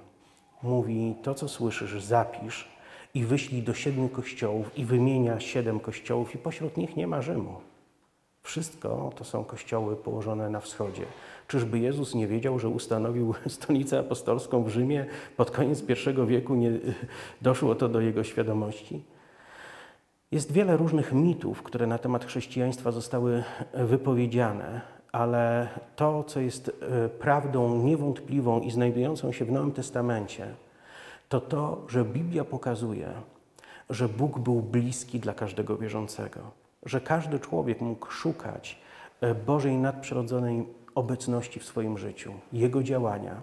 mówi: 0.64 1.16
To, 1.24 1.36
co 1.36 1.48
słyszysz, 1.48 2.04
zapisz 2.04 2.70
i 3.14 3.24
wyślij 3.24 3.64
do 3.64 3.74
siedmiu 3.74 4.10
kościołów, 4.10 4.78
i 4.78 4.86
wymienia 4.86 5.40
siedem 5.40 5.80
kościołów, 5.80 6.36
i 6.36 6.38
pośród 6.38 6.78
nich 6.78 6.96
nie 6.96 7.08
ma 7.08 7.22
Rzymu. 7.22 7.56
Wszystko 8.44 9.12
to 9.16 9.24
są 9.24 9.44
kościoły 9.44 9.96
położone 9.96 10.50
na 10.50 10.60
wschodzie. 10.60 11.06
Czyżby 11.48 11.80
Jezus 11.80 12.16
nie 12.16 12.28
wiedział, 12.28 12.60
że 12.60 12.70
ustanowił 12.70 13.34
stolicę 13.48 14.00
apostolską 14.00 14.64
w 14.64 14.70
Rzymie? 14.70 15.06
Pod 15.38 15.52
koniec 15.52 15.84
I 15.84 16.28
wieku 16.28 16.56
nie 16.56 16.72
doszło 17.42 17.76
to 17.76 17.90
do 17.90 18.02
jego 18.02 18.24
świadomości? 18.24 19.04
Jest 20.32 20.52
wiele 20.52 20.78
różnych 20.78 21.14
mitów, 21.14 21.64
które 21.64 21.88
na 21.88 21.98
temat 21.98 22.26
chrześcijaństwa 22.26 22.92
zostały 22.92 23.44
wypowiedziane, 23.74 24.82
ale 25.12 25.68
to, 25.96 26.24
co 26.24 26.40
jest 26.40 26.70
e, 26.70 27.10
prawdą 27.10 27.84
niewątpliwą 27.84 28.60
i 28.60 28.72
znajdującą 28.72 29.32
się 29.32 29.46
w 29.46 29.52
Nowym 29.52 29.72
Testamencie, 29.72 30.48
to 31.30 31.42
to, 31.42 31.86
że 31.88 32.06
Biblia 32.06 32.44
pokazuje, 32.44 33.10
że 33.90 34.10
Bóg 34.10 34.40
był 34.40 34.62
bliski 34.62 35.20
dla 35.20 35.34
każdego 35.34 35.78
wierzącego, 35.78 36.40
że 36.86 37.02
każdy 37.02 37.40
człowiek 37.40 37.82
mógł 37.82 38.12
szukać 38.12 38.80
e, 39.22 39.36
Bożej 39.36 39.78
nadprzyrodzonej 39.78 40.66
obecności 40.96 41.60
w 41.60 41.66
swoim 41.66 41.98
życiu, 41.98 42.34
Jego 42.54 42.84
działania. 42.84 43.42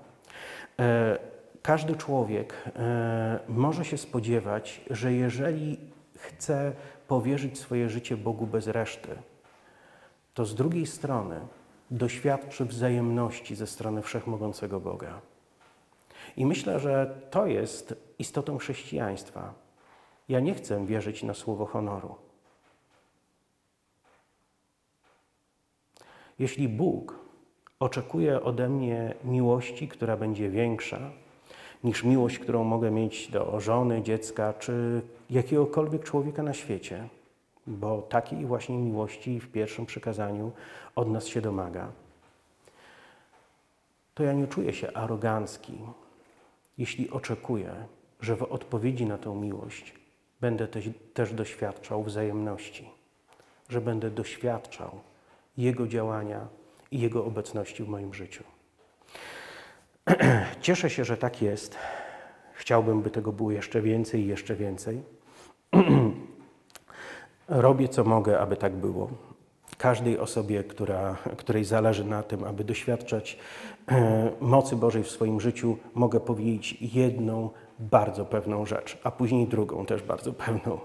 E, 0.79 1.19
każdy 1.63 1.97
człowiek 1.97 2.55
e, 2.77 3.39
może 3.49 3.85
się 3.85 3.99
spodziewać, 3.99 4.81
że 4.91 5.13
jeżeli 5.13 5.79
chce 6.27 6.73
powierzyć 7.09 7.59
swoje 7.59 7.89
życie 7.89 8.17
Bogu 8.17 8.47
bez 8.47 8.67
reszty, 8.67 9.09
to 10.35 10.45
z 10.45 10.55
drugiej 10.55 10.87
strony 10.87 11.41
doświadczy 11.91 12.65
wzajemności 12.65 13.55
ze 13.55 13.67
strony 13.67 14.03
wszechmogącego 14.03 14.81
Boga. 14.81 15.21
I 16.37 16.47
myślę, 16.47 16.81
że 16.81 17.21
to 17.31 17.47
jest 17.47 17.95
istotą 18.19 18.59
chrześcijaństwa. 18.59 19.55
Ja 20.29 20.41
nie 20.41 20.55
chcę 20.55 20.87
wierzyć 20.87 21.23
na 21.23 21.35
słowo 21.35 21.67
honoru. 21.67 22.15
Jeśli 26.39 26.69
Bóg 26.69 27.19
oczekuje 27.81 28.43
ode 28.43 28.69
mnie 28.69 29.15
miłości, 29.25 29.89
która 29.89 30.17
będzie 30.17 30.51
większa 30.51 31.11
niż 31.87 32.05
miłość, 32.05 32.39
którą 32.39 32.65
mogę 32.65 32.91
mieć 32.91 33.29
do 33.29 33.61
żony, 33.61 34.03
dziecka 34.03 34.53
czy 34.53 35.03
jakiegokolwiek 35.31 36.05
człowieka 36.05 36.43
na 36.43 36.55
świecie, 36.55 37.09
bo 37.67 38.03
takiej 38.03 38.47
właśnie 38.47 38.79
miłości 38.79 39.41
w 39.41 39.53
pierwszym 39.53 39.87
przykazaniu 39.87 40.53
od 40.95 41.11
nas 41.11 41.27
się 41.27 41.41
domaga. 41.41 41.89
To 44.15 44.23
ja 44.23 44.33
nie 44.33 44.47
czuję 44.47 44.73
się 44.73 44.93
arogancki, 44.93 45.79
jeśli 46.79 47.11
oczekuję, 47.11 47.75
że 48.21 48.37
w 48.37 48.43
odpowiedzi 48.43 49.07
na 49.07 49.19
tę 49.19 49.35
miłość 49.35 49.95
będę 50.41 50.69
też, 50.69 50.85
też 51.15 51.33
doświadczał 51.33 52.03
wzajemności, 52.03 52.89
że 53.69 53.81
będę 53.81 54.11
doświadczał 54.11 54.91
Jego 55.57 55.87
działania 55.87 56.49
i 56.91 57.01
Jego 57.01 57.25
obecności 57.25 57.85
w 57.85 57.89
moim 57.89 58.15
życiu. 58.15 58.45
Cieszę 60.61 60.91
się, 60.91 61.05
że 61.05 61.17
tak 61.17 61.43
jest. 61.43 61.77
Chciałbym, 62.53 63.03
by 63.03 63.11
tego 63.11 63.33
było 63.33 63.51
jeszcze 63.51 63.83
więcej 63.83 64.21
i 64.21 64.27
jeszcze 64.27 64.55
więcej. 64.55 65.03
Robię 67.49 67.89
co 67.89 68.05
mogę, 68.05 68.41
aby 68.41 68.57
tak 68.57 68.73
było. 68.73 69.11
Każdej 69.79 70.19
osobie, 70.19 70.65
która, 70.65 71.17
której 71.37 71.65
zależy 71.65 72.05
na 72.05 72.23
tym, 72.23 72.45
aby 72.45 72.65
doświadczać 72.65 73.39
mocy 74.41 74.77
Bożej 74.77 75.03
w 75.03 75.11
swoim 75.11 75.41
życiu, 75.41 75.77
mogę 75.95 76.21
powiedzieć 76.21 76.79
jedną 76.81 77.51
bardzo 77.79 78.25
pewną 78.25 78.67
rzecz, 78.67 78.99
a 79.05 79.11
później 79.11 79.47
drugą 79.47 79.87
też 79.87 80.03
bardzo 80.03 80.33
pewną. 80.45 80.79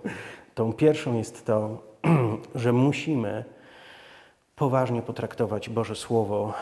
Tą 0.55 0.73
pierwszą 0.73 1.17
jest 1.17 1.45
to, 1.45 1.77
że 2.55 2.73
musimy 2.73 3.45
poważnie 4.55 5.01
potraktować 5.01 5.69
Boże 5.69 5.95
Słowo, 5.95 6.53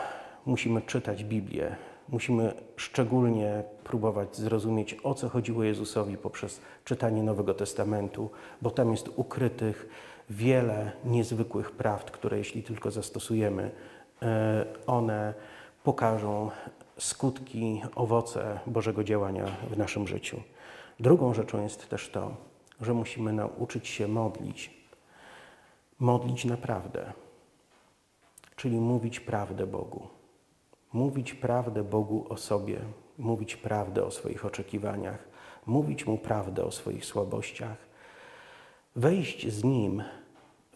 musimy 0.46 0.82
czytać 0.82 1.24
Biblię, 1.24 1.76
musimy 2.10 2.54
szczególnie 2.76 3.62
próbować 3.84 4.36
zrozumieć, 4.36 4.96
o 5.02 5.14
co 5.14 5.28
chodziło 5.28 5.64
Jezusowi 5.64 6.16
poprzez 6.16 6.60
czytanie 6.84 7.22
Nowego 7.22 7.54
Testamentu, 7.54 8.30
bo 8.62 8.70
tam 8.70 8.90
jest 8.90 9.10
ukrytych 9.16 9.88
wiele 10.30 10.92
niezwykłych 11.04 11.70
prawd, 11.70 12.10
które 12.10 12.38
jeśli 12.38 12.62
tylko 12.62 12.90
zastosujemy, 12.90 13.70
e, 14.22 14.64
one 14.86 15.34
pokażą 15.84 16.50
skutki, 16.98 17.82
owoce 17.94 18.60
Bożego 18.66 19.04
działania 19.04 19.46
w 19.70 19.78
naszym 19.78 20.06
życiu. 20.06 20.42
Drugą 21.00 21.34
rzeczą 21.34 21.62
jest 21.62 21.88
też 21.88 22.08
to, 22.08 22.36
że 22.80 22.94
musimy 22.94 23.32
nauczyć 23.32 23.88
się 23.88 24.08
modlić. 24.08 24.80
Modlić 25.98 26.44
naprawdę, 26.44 27.12
czyli 28.56 28.80
mówić 28.80 29.20
prawdę 29.20 29.66
Bogu. 29.66 30.19
Mówić 30.92 31.34
prawdę 31.34 31.84
Bogu 31.84 32.26
o 32.28 32.36
sobie, 32.36 32.78
mówić 33.18 33.56
prawdę 33.56 34.04
o 34.04 34.10
swoich 34.10 34.44
oczekiwaniach, 34.44 35.28
mówić 35.66 36.06
Mu 36.06 36.18
prawdę 36.18 36.64
o 36.64 36.70
swoich 36.70 37.04
słabościach, 37.04 37.76
wejść 38.96 39.48
z 39.48 39.64
Nim 39.64 40.02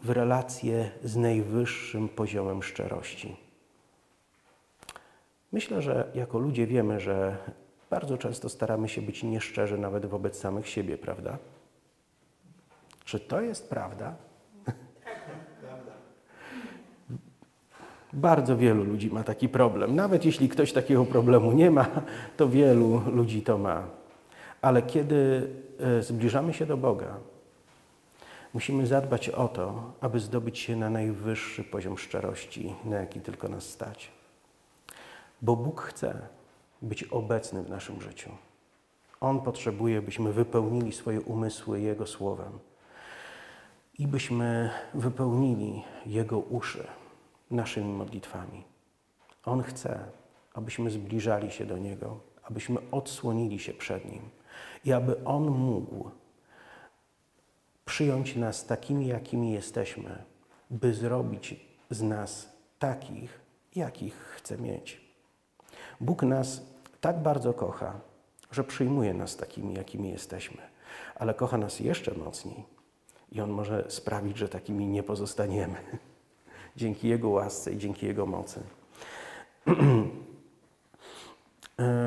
w 0.02 0.10
relację 0.10 0.90
z 1.04 1.16
najwyższym 1.16 2.08
poziomem 2.08 2.62
szczerości. 2.62 3.36
Myślę, 5.52 5.82
że 5.82 6.10
jako 6.14 6.38
ludzie 6.38 6.66
wiemy, 6.66 7.00
że 7.00 7.36
bardzo 7.90 8.18
często 8.18 8.48
staramy 8.48 8.88
się 8.88 9.02
być 9.02 9.22
nieszczerzy 9.22 9.78
nawet 9.78 10.06
wobec 10.06 10.38
samych 10.38 10.68
siebie, 10.68 10.98
prawda? 10.98 11.38
Czy 13.04 13.20
to 13.20 13.40
jest 13.40 13.68
prawda? 13.68 14.16
Bardzo 18.14 18.56
wielu 18.56 18.84
ludzi 18.84 19.10
ma 19.10 19.24
taki 19.24 19.48
problem. 19.48 19.94
Nawet 19.94 20.24
jeśli 20.24 20.48
ktoś 20.48 20.72
takiego 20.72 21.04
problemu 21.04 21.52
nie 21.52 21.70
ma, 21.70 21.86
to 22.36 22.48
wielu 22.48 23.02
ludzi 23.10 23.42
to 23.42 23.58
ma. 23.58 23.82
Ale 24.62 24.82
kiedy 24.82 25.48
e, 25.80 26.02
zbliżamy 26.02 26.54
się 26.54 26.66
do 26.66 26.76
Boga, 26.76 27.16
musimy 28.54 28.86
zadbać 28.86 29.28
o 29.28 29.48
to, 29.48 29.92
aby 30.00 30.20
zdobyć 30.20 30.58
się 30.58 30.76
na 30.76 30.90
najwyższy 30.90 31.64
poziom 31.64 31.98
szczerości, 31.98 32.74
na 32.84 32.96
jaki 32.96 33.20
tylko 33.20 33.48
nas 33.48 33.64
stać. 33.64 34.10
Bo 35.42 35.56
Bóg 35.56 35.80
chce 35.80 36.18
być 36.82 37.04
obecny 37.04 37.62
w 37.62 37.70
naszym 37.70 38.00
życiu. 38.00 38.30
On 39.20 39.40
potrzebuje, 39.40 40.02
byśmy 40.02 40.32
wypełnili 40.32 40.92
swoje 40.92 41.20
umysły 41.20 41.80
Jego 41.80 42.06
słowem 42.06 42.58
i 43.98 44.06
byśmy 44.06 44.70
wypełnili 44.94 45.82
Jego 46.06 46.38
uszy 46.38 46.86
naszymi 47.54 47.92
modlitwami. 47.92 48.64
On 49.44 49.62
chce, 49.62 50.04
abyśmy 50.54 50.90
zbliżali 50.90 51.50
się 51.50 51.66
do 51.66 51.78
Niego, 51.78 52.20
abyśmy 52.42 52.90
odsłonili 52.90 53.58
się 53.58 53.72
przed 53.72 54.04
Nim 54.04 54.30
i 54.84 54.92
aby 54.92 55.24
On 55.24 55.44
mógł 55.44 56.10
przyjąć 57.84 58.36
nas 58.36 58.66
takimi, 58.66 59.06
jakimi 59.06 59.52
jesteśmy, 59.52 60.24
by 60.70 60.94
zrobić 60.94 61.66
z 61.90 62.02
nas 62.02 62.52
takich, 62.78 63.40
jakich 63.76 64.14
chce 64.14 64.58
mieć. 64.58 65.00
Bóg 66.00 66.22
nas 66.22 66.62
tak 67.00 67.22
bardzo 67.22 67.54
kocha, 67.54 68.00
że 68.50 68.64
przyjmuje 68.64 69.14
nas 69.14 69.36
takimi, 69.36 69.74
jakimi 69.74 70.10
jesteśmy, 70.10 70.62
ale 71.14 71.34
kocha 71.34 71.58
nas 71.58 71.80
jeszcze 71.80 72.14
mocniej 72.14 72.64
i 73.32 73.40
On 73.40 73.50
może 73.50 73.84
sprawić, 73.88 74.38
że 74.38 74.48
takimi 74.48 74.86
nie 74.86 75.02
pozostaniemy. 75.02 75.76
Dzięki 76.76 77.08
Jego 77.08 77.28
łasce 77.28 77.72
i 77.72 77.78
dzięki 77.78 78.06
Jego 78.06 78.26
mocy. 78.26 78.60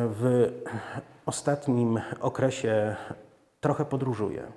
W 0.10 0.52
ostatnim 1.26 2.00
okresie 2.20 2.96
trochę 3.62 3.86
podróżuję. 3.86 4.52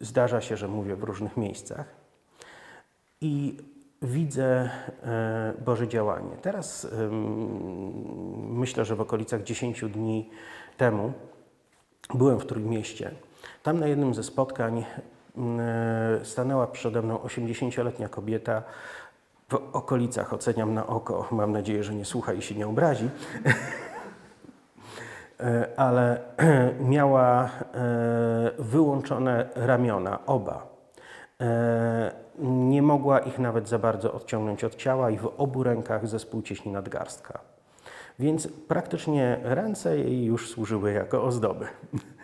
Zdarza 0.00 0.40
się, 0.40 0.56
że 0.56 0.68
mówię 0.68 0.96
w 0.96 1.02
różnych 1.02 1.36
miejscach 1.36 1.94
i 3.20 3.56
widzę 4.02 4.70
e, 5.02 5.54
Boże 5.64 5.88
działanie. 5.88 6.36
Teraz 6.42 6.88
myślę, 8.48 8.84
że 8.84 8.96
w 8.96 9.00
okolicach 9.00 9.42
10 9.42 9.84
dni 9.84 10.30
temu 10.76 11.12
byłem 12.14 12.40
w 12.40 12.46
Trójmieście. 12.46 13.10
Tam 13.62 13.80
na 13.80 13.86
jednym 13.86 14.14
ze 14.14 14.22
spotkań 14.22 14.84
E, 14.84 15.15
stanęła 16.22 16.66
przede 16.66 17.02
mną 17.02 17.16
80-letnia 17.16 18.08
kobieta 18.08 18.62
w 19.48 19.54
okolicach, 19.72 20.32
oceniam 20.32 20.74
na 20.74 20.86
oko, 20.86 21.28
mam 21.30 21.52
nadzieję, 21.52 21.84
że 21.84 21.94
nie 21.94 22.04
słucha 22.04 22.32
i 22.32 22.42
się 22.42 22.54
nie 22.54 22.66
obrazi, 22.66 23.10
e, 25.40 25.68
ale 25.86 26.20
miała 26.94 27.44
e, 27.44 27.48
wyłączone 28.58 29.48
ramiona, 29.54 30.18
oba. 30.26 30.76
Nie 32.38 32.82
mogła 32.82 33.18
ich 33.18 33.38
nawet 33.38 33.68
za 33.68 33.78
bardzo 33.78 34.12
odciągnąć 34.12 34.64
od 34.64 34.76
ciała 34.76 35.10
i 35.10 35.18
w 35.18 35.26
obu 35.38 35.62
rękach 35.62 36.08
zespół 36.08 36.42
cieśni 36.42 36.72
nadgarstka. 36.72 37.38
Więc 38.18 38.48
praktycznie 38.68 39.40
ręce 39.42 39.98
jej 39.98 40.24
już 40.24 40.50
służyły 40.50 40.92
jako 40.92 41.24
ozdoby. 41.24 41.66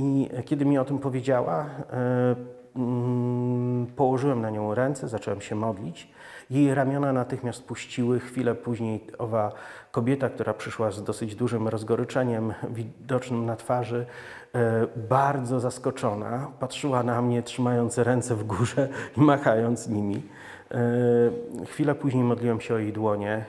I 0.00 0.28
kiedy 0.44 0.64
mi 0.64 0.78
o 0.78 0.84
tym 0.84 0.98
powiedziała, 0.98 1.66
e, 1.92 2.36
mm, 2.76 3.86
położyłem 3.86 4.40
na 4.40 4.50
nią 4.50 4.74
ręce, 4.74 5.08
zacząłem 5.08 5.40
się 5.40 5.54
modlić. 5.54 6.10
Jej 6.50 6.74
ramiona 6.74 7.12
natychmiast 7.12 7.64
puściły. 7.64 8.20
Chwilę 8.20 8.54
później 8.54 9.06
owa 9.18 9.52
kobieta, 9.90 10.28
która 10.28 10.54
przyszła 10.54 10.90
z 10.90 11.02
dosyć 11.02 11.34
dużym 11.34 11.68
rozgoryczeniem 11.68 12.54
widocznym 12.70 13.46
na 13.46 13.56
twarzy, 13.56 14.06
e, 14.54 14.86
bardzo 15.08 15.60
zaskoczona, 15.60 16.50
patrzyła 16.60 17.02
na 17.02 17.22
mnie, 17.22 17.42
trzymając 17.42 17.98
ręce 17.98 18.34
w 18.34 18.44
górze 18.44 18.88
i 19.16 19.20
machając 19.20 19.88
nimi. 19.88 20.22
E, 20.70 21.64
chwilę 21.66 21.94
później 21.94 22.24
modliłem 22.24 22.60
się 22.60 22.74
o 22.74 22.78
jej 22.78 22.92
dłonie. 22.92 23.44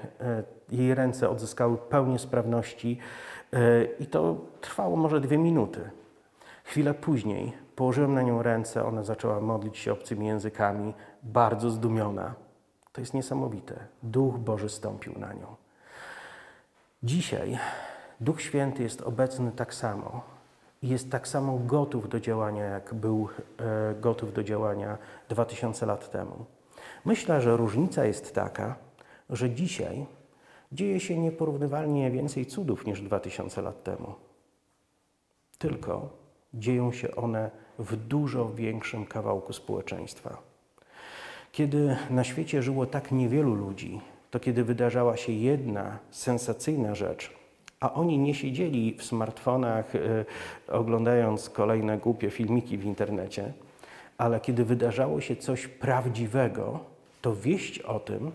Jej 0.71 0.95
ręce 0.95 1.29
odzyskały 1.29 1.77
pełnię 1.77 2.19
sprawności 2.19 2.97
i 3.99 4.05
to 4.05 4.37
trwało 4.61 4.95
może 4.95 5.21
dwie 5.21 5.37
minuty. 5.37 5.89
Chwilę 6.69 6.93
później 6.93 7.53
położyłem 7.75 8.13
na 8.13 8.21
nią 8.21 8.43
ręce, 8.43 8.85
ona 8.85 9.03
zaczęła 9.03 9.41
modlić 9.41 9.77
się 9.77 9.91
obcymi 9.91 10.27
językami, 10.27 10.93
bardzo 11.23 11.69
zdumiona. 11.69 12.33
To 12.91 13.01
jest 13.01 13.13
niesamowite. 13.13 13.87
Duch 14.03 14.37
Boży 14.37 14.69
stąpił 14.69 15.19
na 15.19 15.33
nią. 15.33 15.55
Dzisiaj 17.03 17.59
Duch 18.21 18.41
Święty 18.41 18.83
jest 18.83 19.01
obecny 19.01 19.51
tak 19.51 19.73
samo 19.73 20.21
i 20.81 20.89
jest 20.89 21.11
tak 21.11 21.27
samo 21.27 21.59
gotów 21.65 22.09
do 22.09 22.19
działania, 22.19 22.63
jak 22.63 22.93
był 22.93 23.29
e, 23.59 23.95
gotów 23.95 24.33
do 24.33 24.43
działania 24.43 24.97
2000 25.29 25.85
lat 25.85 26.11
temu. 26.11 26.45
Myślę, 27.05 27.41
że 27.41 27.57
różnica 27.57 28.05
jest 28.05 28.35
taka, 28.35 28.75
że 29.29 29.49
dzisiaj 29.49 30.05
dzieje 30.71 30.99
się 30.99 31.19
nieporównywalnie 31.19 32.11
więcej 32.11 32.45
cudów 32.45 32.85
niż 32.85 33.01
2000 33.01 33.61
lat 33.61 33.83
temu. 33.83 34.15
Tylko 35.57 36.18
dzieją 36.53 36.91
się 36.91 37.15
one 37.15 37.51
w 37.79 37.95
dużo 37.95 38.53
większym 38.53 39.05
kawałku 39.05 39.53
społeczeństwa. 39.53 40.37
Kiedy 41.51 41.97
na 42.09 42.23
świecie 42.23 42.61
żyło 42.61 42.85
tak 42.85 43.11
niewielu 43.11 43.55
ludzi, 43.55 44.01
to 44.31 44.39
kiedy 44.39 44.63
wydarzała 44.63 45.17
się 45.17 45.31
jedna 45.31 45.99
sensacyjna 46.11 46.95
rzecz, 46.95 47.39
a 47.79 47.93
oni 47.93 48.17
nie 48.17 48.33
siedzieli 48.33 48.95
w 48.97 49.03
smartfonach, 49.03 49.95
y, 49.95 50.25
oglądając 50.67 51.49
kolejne 51.49 51.97
głupie 51.97 52.29
filmiki 52.29 52.77
w 52.77 52.85
internecie, 52.85 53.53
ale 54.17 54.39
kiedy 54.39 54.65
wydarzało 54.65 55.21
się 55.21 55.35
coś 55.35 55.67
prawdziwego, 55.67 56.79
to 57.21 57.35
wieść 57.35 57.79
o 57.79 57.99
tym 57.99 58.27
y, 58.27 58.31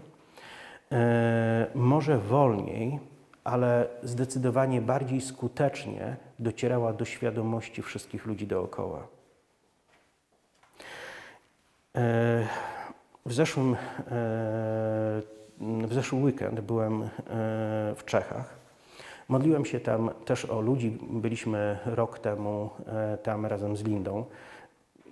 może 1.75 2.19
wolniej 2.19 2.99
ale 3.45 3.89
zdecydowanie 4.03 4.81
bardziej 4.81 5.21
skutecznie 5.21 6.17
docierała 6.39 6.93
do 6.93 7.05
świadomości 7.05 7.83
wszystkich 7.83 8.27
ludzi 8.27 8.47
dookoła. 8.47 9.07
E, 11.97 12.47
w 13.27 13.33
zeszłym, 13.33 13.75
e, 13.75 13.77
w 15.61 15.93
zeszły 15.93 16.19
weekend 16.19 16.61
byłem 16.61 17.03
e, 17.03 17.09
w 17.97 18.03
Czechach. 18.05 18.55
Modliłem 19.29 19.65
się 19.65 19.81
tam 19.81 20.11
też 20.25 20.45
o 20.45 20.61
ludzi. 20.61 20.99
Byliśmy 21.11 21.79
rok 21.85 22.19
temu 22.19 22.71
tam 23.23 23.47
razem 23.47 23.77
z 23.77 23.85
Lindą 23.85 24.25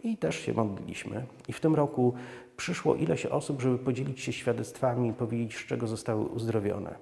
i 0.03 0.16
też 0.16 0.37
się 0.37 0.53
modliliśmy. 0.53 1.24
I 1.49 1.53
w 1.53 1.61
tym 1.61 1.74
roku 1.74 2.14
przyszło 2.57 2.95
ileś 2.95 3.26
osób, 3.26 3.62
żeby 3.62 3.78
podzielić 3.78 4.20
się 4.20 4.33
świadectwami 4.33 5.09
i 5.09 5.12
powiedzieć, 5.12 5.57
z 5.57 5.66
czego 5.66 5.87
zostały 5.87 6.24
uzdrowione. 6.24 6.95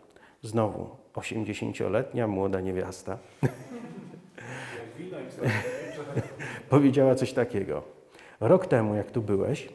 Znowu 0.43 0.89
80-letnia 1.21 2.27
młoda 2.27 2.61
niewiasta 2.61 3.19
powiedziała 6.71 7.15
coś 7.15 7.33
takiego. 7.33 7.83
Rok 8.41 8.67
temu, 8.67 8.95
jak 8.95 9.11
tu 9.11 9.23
byłeś, 9.23 9.69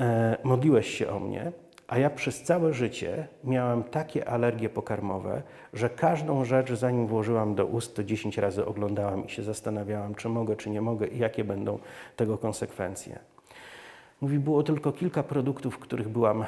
e, 0.00 0.36
modliłeś 0.44 0.98
się 0.98 1.08
o 1.08 1.20
mnie, 1.20 1.52
a 1.88 1.98
ja 1.98 2.10
przez 2.10 2.42
całe 2.42 2.74
życie 2.74 3.28
miałam 3.44 3.84
takie 3.84 4.28
alergie 4.28 4.68
pokarmowe, 4.68 5.42
że 5.72 5.90
każdą 5.90 6.44
rzecz, 6.44 6.72
zanim 6.72 7.06
włożyłam 7.06 7.54
do 7.54 7.66
ust, 7.66 7.96
to 7.96 8.04
10 8.04 8.38
razy 8.38 8.66
oglądałam 8.66 9.26
i 9.26 9.30
się 9.30 9.42
zastanawiałam, 9.42 10.14
czy 10.14 10.28
mogę, 10.28 10.56
czy 10.56 10.70
nie 10.70 10.80
mogę 10.80 11.06
i 11.06 11.18
jakie 11.18 11.44
będą 11.44 11.78
tego 12.16 12.38
konsekwencje. 12.38 13.18
Mówi, 14.20 14.38
było 14.38 14.62
tylko 14.62 14.92
kilka 14.92 15.22
produktów, 15.22 15.78
których 15.78 16.08
byłam 16.08 16.44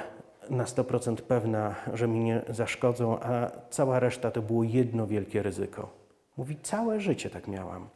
na 0.50 0.64
100% 0.64 1.16
pewna, 1.16 1.74
że 1.94 2.08
mi 2.08 2.20
nie 2.20 2.42
zaszkodzą, 2.48 3.20
a 3.20 3.50
cała 3.70 4.00
reszta 4.00 4.30
to 4.30 4.42
było 4.42 4.64
jedno 4.64 5.06
wielkie 5.06 5.42
ryzyko. 5.42 5.90
Mówi, 6.36 6.56
całe 6.62 7.00
życie 7.00 7.30
tak 7.30 7.48
miałam. 7.48 7.88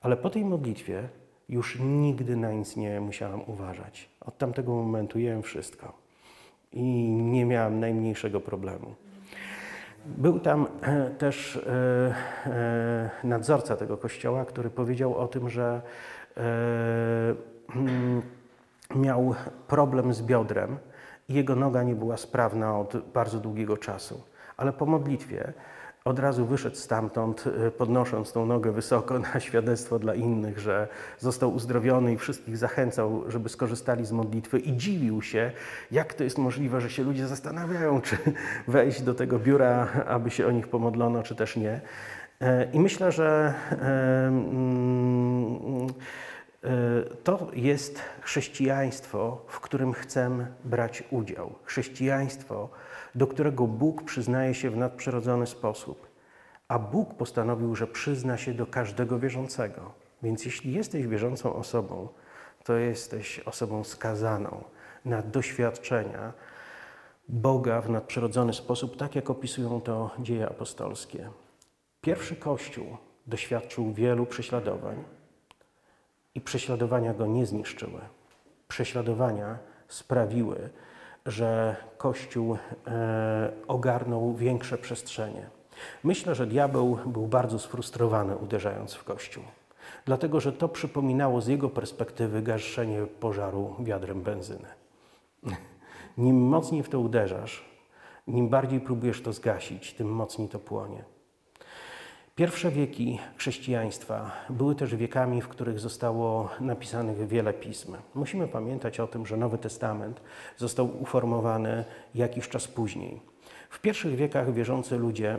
Ale 0.00 0.16
po 0.16 0.30
tej 0.30 0.44
modlitwie 0.44 1.08
już 1.48 1.78
nigdy 1.80 2.36
na 2.36 2.52
nic 2.52 2.76
nie 2.76 3.00
musiałam 3.00 3.42
uważać. 3.46 4.08
Od 4.20 4.38
tamtego 4.38 4.74
momentu 4.74 5.18
jem 5.18 5.42
wszystko 5.42 5.92
i 6.72 6.82
nie 7.10 7.44
miałam 7.44 7.80
najmniejszego 7.80 8.40
problemu. 8.40 8.94
Był 10.06 10.40
tam 10.40 10.66
e, 10.82 11.10
też 11.10 11.56
e, 11.56 12.14
e, 12.46 13.10
nadzorca 13.24 13.76
tego 13.76 13.96
kościoła, 13.96 14.44
który 14.44 14.70
powiedział 14.70 15.16
o 15.16 15.28
tym, 15.28 15.50
że 15.50 15.82
miał 18.94 19.34
problem 19.68 20.14
z 20.14 20.22
biodrem 20.22 20.78
jego 21.28 21.56
noga 21.56 21.82
nie 21.82 21.94
była 21.94 22.16
sprawna 22.16 22.78
od 22.78 22.96
bardzo 22.96 23.40
długiego 23.40 23.76
czasu. 23.76 24.20
Ale 24.56 24.72
po 24.72 24.86
modlitwie 24.86 25.52
od 26.04 26.18
razu 26.18 26.46
wyszedł 26.46 26.76
stamtąd, 26.76 27.44
e, 27.66 27.70
podnosząc 27.70 28.32
tą 28.32 28.46
nogę 28.46 28.72
wysoko 28.72 29.18
na 29.18 29.40
świadectwo 29.40 29.98
dla 29.98 30.14
innych, 30.14 30.58
że 30.58 30.88
został 31.18 31.54
uzdrowiony 31.54 32.12
i 32.12 32.16
wszystkich 32.16 32.56
zachęcał, 32.56 33.24
żeby 33.28 33.48
skorzystali 33.48 34.06
z 34.06 34.12
modlitwy 34.12 34.58
i 34.58 34.76
dziwił 34.76 35.22
się, 35.22 35.52
jak 35.90 36.14
to 36.14 36.24
jest 36.24 36.38
możliwe, 36.38 36.80
że 36.80 36.90
się 36.90 37.02
ludzie 37.02 37.26
zastanawiają, 37.26 38.00
czy 38.00 38.16
wejść 38.68 39.02
do 39.02 39.14
tego 39.14 39.38
biura, 39.38 39.88
aby 40.06 40.30
się 40.30 40.46
o 40.46 40.50
nich 40.50 40.68
pomodlono, 40.68 41.22
czy 41.22 41.34
też 41.34 41.56
nie. 41.56 41.80
E, 42.40 42.70
I 42.72 42.80
myślę, 42.80 43.12
że 43.12 43.54
mm, 43.70 45.86
e, 45.86 45.88
to 47.24 47.50
jest 47.52 48.00
chrześcijaństwo, 48.20 49.44
w 49.46 49.60
którym 49.60 49.92
chcę 49.92 50.46
brać 50.64 51.04
udział. 51.10 51.54
Chrześcijaństwo, 51.64 52.68
do 53.14 53.26
którego 53.26 53.66
Bóg 53.66 54.04
przyznaje 54.04 54.54
się 54.54 54.70
w 54.70 54.76
nadprzyrodzony 54.76 55.46
sposób. 55.46 56.06
A 56.68 56.78
Bóg 56.78 57.14
postanowił, 57.14 57.74
że 57.74 57.86
przyzna 57.86 58.36
się 58.36 58.54
do 58.54 58.66
każdego 58.66 59.18
wierzącego. 59.18 59.92
Więc 60.22 60.44
jeśli 60.44 60.72
jesteś 60.72 61.06
wierzącą 61.06 61.54
osobą, 61.54 62.08
to 62.64 62.76
jesteś 62.76 63.40
osobą 63.40 63.84
skazaną 63.84 64.64
na 65.04 65.22
doświadczenia 65.22 66.32
Boga 67.28 67.80
w 67.80 67.90
nadprzyrodzony 67.90 68.52
sposób, 68.52 68.96
tak 68.96 69.14
jak 69.14 69.30
opisują 69.30 69.80
to 69.80 70.10
dzieje 70.18 70.48
apostolskie. 70.48 71.30
Pierwszy 72.00 72.36
Kościół 72.36 72.96
doświadczył 73.26 73.92
wielu 73.92 74.26
prześladowań 74.26 75.04
i 76.34 76.40
prześladowania 76.40 77.14
go 77.14 77.26
nie 77.26 77.46
zniszczyły. 77.46 78.00
Prześladowania 78.68 79.58
sprawiły, 79.88 80.70
że 81.26 81.76
Kościół 81.98 82.56
e, 82.86 83.52
ogarnął 83.68 84.34
większe 84.34 84.78
przestrzenie. 84.78 85.46
Myślę, 86.04 86.34
że 86.34 86.46
diabeł 86.46 86.98
był 87.06 87.26
bardzo 87.26 87.58
sfrustrowany 87.58 88.36
uderzając 88.36 88.94
w 88.94 89.04
Kościół, 89.04 89.44
dlatego 90.04 90.40
że 90.40 90.52
to 90.52 90.68
przypominało 90.68 91.40
z 91.40 91.46
jego 91.46 91.70
perspektywy 91.70 92.42
gaszenie 92.42 93.06
pożaru 93.06 93.74
wiadrem 93.80 94.22
benzyny. 94.22 94.68
Nim 96.18 96.36
mocniej 96.36 96.82
w 96.82 96.88
to 96.88 97.00
uderzasz, 97.00 97.64
nim 98.26 98.48
bardziej 98.48 98.80
próbujesz 98.80 99.22
to 99.22 99.32
zgasić, 99.32 99.94
tym 99.94 100.08
mocniej 100.08 100.48
to 100.48 100.58
płonie. 100.58 101.04
Pierwsze 102.34 102.70
wieki 102.70 103.18
chrześcijaństwa 103.36 104.30
były 104.50 104.74
też 104.74 104.96
wiekami, 104.96 105.40
w 105.40 105.48
których 105.48 105.80
zostało 105.80 106.48
napisanych 106.60 107.28
wiele 107.28 107.52
pism. 107.52 107.96
Musimy 108.14 108.48
pamiętać 108.48 109.00
o 109.00 109.06
tym, 109.06 109.26
że 109.26 109.36
Nowy 109.36 109.58
Testament 109.58 110.20
został 110.56 111.02
uformowany 111.02 111.84
jakiś 112.14 112.48
czas 112.48 112.68
później. 112.68 113.20
W 113.70 113.80
pierwszych 113.80 114.16
wiekach 114.16 114.52
wierzący 114.52 114.98
ludzie 114.98 115.38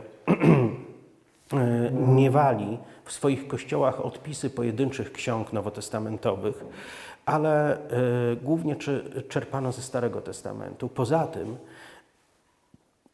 e, 1.52 1.90
miewali 1.90 2.78
w 3.04 3.12
swoich 3.12 3.48
kościołach 3.48 4.00
odpisy 4.00 4.50
pojedynczych 4.50 5.12
ksiąg 5.12 5.52
nowotestamentowych, 5.52 6.64
ale 7.26 7.78
e, 7.78 8.36
głównie 8.42 8.76
czerpano 9.28 9.72
ze 9.72 9.82
Starego 9.82 10.20
Testamentu. 10.20 10.88
Poza 10.88 11.26
tym 11.26 11.56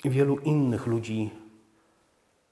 wielu 0.05 0.39
innych 0.39 0.87
ludzi 0.87 1.42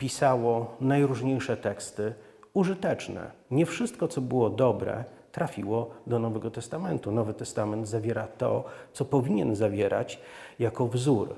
pisało 0.01 0.77
najróżniejsze 0.81 1.57
teksty 1.57 2.15
użyteczne. 2.55 3.31
Nie 3.51 3.67
wszystko, 3.67 4.09
co 4.09 4.21
było 4.21 4.51
dobre, 4.51 5.05
trafiło 5.33 5.91
do 6.07 6.19
Nowego 6.19 6.51
Testamentu. 6.51 7.13
Nowy 7.13 7.35
Testament 7.35 7.89
zawiera 7.89 8.27
to, 8.27 8.65
co 8.93 9.05
powinien 9.05 9.57
zawierać 9.57 10.21
jako 10.59 10.89
wzór. 10.89 11.35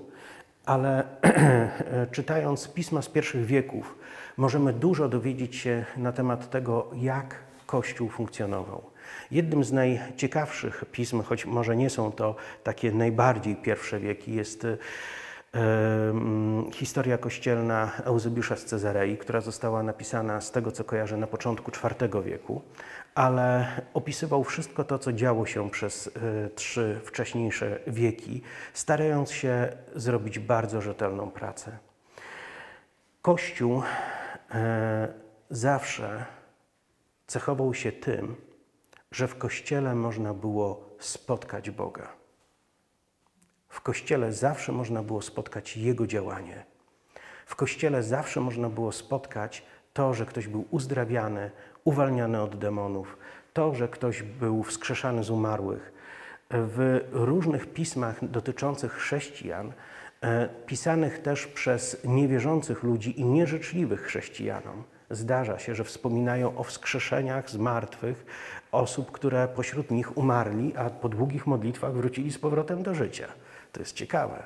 Ale 0.67 1.05
czytając 2.17 2.69
pisma 2.69 3.03
z 3.03 3.09
pierwszych 3.09 3.45
wieków, 3.47 3.99
możemy 4.37 4.73
dużo 4.73 5.09
dowiedzieć 5.09 5.57
się 5.57 5.85
na 5.97 6.13
temat 6.13 6.51
tego, 6.51 6.91
jak 6.97 7.35
Kościół 7.67 8.09
funkcjonował. 8.09 8.83
Jednym 9.31 9.65
z 9.65 9.73
najciekawszych 9.73 10.85
pism, 10.93 11.23
choć 11.23 11.47
może 11.47 11.77
nie 11.77 11.91
są 11.91 12.13
to 12.13 12.35
takie 12.65 12.93
najbardziej 12.93 13.57
pierwsze 13.57 14.01
wieki, 14.01 14.35
jest 14.35 14.65
em, 14.65 14.77
historia 16.73 17.19
kościelna 17.19 17.93
Eusebiusza 18.05 18.57
z 18.57 18.65
Cezarei, 18.65 19.19
która 19.19 19.41
została 19.41 19.83
napisana 19.83 20.41
z 20.41 20.51
tego, 20.51 20.73
co 20.73 20.85
kojarzę, 20.85 21.17
na 21.17 21.27
początku 21.27 21.71
IV 21.71 22.23
wieku, 22.23 22.63
ale 23.15 23.67
opisywał 23.95 24.45
wszystko 24.45 24.85
to, 24.85 24.99
co 24.99 25.13
działo 25.13 25.47
się 25.47 25.71
przez 25.71 26.07
e, 26.07 26.11
trzy 26.51 27.01
wcześniejsze 27.05 27.79
wieki, 27.87 28.43
starając 28.73 29.31
się 29.31 29.73
zrobić 29.95 30.39
bardzo 30.39 30.81
rzetelną 30.81 31.31
pracę. 31.31 31.79
Kościół 33.23 33.83
e, 34.51 35.09
zawsze 35.51 36.25
cechował 37.27 37.75
się 37.75 37.93
tym, 37.93 38.37
że 39.11 39.29
w 39.29 39.39
kościele 39.39 39.95
można 39.95 40.35
było 40.35 40.97
spotkać 40.99 41.71
Boga. 41.71 42.22
W 43.73 43.81
kościele 43.81 44.33
zawsze 44.33 44.73
można 44.73 45.03
było 45.03 45.23
spotkać 45.23 45.77
Jego 45.77 46.07
działanie. 46.07 46.65
W 47.47 47.57
kościele 47.57 48.03
zawsze 48.03 48.41
można 48.41 48.69
było 48.69 48.93
spotkać 48.93 49.63
to, 49.93 50.15
że 50.15 50.27
ktoś 50.27 50.49
był 50.49 50.65
uzdrawiany, 50.71 51.51
uwalniany 51.85 52.43
od 52.43 52.59
demonów, 52.59 53.17
to, 53.53 53.75
że 53.75 53.89
ktoś 53.89 54.23
był 54.23 54.63
wskrzeszany 54.63 55.25
z 55.25 55.31
umarłych. 55.31 55.93
W 56.51 57.01
różnych 57.13 57.73
pismach 57.73 58.25
dotyczących 58.25 58.93
chrześcijan, 58.93 59.73
e, 60.21 60.49
pisanych 60.67 61.19
też 61.19 61.47
przez 61.47 62.05
niewierzących 62.05 62.83
ludzi 62.83 63.21
i 63.21 63.25
nieżyczliwych 63.25 64.03
chrześcijanom, 64.03 64.85
zdarza 65.11 65.59
się, 65.59 65.75
że 65.75 65.85
wspominają 65.85 66.57
o 66.57 66.63
wskrzeszeniach 66.63 67.51
z 67.51 67.57
martwych 67.57 68.27
osób, 68.73 69.13
które 69.13 69.49
pośród 69.49 69.91
nich 69.91 70.17
umarli, 70.17 70.77
a 70.77 70.91
po 70.91 71.09
długich 71.09 71.47
modlitwach 71.47 71.93
wrócili 71.93 72.33
z 72.33 72.39
powrotem 72.39 72.83
do 72.83 72.95
życia. 72.95 73.29
To 73.73 73.81
jest 73.81 73.97
ciekawe. 73.97 74.45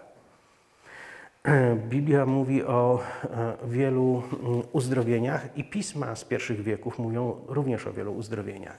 Biblia 1.76 2.26
mówi 2.26 2.64
o 2.64 3.00
e, 3.24 3.56
wielu 3.68 4.22
mm, 4.32 4.62
uzdrowieniach 4.72 5.58
i 5.58 5.64
pisma 5.64 6.16
z 6.16 6.24
pierwszych 6.24 6.62
wieków 6.62 6.98
mówią 6.98 7.40
również 7.48 7.86
o 7.86 7.92
wielu 7.92 8.14
uzdrowieniach. 8.14 8.78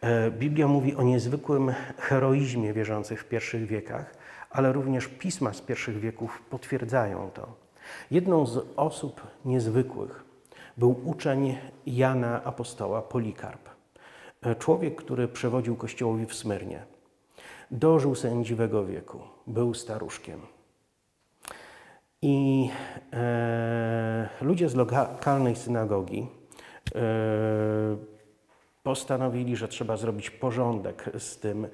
E, 0.00 0.30
Biblia 0.30 0.68
mówi 0.68 0.96
o 0.96 1.02
niezwykłym 1.02 1.72
heroizmie 1.98 2.72
wierzących 2.72 3.20
w 3.20 3.24
pierwszych 3.24 3.66
wiekach, 3.66 4.14
ale 4.50 4.72
również 4.72 5.08
pisma 5.08 5.52
z 5.52 5.60
pierwszych 5.60 6.00
wieków 6.00 6.42
potwierdzają 6.50 7.30
to. 7.34 7.54
Jedną 8.10 8.46
z 8.46 8.66
osób 8.76 9.20
niezwykłych 9.44 10.24
był 10.76 11.00
uczeń 11.04 11.58
Jana 11.86 12.44
Apostoła 12.44 13.02
Polikarp. 13.02 13.68
E, 14.42 14.54
Człowiek, 14.54 14.94
który 14.94 15.28
przewodził 15.28 15.76
kościołowi 15.76 16.26
w 16.26 16.34
Smyrnie. 16.34 16.82
Dożył 17.70 18.14
sędziwego 18.14 18.86
wieku, 18.86 19.18
był 19.46 19.74
staruszkiem. 19.74 20.40
I 22.22 22.70
e, 23.12 24.28
ludzie 24.40 24.68
z 24.68 24.74
lokalnej 24.74 25.56
synagogi 25.56 26.26
e, 26.94 27.00
postanowili, 28.82 29.56
że 29.56 29.68
trzeba 29.68 29.96
zrobić 29.96 30.30
porządek 30.30 31.10
z 31.18 31.38
tym 31.38 31.66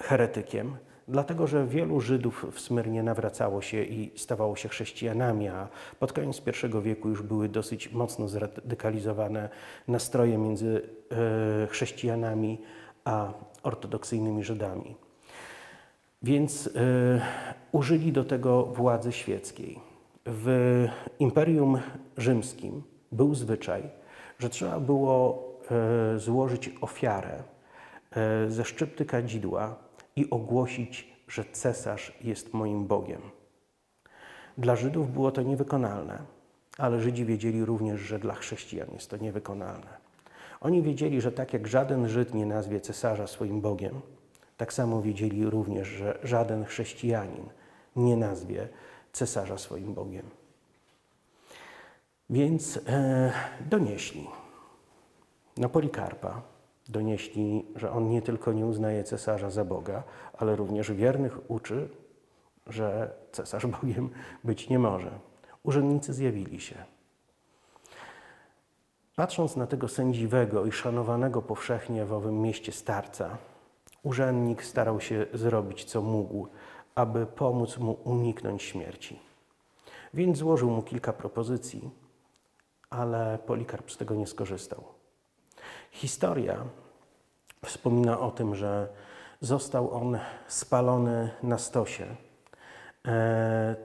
heretykiem, 0.00 0.76
dlatego 1.08 1.46
że 1.46 1.66
wielu 1.66 2.00
Żydów 2.00 2.46
w 2.52 2.60
Smyrnie 2.60 3.02
nawracało 3.02 3.62
się 3.62 3.84
i 3.84 4.18
stawało 4.18 4.56
się 4.56 4.68
chrześcijanami, 4.68 5.48
a 5.48 5.68
pod 5.98 6.12
koniec 6.12 6.42
I 6.46 6.82
wieku 6.82 7.08
już 7.08 7.22
były 7.22 7.48
dosyć 7.48 7.92
mocno 7.92 8.28
zradykalizowane 8.28 9.48
nastroje 9.88 10.38
między 10.38 10.88
e, 11.62 11.66
chrześcijanami 11.66 12.58
a 13.04 13.32
ortodoksyjnymi 13.62 14.44
Żydami. 14.44 14.96
Więc 16.22 16.66
y, 16.66 16.70
użyli 17.72 18.12
do 18.12 18.24
tego 18.24 18.64
władzy 18.64 19.12
świeckiej. 19.12 19.80
W 20.26 20.86
Imperium 21.18 21.78
Rzymskim 22.16 22.82
był 23.12 23.34
zwyczaj, 23.34 23.82
że 24.38 24.50
trzeba 24.50 24.80
było 24.80 25.48
y, 26.14 26.18
złożyć 26.18 26.70
ofiarę 26.80 27.42
y, 28.46 28.50
ze 28.50 28.64
szczypty 28.64 29.04
kadzidła 29.04 29.76
i 30.16 30.30
ogłosić, 30.30 31.12
że 31.28 31.44
cesarz 31.44 32.18
jest 32.20 32.54
moim 32.54 32.86
Bogiem. 32.86 33.20
Dla 34.58 34.76
Żydów 34.76 35.12
było 35.12 35.32
to 35.32 35.42
niewykonalne, 35.42 36.18
ale 36.78 37.00
Żydzi 37.00 37.24
wiedzieli 37.24 37.64
również, 37.64 38.00
że 38.00 38.18
dla 38.18 38.34
chrześcijan 38.34 38.88
jest 38.92 39.10
to 39.10 39.16
niewykonalne. 39.16 40.02
Oni 40.60 40.82
wiedzieli, 40.82 41.20
że 41.20 41.32
tak 41.32 41.52
jak 41.52 41.66
żaden 41.66 42.08
Żyd 42.08 42.34
nie 42.34 42.46
nazwie 42.46 42.80
cesarza 42.80 43.26
swoim 43.26 43.60
Bogiem, 43.60 44.00
tak 44.62 44.72
samo 44.72 45.02
wiedzieli 45.02 45.50
również, 45.50 45.88
że 45.88 46.18
żaden 46.22 46.64
chrześcijanin 46.64 47.44
nie 47.96 48.16
nazwie 48.16 48.68
cesarza 49.12 49.58
swoim 49.58 49.94
Bogiem. 49.94 50.30
Więc 52.30 52.80
e, 52.86 53.32
donieśli 53.60 54.28
na 55.56 55.68
Polikarpa, 55.68 56.42
donieśli, 56.88 57.66
że 57.76 57.90
on 57.90 58.08
nie 58.08 58.22
tylko 58.22 58.52
nie 58.52 58.66
uznaje 58.66 59.04
cesarza 59.04 59.50
za 59.50 59.64
Boga, 59.64 60.02
ale 60.38 60.56
również 60.56 60.92
wiernych 60.92 61.50
uczy, 61.50 61.88
że 62.66 63.10
cesarz 63.32 63.66
Bogiem 63.80 64.10
być 64.44 64.68
nie 64.68 64.78
może. 64.78 65.10
Urzędnicy 65.62 66.12
zjawili 66.12 66.60
się. 66.60 66.84
Patrząc 69.16 69.56
na 69.56 69.66
tego 69.66 69.88
sędziwego 69.88 70.66
i 70.66 70.72
szanowanego 70.72 71.42
powszechnie 71.42 72.04
w 72.04 72.12
owym 72.12 72.40
mieście 72.40 72.72
starca, 72.72 73.38
urzędnik 74.02 74.64
starał 74.64 75.00
się 75.00 75.26
zrobić 75.34 75.84
co 75.84 76.02
mógł, 76.02 76.48
aby 76.94 77.26
pomóc 77.26 77.78
mu 77.78 77.92
uniknąć 78.04 78.62
śmierci. 78.62 79.20
Więc 80.14 80.38
złożył 80.38 80.70
mu 80.70 80.82
kilka 80.82 81.12
propozycji, 81.12 81.90
ale 82.90 83.38
Polikarp 83.46 83.90
z 83.90 83.96
tego 83.96 84.14
nie 84.14 84.26
skorzystał. 84.26 84.84
Historia 85.90 86.64
wspomina 87.64 88.20
o 88.20 88.30
tym, 88.30 88.54
że 88.54 88.88
został 89.40 89.94
on 89.94 90.18
spalony 90.46 91.30
na 91.42 91.58
stosie. 91.58 92.06
E, 93.06 93.76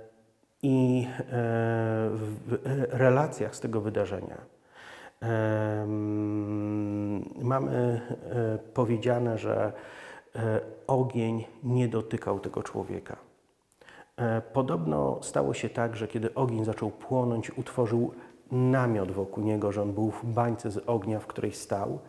I 0.63 1.07
e, 1.19 1.23
w 1.29 2.59
relacjach 2.89 3.55
z 3.55 3.59
tego 3.59 3.81
wydarzenia 3.81 4.37
mamy 7.41 7.71
e, 7.71 8.57
powiedziane, 8.73 9.37
że 9.37 9.73
ogień 10.87 11.45
nie 11.63 11.87
dotykał 11.87 12.39
tego 12.39 12.63
człowieka. 12.63 13.17
E, 14.17 14.41
podobno 14.41 15.19
stało 15.21 15.53
się 15.53 15.69
tak, 15.69 15.95
że 15.95 16.07
kiedy 16.07 16.33
ogień 16.33 16.65
zaczął 16.65 16.91
płonąć, 16.91 17.57
utworzył 17.57 18.13
namiot 18.51 19.11
wokół 19.11 19.43
niego, 19.43 19.71
że 19.71 19.81
on 19.81 19.93
był 19.93 20.11
w 20.11 20.25
bańce 20.25 20.71
z 20.71 20.77
ognia, 20.77 21.19
w 21.19 21.27
której 21.27 21.53
stał 21.53 21.99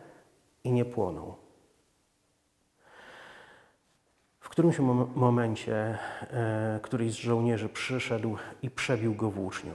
i 0.63 0.71
nie 0.71 0.85
płonął. 0.85 1.35
W 4.39 4.49
którymś 4.49 4.79
momencie 5.15 5.97
któryś 6.81 7.11
z 7.11 7.15
żołnierzy 7.15 7.69
przyszedł 7.69 8.35
i 8.61 8.69
przebił 8.69 9.15
go 9.15 9.31
włócznią. 9.31 9.73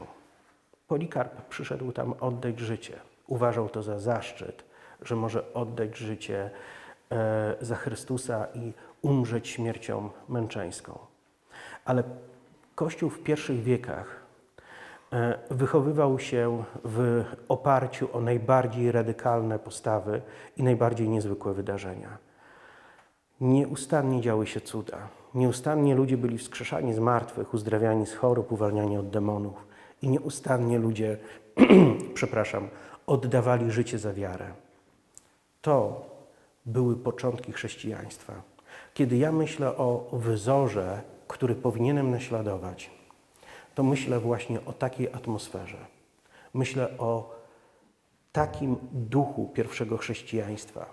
Polikarp 0.89 1.49
przyszedł 1.49 1.93
tam 1.93 2.15
oddać 2.21 2.59
życie 2.61 3.01
uważał 3.27 3.69
to 3.69 3.83
za 3.83 3.99
zaszczyt, 3.99 4.65
że 5.03 5.17
może 5.17 5.55
oddać 5.55 5.97
życie 5.97 6.45
e, 6.45 6.51
za 7.61 7.77
Chrystusa 7.77 8.47
i 8.55 8.73
umrzeć 9.03 9.49
śmiercią 9.49 10.11
męczeńską. 10.29 10.99
Ale 11.85 12.03
Kościół 12.75 13.11
w 13.11 13.23
pierwszych 13.23 13.63
wiekach 13.63 14.21
e, 15.13 15.39
wychowywał 15.51 16.19
się 16.19 16.65
w 16.85 17.25
oparciu 17.49 18.09
o 18.13 18.21
najbardziej 18.21 18.93
radykalne 18.93 19.59
postawy 19.59 20.23
i 20.57 20.63
najbardziej 20.63 21.09
niezwykłe 21.09 21.55
wydarzenia. 21.55 22.19
Nieustannie 23.41 24.21
działy 24.21 24.47
się 24.47 24.61
cuda. 24.61 24.99
Nieustannie 25.35 25.95
ludzie 25.95 26.17
byli 26.17 26.39
wskrzeszani 26.39 26.95
z 26.95 26.99
martwych, 26.99 27.55
uzdrawiani 27.55 28.07
z 28.07 28.15
chorób, 28.15 28.53
uwalniani 28.53 28.99
od 28.99 29.11
demonów. 29.11 29.67
I 30.03 30.09
nieustannie 30.09 30.79
ludzie, 30.79 31.19
przepraszam, 32.15 32.69
oddawali 33.07 33.71
życie 33.71 33.99
za 33.99 34.13
wiarę. 34.13 34.47
To 35.63 36.07
były 36.67 36.97
początki 36.97 37.53
chrześcijaństwa. 37.53 38.43
Kiedy 38.95 39.17
ja 39.17 39.33
myślę 39.33 39.77
o 39.77 40.11
wzorze, 40.13 41.03
który 41.29 41.55
powinienem 41.55 42.11
naśladować, 42.11 42.91
to 43.75 43.83
myślę 43.83 44.21
właśnie 44.21 44.65
o 44.65 44.73
takiej 44.73 45.13
atmosferze. 45.13 45.87
Myślę 46.55 46.99
o 46.99 47.35
takim 48.33 48.77
duchu 48.93 49.51
pierwszego 49.55 49.97
chrześcijaństwa. 49.97 50.87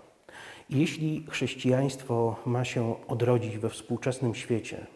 Jeśli 0.70 1.26
chrześcijaństwo 1.30 2.36
ma 2.46 2.64
się 2.64 3.06
odrodzić 3.08 3.58
we 3.58 3.70
współczesnym 3.70 4.34
świecie, 4.34 4.86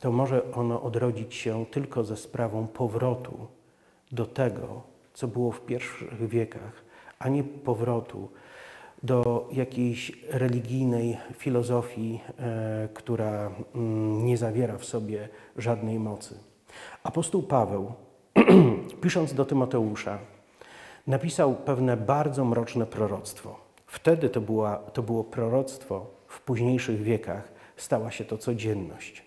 to 0.00 0.12
może 0.12 0.52
ono 0.52 0.82
odrodzić 0.82 1.34
się 1.34 1.66
tylko 1.66 2.04
ze 2.04 2.16
sprawą 2.16 2.66
powrotu 2.66 3.46
do 4.12 4.26
tego, 4.26 4.82
co 5.14 5.28
było 5.28 5.52
w 5.52 5.60
pierwszych 5.60 6.28
wiekach, 6.28 6.84
a 7.18 7.28
nie 7.28 7.44
powrotu 7.44 8.28
do 9.02 9.48
jakiejś 9.52 10.12
religijnej 10.30 11.16
filozofii, 11.34 12.20
e, 12.38 12.88
która 12.94 13.50
mm, 13.74 14.26
nie 14.26 14.36
zawiera 14.36 14.78
w 14.78 14.84
sobie 14.84 15.28
żadnej 15.56 15.98
mocy. 15.98 16.38
Apostoł 17.02 17.42
Paweł, 17.42 17.92
pisząc 19.02 19.34
do 19.34 19.44
Tymoteusza, 19.44 20.18
napisał 21.06 21.54
pewne 21.54 21.96
bardzo 21.96 22.44
mroczne 22.44 22.86
proroctwo. 22.86 23.60
Wtedy 23.86 24.28
to, 24.28 24.40
była, 24.40 24.76
to 24.76 25.02
było 25.02 25.24
proroctwo, 25.24 26.06
w 26.28 26.40
późniejszych 26.40 27.02
wiekach 27.02 27.52
stała 27.76 28.10
się 28.10 28.24
to 28.24 28.38
codzienność. 28.38 29.26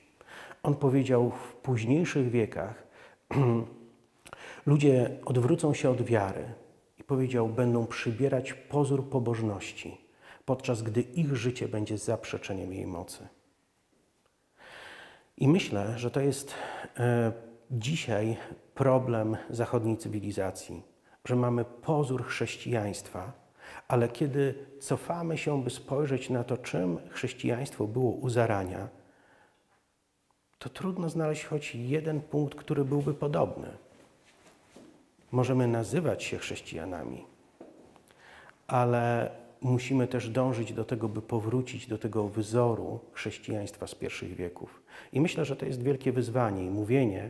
On 0.64 0.76
powiedział 0.76 1.32
w 1.32 1.54
późniejszych 1.54 2.30
wiekach 2.30 2.84
Ludzie 4.66 5.10
odwrócą 5.26 5.74
się 5.74 5.90
od 5.90 6.02
wiary 6.02 6.44
powiedział, 7.10 7.48
będą 7.48 7.88
przybierać 7.88 8.54
pozór 8.54 9.10
pobożności, 9.10 9.98
podczas 10.46 10.82
gdy 10.82 11.02
ich 11.02 11.36
życie 11.36 11.68
będzie 11.68 11.98
zaprzeczeniem 11.98 12.74
jej 12.74 12.88
mocy. 12.88 13.28
I 15.38 15.48
myślę, 15.48 15.94
że 15.98 16.12
to 16.12 16.22
jest 16.22 16.54
e, 17.00 17.32
dzisiaj 17.72 18.38
problem 18.74 19.38
zachodniej 19.50 19.98
cywilizacji, 19.98 20.84
że 21.26 21.36
mamy 21.36 21.66
pozór 21.66 22.26
chrześcijaństwa, 22.26 23.32
ale 23.88 24.10
kiedy 24.10 24.66
cofamy 24.80 25.38
się, 25.38 25.64
by 25.64 25.70
spojrzeć 25.70 26.30
na 26.30 26.44
to, 26.44 26.58
czym 26.58 26.98
chrześcijaństwo 27.10 27.88
było 27.88 28.12
u 28.12 28.30
zarania, 28.30 28.88
to 30.60 30.70
trudno 30.70 31.10
znaleźć 31.10 31.46
choć 31.46 31.76
jeden 31.76 32.22
punkt, 32.22 32.56
który 32.56 32.86
byłby 32.86 33.14
podobny. 33.14 33.89
Możemy 35.32 35.68
nazywać 35.68 36.24
się 36.24 36.38
chrześcijanami, 36.38 37.26
ale 38.68 39.32
musimy 39.62 40.08
też 40.08 40.30
dążyć 40.30 40.74
do 40.74 40.86
tego, 40.86 41.10
by 41.10 41.22
powrócić 41.22 41.88
do 41.88 41.98
tego 41.98 42.28
wzoru 42.28 43.00
chrześcijaństwa 43.14 43.88
z 43.88 43.96
pierwszych 43.96 44.36
wieków. 44.36 44.84
I 45.14 45.22
myślę, 45.22 45.46
że 45.46 45.56
to 45.56 45.66
jest 45.66 45.84
wielkie 45.84 46.12
wyzwanie 46.12 46.66
i 46.66 46.70
mówienie 46.70 47.30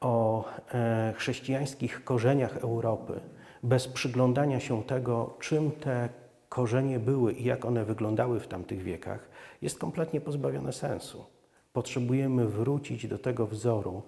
o 0.00 0.44
e, 0.74 1.14
chrześcijańskich 1.16 2.04
korzeniach 2.04 2.56
Europy 2.56 3.20
bez 3.62 3.88
przyglądania 3.88 4.60
się 4.60 4.84
tego, 4.84 5.36
czym 5.40 5.70
te 5.70 6.08
korzenie 6.48 6.98
były 6.98 7.32
i 7.32 7.44
jak 7.44 7.64
one 7.64 7.84
wyglądały 7.84 8.40
w 8.40 8.48
tamtych 8.48 8.82
wiekach, 8.82 9.28
jest 9.62 9.78
kompletnie 9.78 10.20
pozbawione 10.20 10.72
sensu. 10.72 11.24
Potrzebujemy 11.72 12.48
wrócić 12.48 13.06
do 13.06 13.18
tego 13.18 13.46
wzoru, 13.46 14.02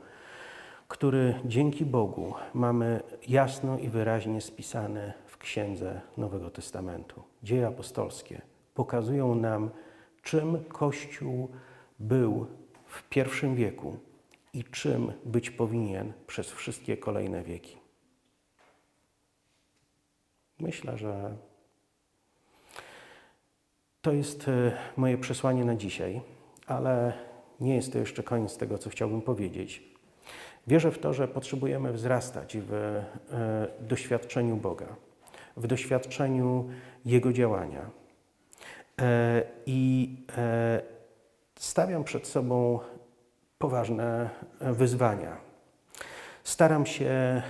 który 0.89 1.41
dzięki 1.45 1.87
Bogu 1.87 2.35
mamy 2.55 3.01
jasno 3.29 3.79
i 3.79 3.89
wyraźnie 3.89 4.41
spisane 4.41 5.13
w 5.27 5.39
Księdze 5.39 6.01
Nowego 6.17 6.51
Testamentu. 6.51 7.23
Dzieje 7.43 7.67
apostolskie 7.67 8.43
pokazują 8.75 9.35
nam, 9.35 9.71
czym 10.23 10.65
Kościół 10.65 11.49
był 11.99 12.47
w 12.87 13.09
pierwszym 13.09 13.55
wieku 13.55 13.97
i 14.53 14.65
czym 14.65 15.13
być 15.25 15.51
powinien 15.51 16.13
przez 16.27 16.51
wszystkie 16.51 16.97
kolejne 16.97 17.43
wieki. 17.43 17.77
Myślę, 20.59 20.99
że 20.99 21.37
to 24.03 24.13
jest 24.13 24.49
e, 24.49 24.73
moje 24.97 25.19
przesłanie 25.19 25.65
na 25.65 25.77
dzisiaj, 25.77 26.21
ale 26.67 27.13
nie 27.61 27.75
jest 27.75 27.93
to 27.93 27.99
jeszcze 27.99 28.23
koniec 28.23 28.57
tego, 28.57 28.79
co 28.79 28.91
chciałbym 28.91 29.23
powiedzieć. 29.23 29.88
Wierzę 30.69 30.91
w 30.91 30.99
to, 30.99 31.13
że 31.13 31.29
potrzebujemy 31.29 31.93
wzrastać 31.93 32.57
w 32.57 32.73
e, 32.73 33.05
doświadczeniu 33.81 34.57
Boga, 34.57 34.87
w 35.57 35.67
doświadczeniu 35.67 36.69
Jego 37.05 37.33
działania. 37.33 37.91
E, 39.01 39.43
I 39.67 40.11
stawiam 41.59 42.05
przed 42.05 42.27
sobą 42.27 42.79
poważne 43.59 44.31
wyzwania. 44.61 45.37
Staram 46.45 46.87
się 46.87 47.43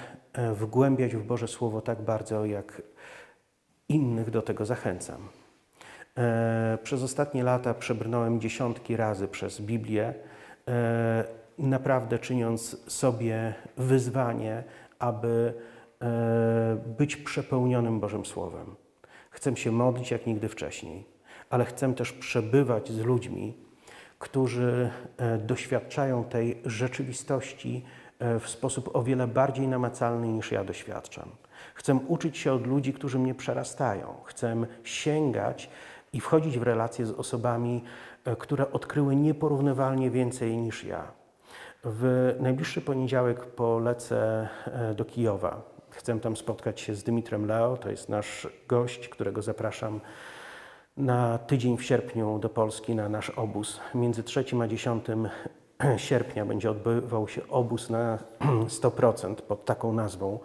wgłębiać 0.52 1.16
w 1.16 1.22
Boże 1.22 1.48
Słowo 1.48 1.80
tak 1.80 2.02
bardzo, 2.02 2.44
jak 2.44 2.82
innych 3.88 4.30
do 4.30 4.42
tego 4.42 4.64
zachęcam. 4.66 5.28
E, 6.18 6.78
przez 6.82 7.02
ostatnie 7.02 7.42
lata 7.42 7.74
przebrnąłem 7.74 8.40
dziesiątki 8.40 8.96
razy 8.96 9.28
przez 9.28 9.60
Biblię, 9.60 10.14
e, 10.68 11.24
naprawdę 11.58 12.18
czyniąc 12.18 12.92
sobie 12.92 13.54
wyzwanie, 13.76 14.64
aby 14.98 15.54
e, 16.00 16.76
być 16.98 17.16
przepełnionym 17.16 18.00
Bożym 18.00 18.26
Słowem. 18.26 18.74
Chcę 19.30 19.56
się 19.56 19.72
modlić 19.72 20.10
jak 20.10 20.26
nigdy 20.26 20.48
wcześniej, 20.48 21.04
ale 21.50 21.64
chcę 21.64 21.94
też 21.94 22.12
przebywać 22.12 22.92
z 22.92 22.98
ludźmi, 22.98 23.54
którzy 24.18 24.90
doświadczają 25.46 26.24
tej 26.24 26.60
rzeczywistości 26.64 27.84
w 28.40 28.48
sposób 28.48 28.96
o 28.96 29.02
wiele 29.02 29.26
bardziej 29.26 29.68
namacalny 29.68 30.28
niż 30.28 30.52
ja 30.52 30.64
doświadczam. 30.64 31.30
Chcę 31.74 31.94
uczyć 31.94 32.38
się 32.38 32.52
od 32.52 32.66
ludzi, 32.66 32.92
którzy 32.92 33.18
mnie 33.18 33.34
przerastają. 33.34 34.14
Chcę 34.24 34.66
sięgać 34.84 35.70
i 36.12 36.20
wchodzić 36.20 36.58
w 36.58 36.62
relacje 36.62 37.06
z 37.06 37.10
osobami, 37.10 37.84
e, 38.24 38.36
które 38.36 38.72
odkryły 38.72 39.16
nieporównywalnie 39.16 40.10
więcej 40.10 40.56
niż 40.56 40.84
ja. 40.84 41.17
W 41.84 42.34
najbliższy 42.40 42.80
poniedziałek 42.80 43.46
polecę 43.46 44.48
e, 44.66 44.94
do 44.94 45.04
Kijowa. 45.04 45.62
Chcę 45.90 46.20
tam 46.20 46.36
spotkać 46.36 46.80
się 46.80 46.94
z 46.94 47.04
Dymitrem 47.04 47.46
Leo, 47.46 47.76
to 47.76 47.90
jest 47.90 48.08
nasz 48.08 48.48
gość, 48.68 49.08
którego 49.08 49.42
zapraszam 49.42 50.00
na 50.96 51.38
tydzień 51.38 51.76
w 51.76 51.82
sierpniu 51.82 52.38
do 52.38 52.48
Polski 52.48 52.94
na 52.94 53.08
nasz 53.08 53.30
obóz. 53.30 53.80
Między 53.94 54.22
3 54.22 54.44
a 54.62 54.66
10 54.66 55.06
sierpnia 55.96 56.44
będzie 56.44 56.70
odbywał 56.70 57.28
się 57.28 57.48
obóz 57.48 57.90
na 57.90 58.18
100% 58.80 59.34
pod 59.34 59.64
taką 59.64 59.92
nazwą 59.92 60.38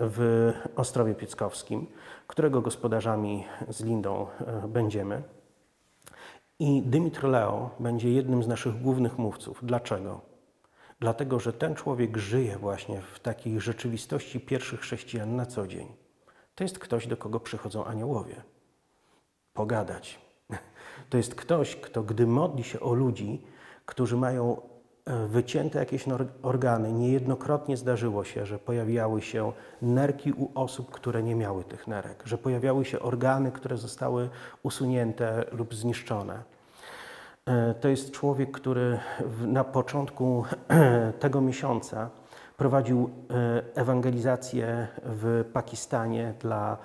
w 0.00 0.52
Ostrowie 0.76 1.14
Pieckowskim, 1.14 1.86
którego 2.26 2.60
gospodarzami 2.60 3.44
z 3.68 3.84
Lindą 3.84 4.26
e, 4.40 4.68
będziemy. 4.68 5.22
I 6.58 6.82
Dymitr 6.82 7.24
Leo 7.24 7.70
będzie 7.80 8.12
jednym 8.12 8.42
z 8.42 8.48
naszych 8.48 8.82
głównych 8.82 9.18
mówców. 9.18 9.60
Dlaczego? 9.62 10.20
Dlatego, 11.00 11.40
że 11.40 11.52
ten 11.52 11.74
człowiek 11.74 12.16
żyje 12.16 12.58
właśnie 12.58 13.02
w 13.02 13.20
takiej 13.20 13.60
rzeczywistości 13.60 14.40
pierwszych 14.40 14.80
chrześcijan 14.80 15.36
na 15.36 15.46
co 15.46 15.66
dzień. 15.66 15.88
To 16.54 16.64
jest 16.64 16.78
ktoś, 16.78 17.06
do 17.06 17.16
kogo 17.16 17.40
przychodzą 17.40 17.84
aniołowie. 17.84 18.42
Pogadać. 19.52 20.20
To 21.10 21.16
jest 21.16 21.34
ktoś, 21.34 21.76
kto 21.76 22.02
gdy 22.02 22.26
modli 22.26 22.64
się 22.64 22.80
o 22.80 22.94
ludzi, 22.94 23.42
którzy 23.86 24.16
mają 24.16 24.62
E, 25.06 25.26
wycięte 25.26 25.78
jakieś 25.78 26.04
organy. 26.42 26.92
Niejednokrotnie 26.92 27.76
zdarzyło 27.76 28.24
się, 28.24 28.46
że 28.46 28.58
pojawiały 28.58 29.22
się 29.22 29.52
nerki 29.82 30.32
u 30.32 30.50
osób, 30.54 30.90
które 30.90 31.22
nie 31.22 31.34
miały 31.34 31.64
tych 31.64 31.86
nerek, 31.86 32.22
że 32.26 32.38
pojawiały 32.38 32.84
się 32.84 33.00
organy, 33.00 33.52
które 33.52 33.76
zostały 33.76 34.30
usunięte 34.62 35.44
lub 35.52 35.74
zniszczone. 35.74 36.42
E, 37.46 37.74
to 37.74 37.88
jest 37.88 38.10
człowiek, 38.10 38.50
który 38.50 38.98
na 39.46 39.64
początku 39.64 40.44
tego 41.20 41.40
miesiąca 41.40 42.10
prowadził 42.56 43.10
e, 43.30 43.62
ewangelizację 43.74 44.88
w 45.04 45.44
Pakistanie 45.52 46.34
dla 46.40 46.78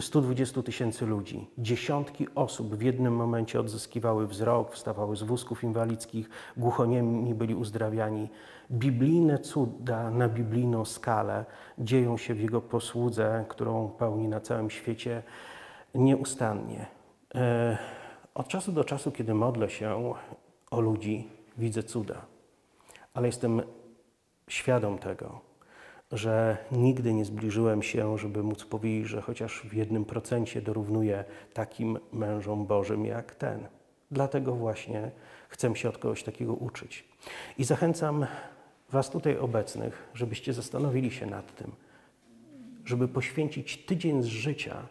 120 0.00 0.62
tysięcy 0.62 1.06
ludzi. 1.06 1.50
Dziesiątki 1.58 2.26
osób 2.34 2.74
w 2.74 2.82
jednym 2.82 3.16
momencie 3.16 3.60
odzyskiwały 3.60 4.26
wzrok, 4.26 4.72
wstawały 4.72 5.16
z 5.16 5.22
wózków 5.22 5.64
inwalidzkich, 5.64 6.30
głuchoniemi 6.56 7.34
byli 7.34 7.54
uzdrawiani. 7.54 8.28
Biblijne 8.70 9.38
cuda 9.38 10.10
na 10.10 10.28
biblijną 10.28 10.84
skalę 10.84 11.44
dzieją 11.78 12.16
się 12.16 12.34
w 12.34 12.40
Jego 12.40 12.60
posłudze, 12.60 13.44
którą 13.48 13.88
pełni 13.88 14.28
na 14.28 14.40
całym 14.40 14.70
świecie 14.70 15.22
nieustannie. 15.94 16.86
Od 18.34 18.48
czasu 18.48 18.72
do 18.72 18.84
czasu, 18.84 19.12
kiedy 19.12 19.34
modlę 19.34 19.70
się 19.70 20.14
o 20.70 20.80
ludzi, 20.80 21.28
widzę 21.58 21.82
cuda, 21.82 22.26
ale 23.14 23.28
jestem 23.28 23.62
świadom 24.48 24.98
tego, 24.98 25.40
że 26.12 26.56
nigdy 26.72 27.14
nie 27.14 27.24
zbliżyłem 27.24 27.82
się, 27.82 28.18
żeby 28.18 28.42
móc 28.42 28.64
powiedzieć, 28.64 29.08
że 29.08 29.20
chociaż 29.20 29.60
w 29.60 29.74
jednym 29.74 30.04
procencie 30.04 30.62
dorównuję 30.62 31.24
takim 31.52 31.98
mężom 32.12 32.66
Bożym 32.66 33.06
jak 33.06 33.34
ten. 33.34 33.68
Dlatego 34.10 34.54
właśnie 34.54 35.10
chcę 35.48 35.76
się 35.76 35.88
od 35.88 35.98
kogoś 35.98 36.22
takiego 36.22 36.54
uczyć. 36.54 37.04
I 37.58 37.64
zachęcam 37.64 38.26
Was 38.90 39.10
tutaj 39.10 39.38
obecnych, 39.38 40.08
żebyście 40.14 40.52
zastanowili 40.52 41.10
się 41.10 41.26
nad 41.26 41.54
tym, 41.54 41.72
żeby 42.84 43.08
poświęcić 43.08 43.86
tydzień 43.86 44.22
z 44.22 44.26
życia, 44.26 44.86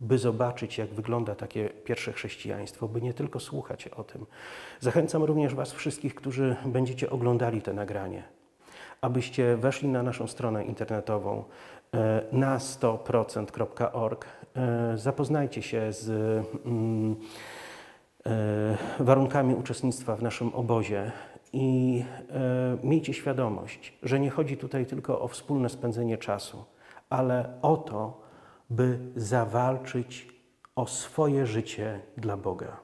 by 0.00 0.18
zobaczyć, 0.18 0.78
jak 0.78 0.88
wygląda 0.88 1.34
takie 1.34 1.68
pierwsze 1.68 2.12
chrześcijaństwo, 2.12 2.88
by 2.88 3.02
nie 3.02 3.14
tylko 3.14 3.40
słuchać 3.40 3.88
o 3.88 4.04
tym. 4.04 4.26
Zachęcam 4.80 5.24
również 5.24 5.54
Was 5.54 5.72
wszystkich, 5.72 6.14
którzy 6.14 6.56
będziecie 6.64 7.10
oglądali 7.10 7.62
te 7.62 7.72
nagranie 7.72 8.36
abyście 9.00 9.56
weszli 9.56 9.88
na 9.88 10.02
naszą 10.02 10.26
stronę 10.26 10.64
internetową 10.64 11.44
e, 11.94 12.22
na 12.32 12.58
100%.org. 12.58 14.26
E, 14.56 14.98
zapoznajcie 14.98 15.62
się 15.62 15.92
z 15.92 16.08
mm, 16.66 17.16
e, 18.26 18.76
warunkami 19.00 19.54
uczestnictwa 19.54 20.16
w 20.16 20.22
naszym 20.22 20.54
obozie 20.54 21.12
i 21.52 22.04
miejcie 22.82 23.14
świadomość, 23.14 23.98
że 24.02 24.20
nie 24.20 24.30
chodzi 24.30 24.56
tutaj 24.56 24.86
tylko 24.86 25.20
o 25.20 25.28
wspólne 25.28 25.68
spędzenie 25.68 26.18
czasu, 26.18 26.64
ale 27.10 27.58
o 27.62 27.76
to, 27.76 28.25
by 28.70 28.98
zawalczyć 29.16 30.28
o 30.76 30.86
swoje 30.86 31.46
życie 31.46 32.00
dla 32.16 32.36
Boga, 32.36 32.76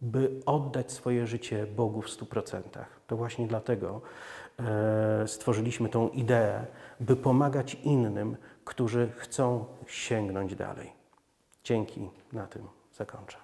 by 0.00 0.40
oddać 0.46 0.92
swoje 0.92 1.26
życie 1.26 1.66
Bogu 1.66 2.02
w 2.02 2.10
stu 2.10 2.26
procentach. 2.26 3.00
To 3.06 3.16
właśnie 3.16 3.46
dlatego 3.46 4.00
E, 4.60 5.28
stworzyliśmy 5.28 5.88
tą 5.88 6.08
ideę, 6.08 6.66
by 7.00 7.16
pomagać 7.16 7.74
innym, 7.74 8.36
którzy 8.64 9.12
chcą 9.16 9.64
sięgnąć 9.86 10.54
dalej. 10.54 10.92
Dzięki, 11.64 12.10
na 12.32 12.46
tym 12.46 12.68
zakończę. 12.92 13.43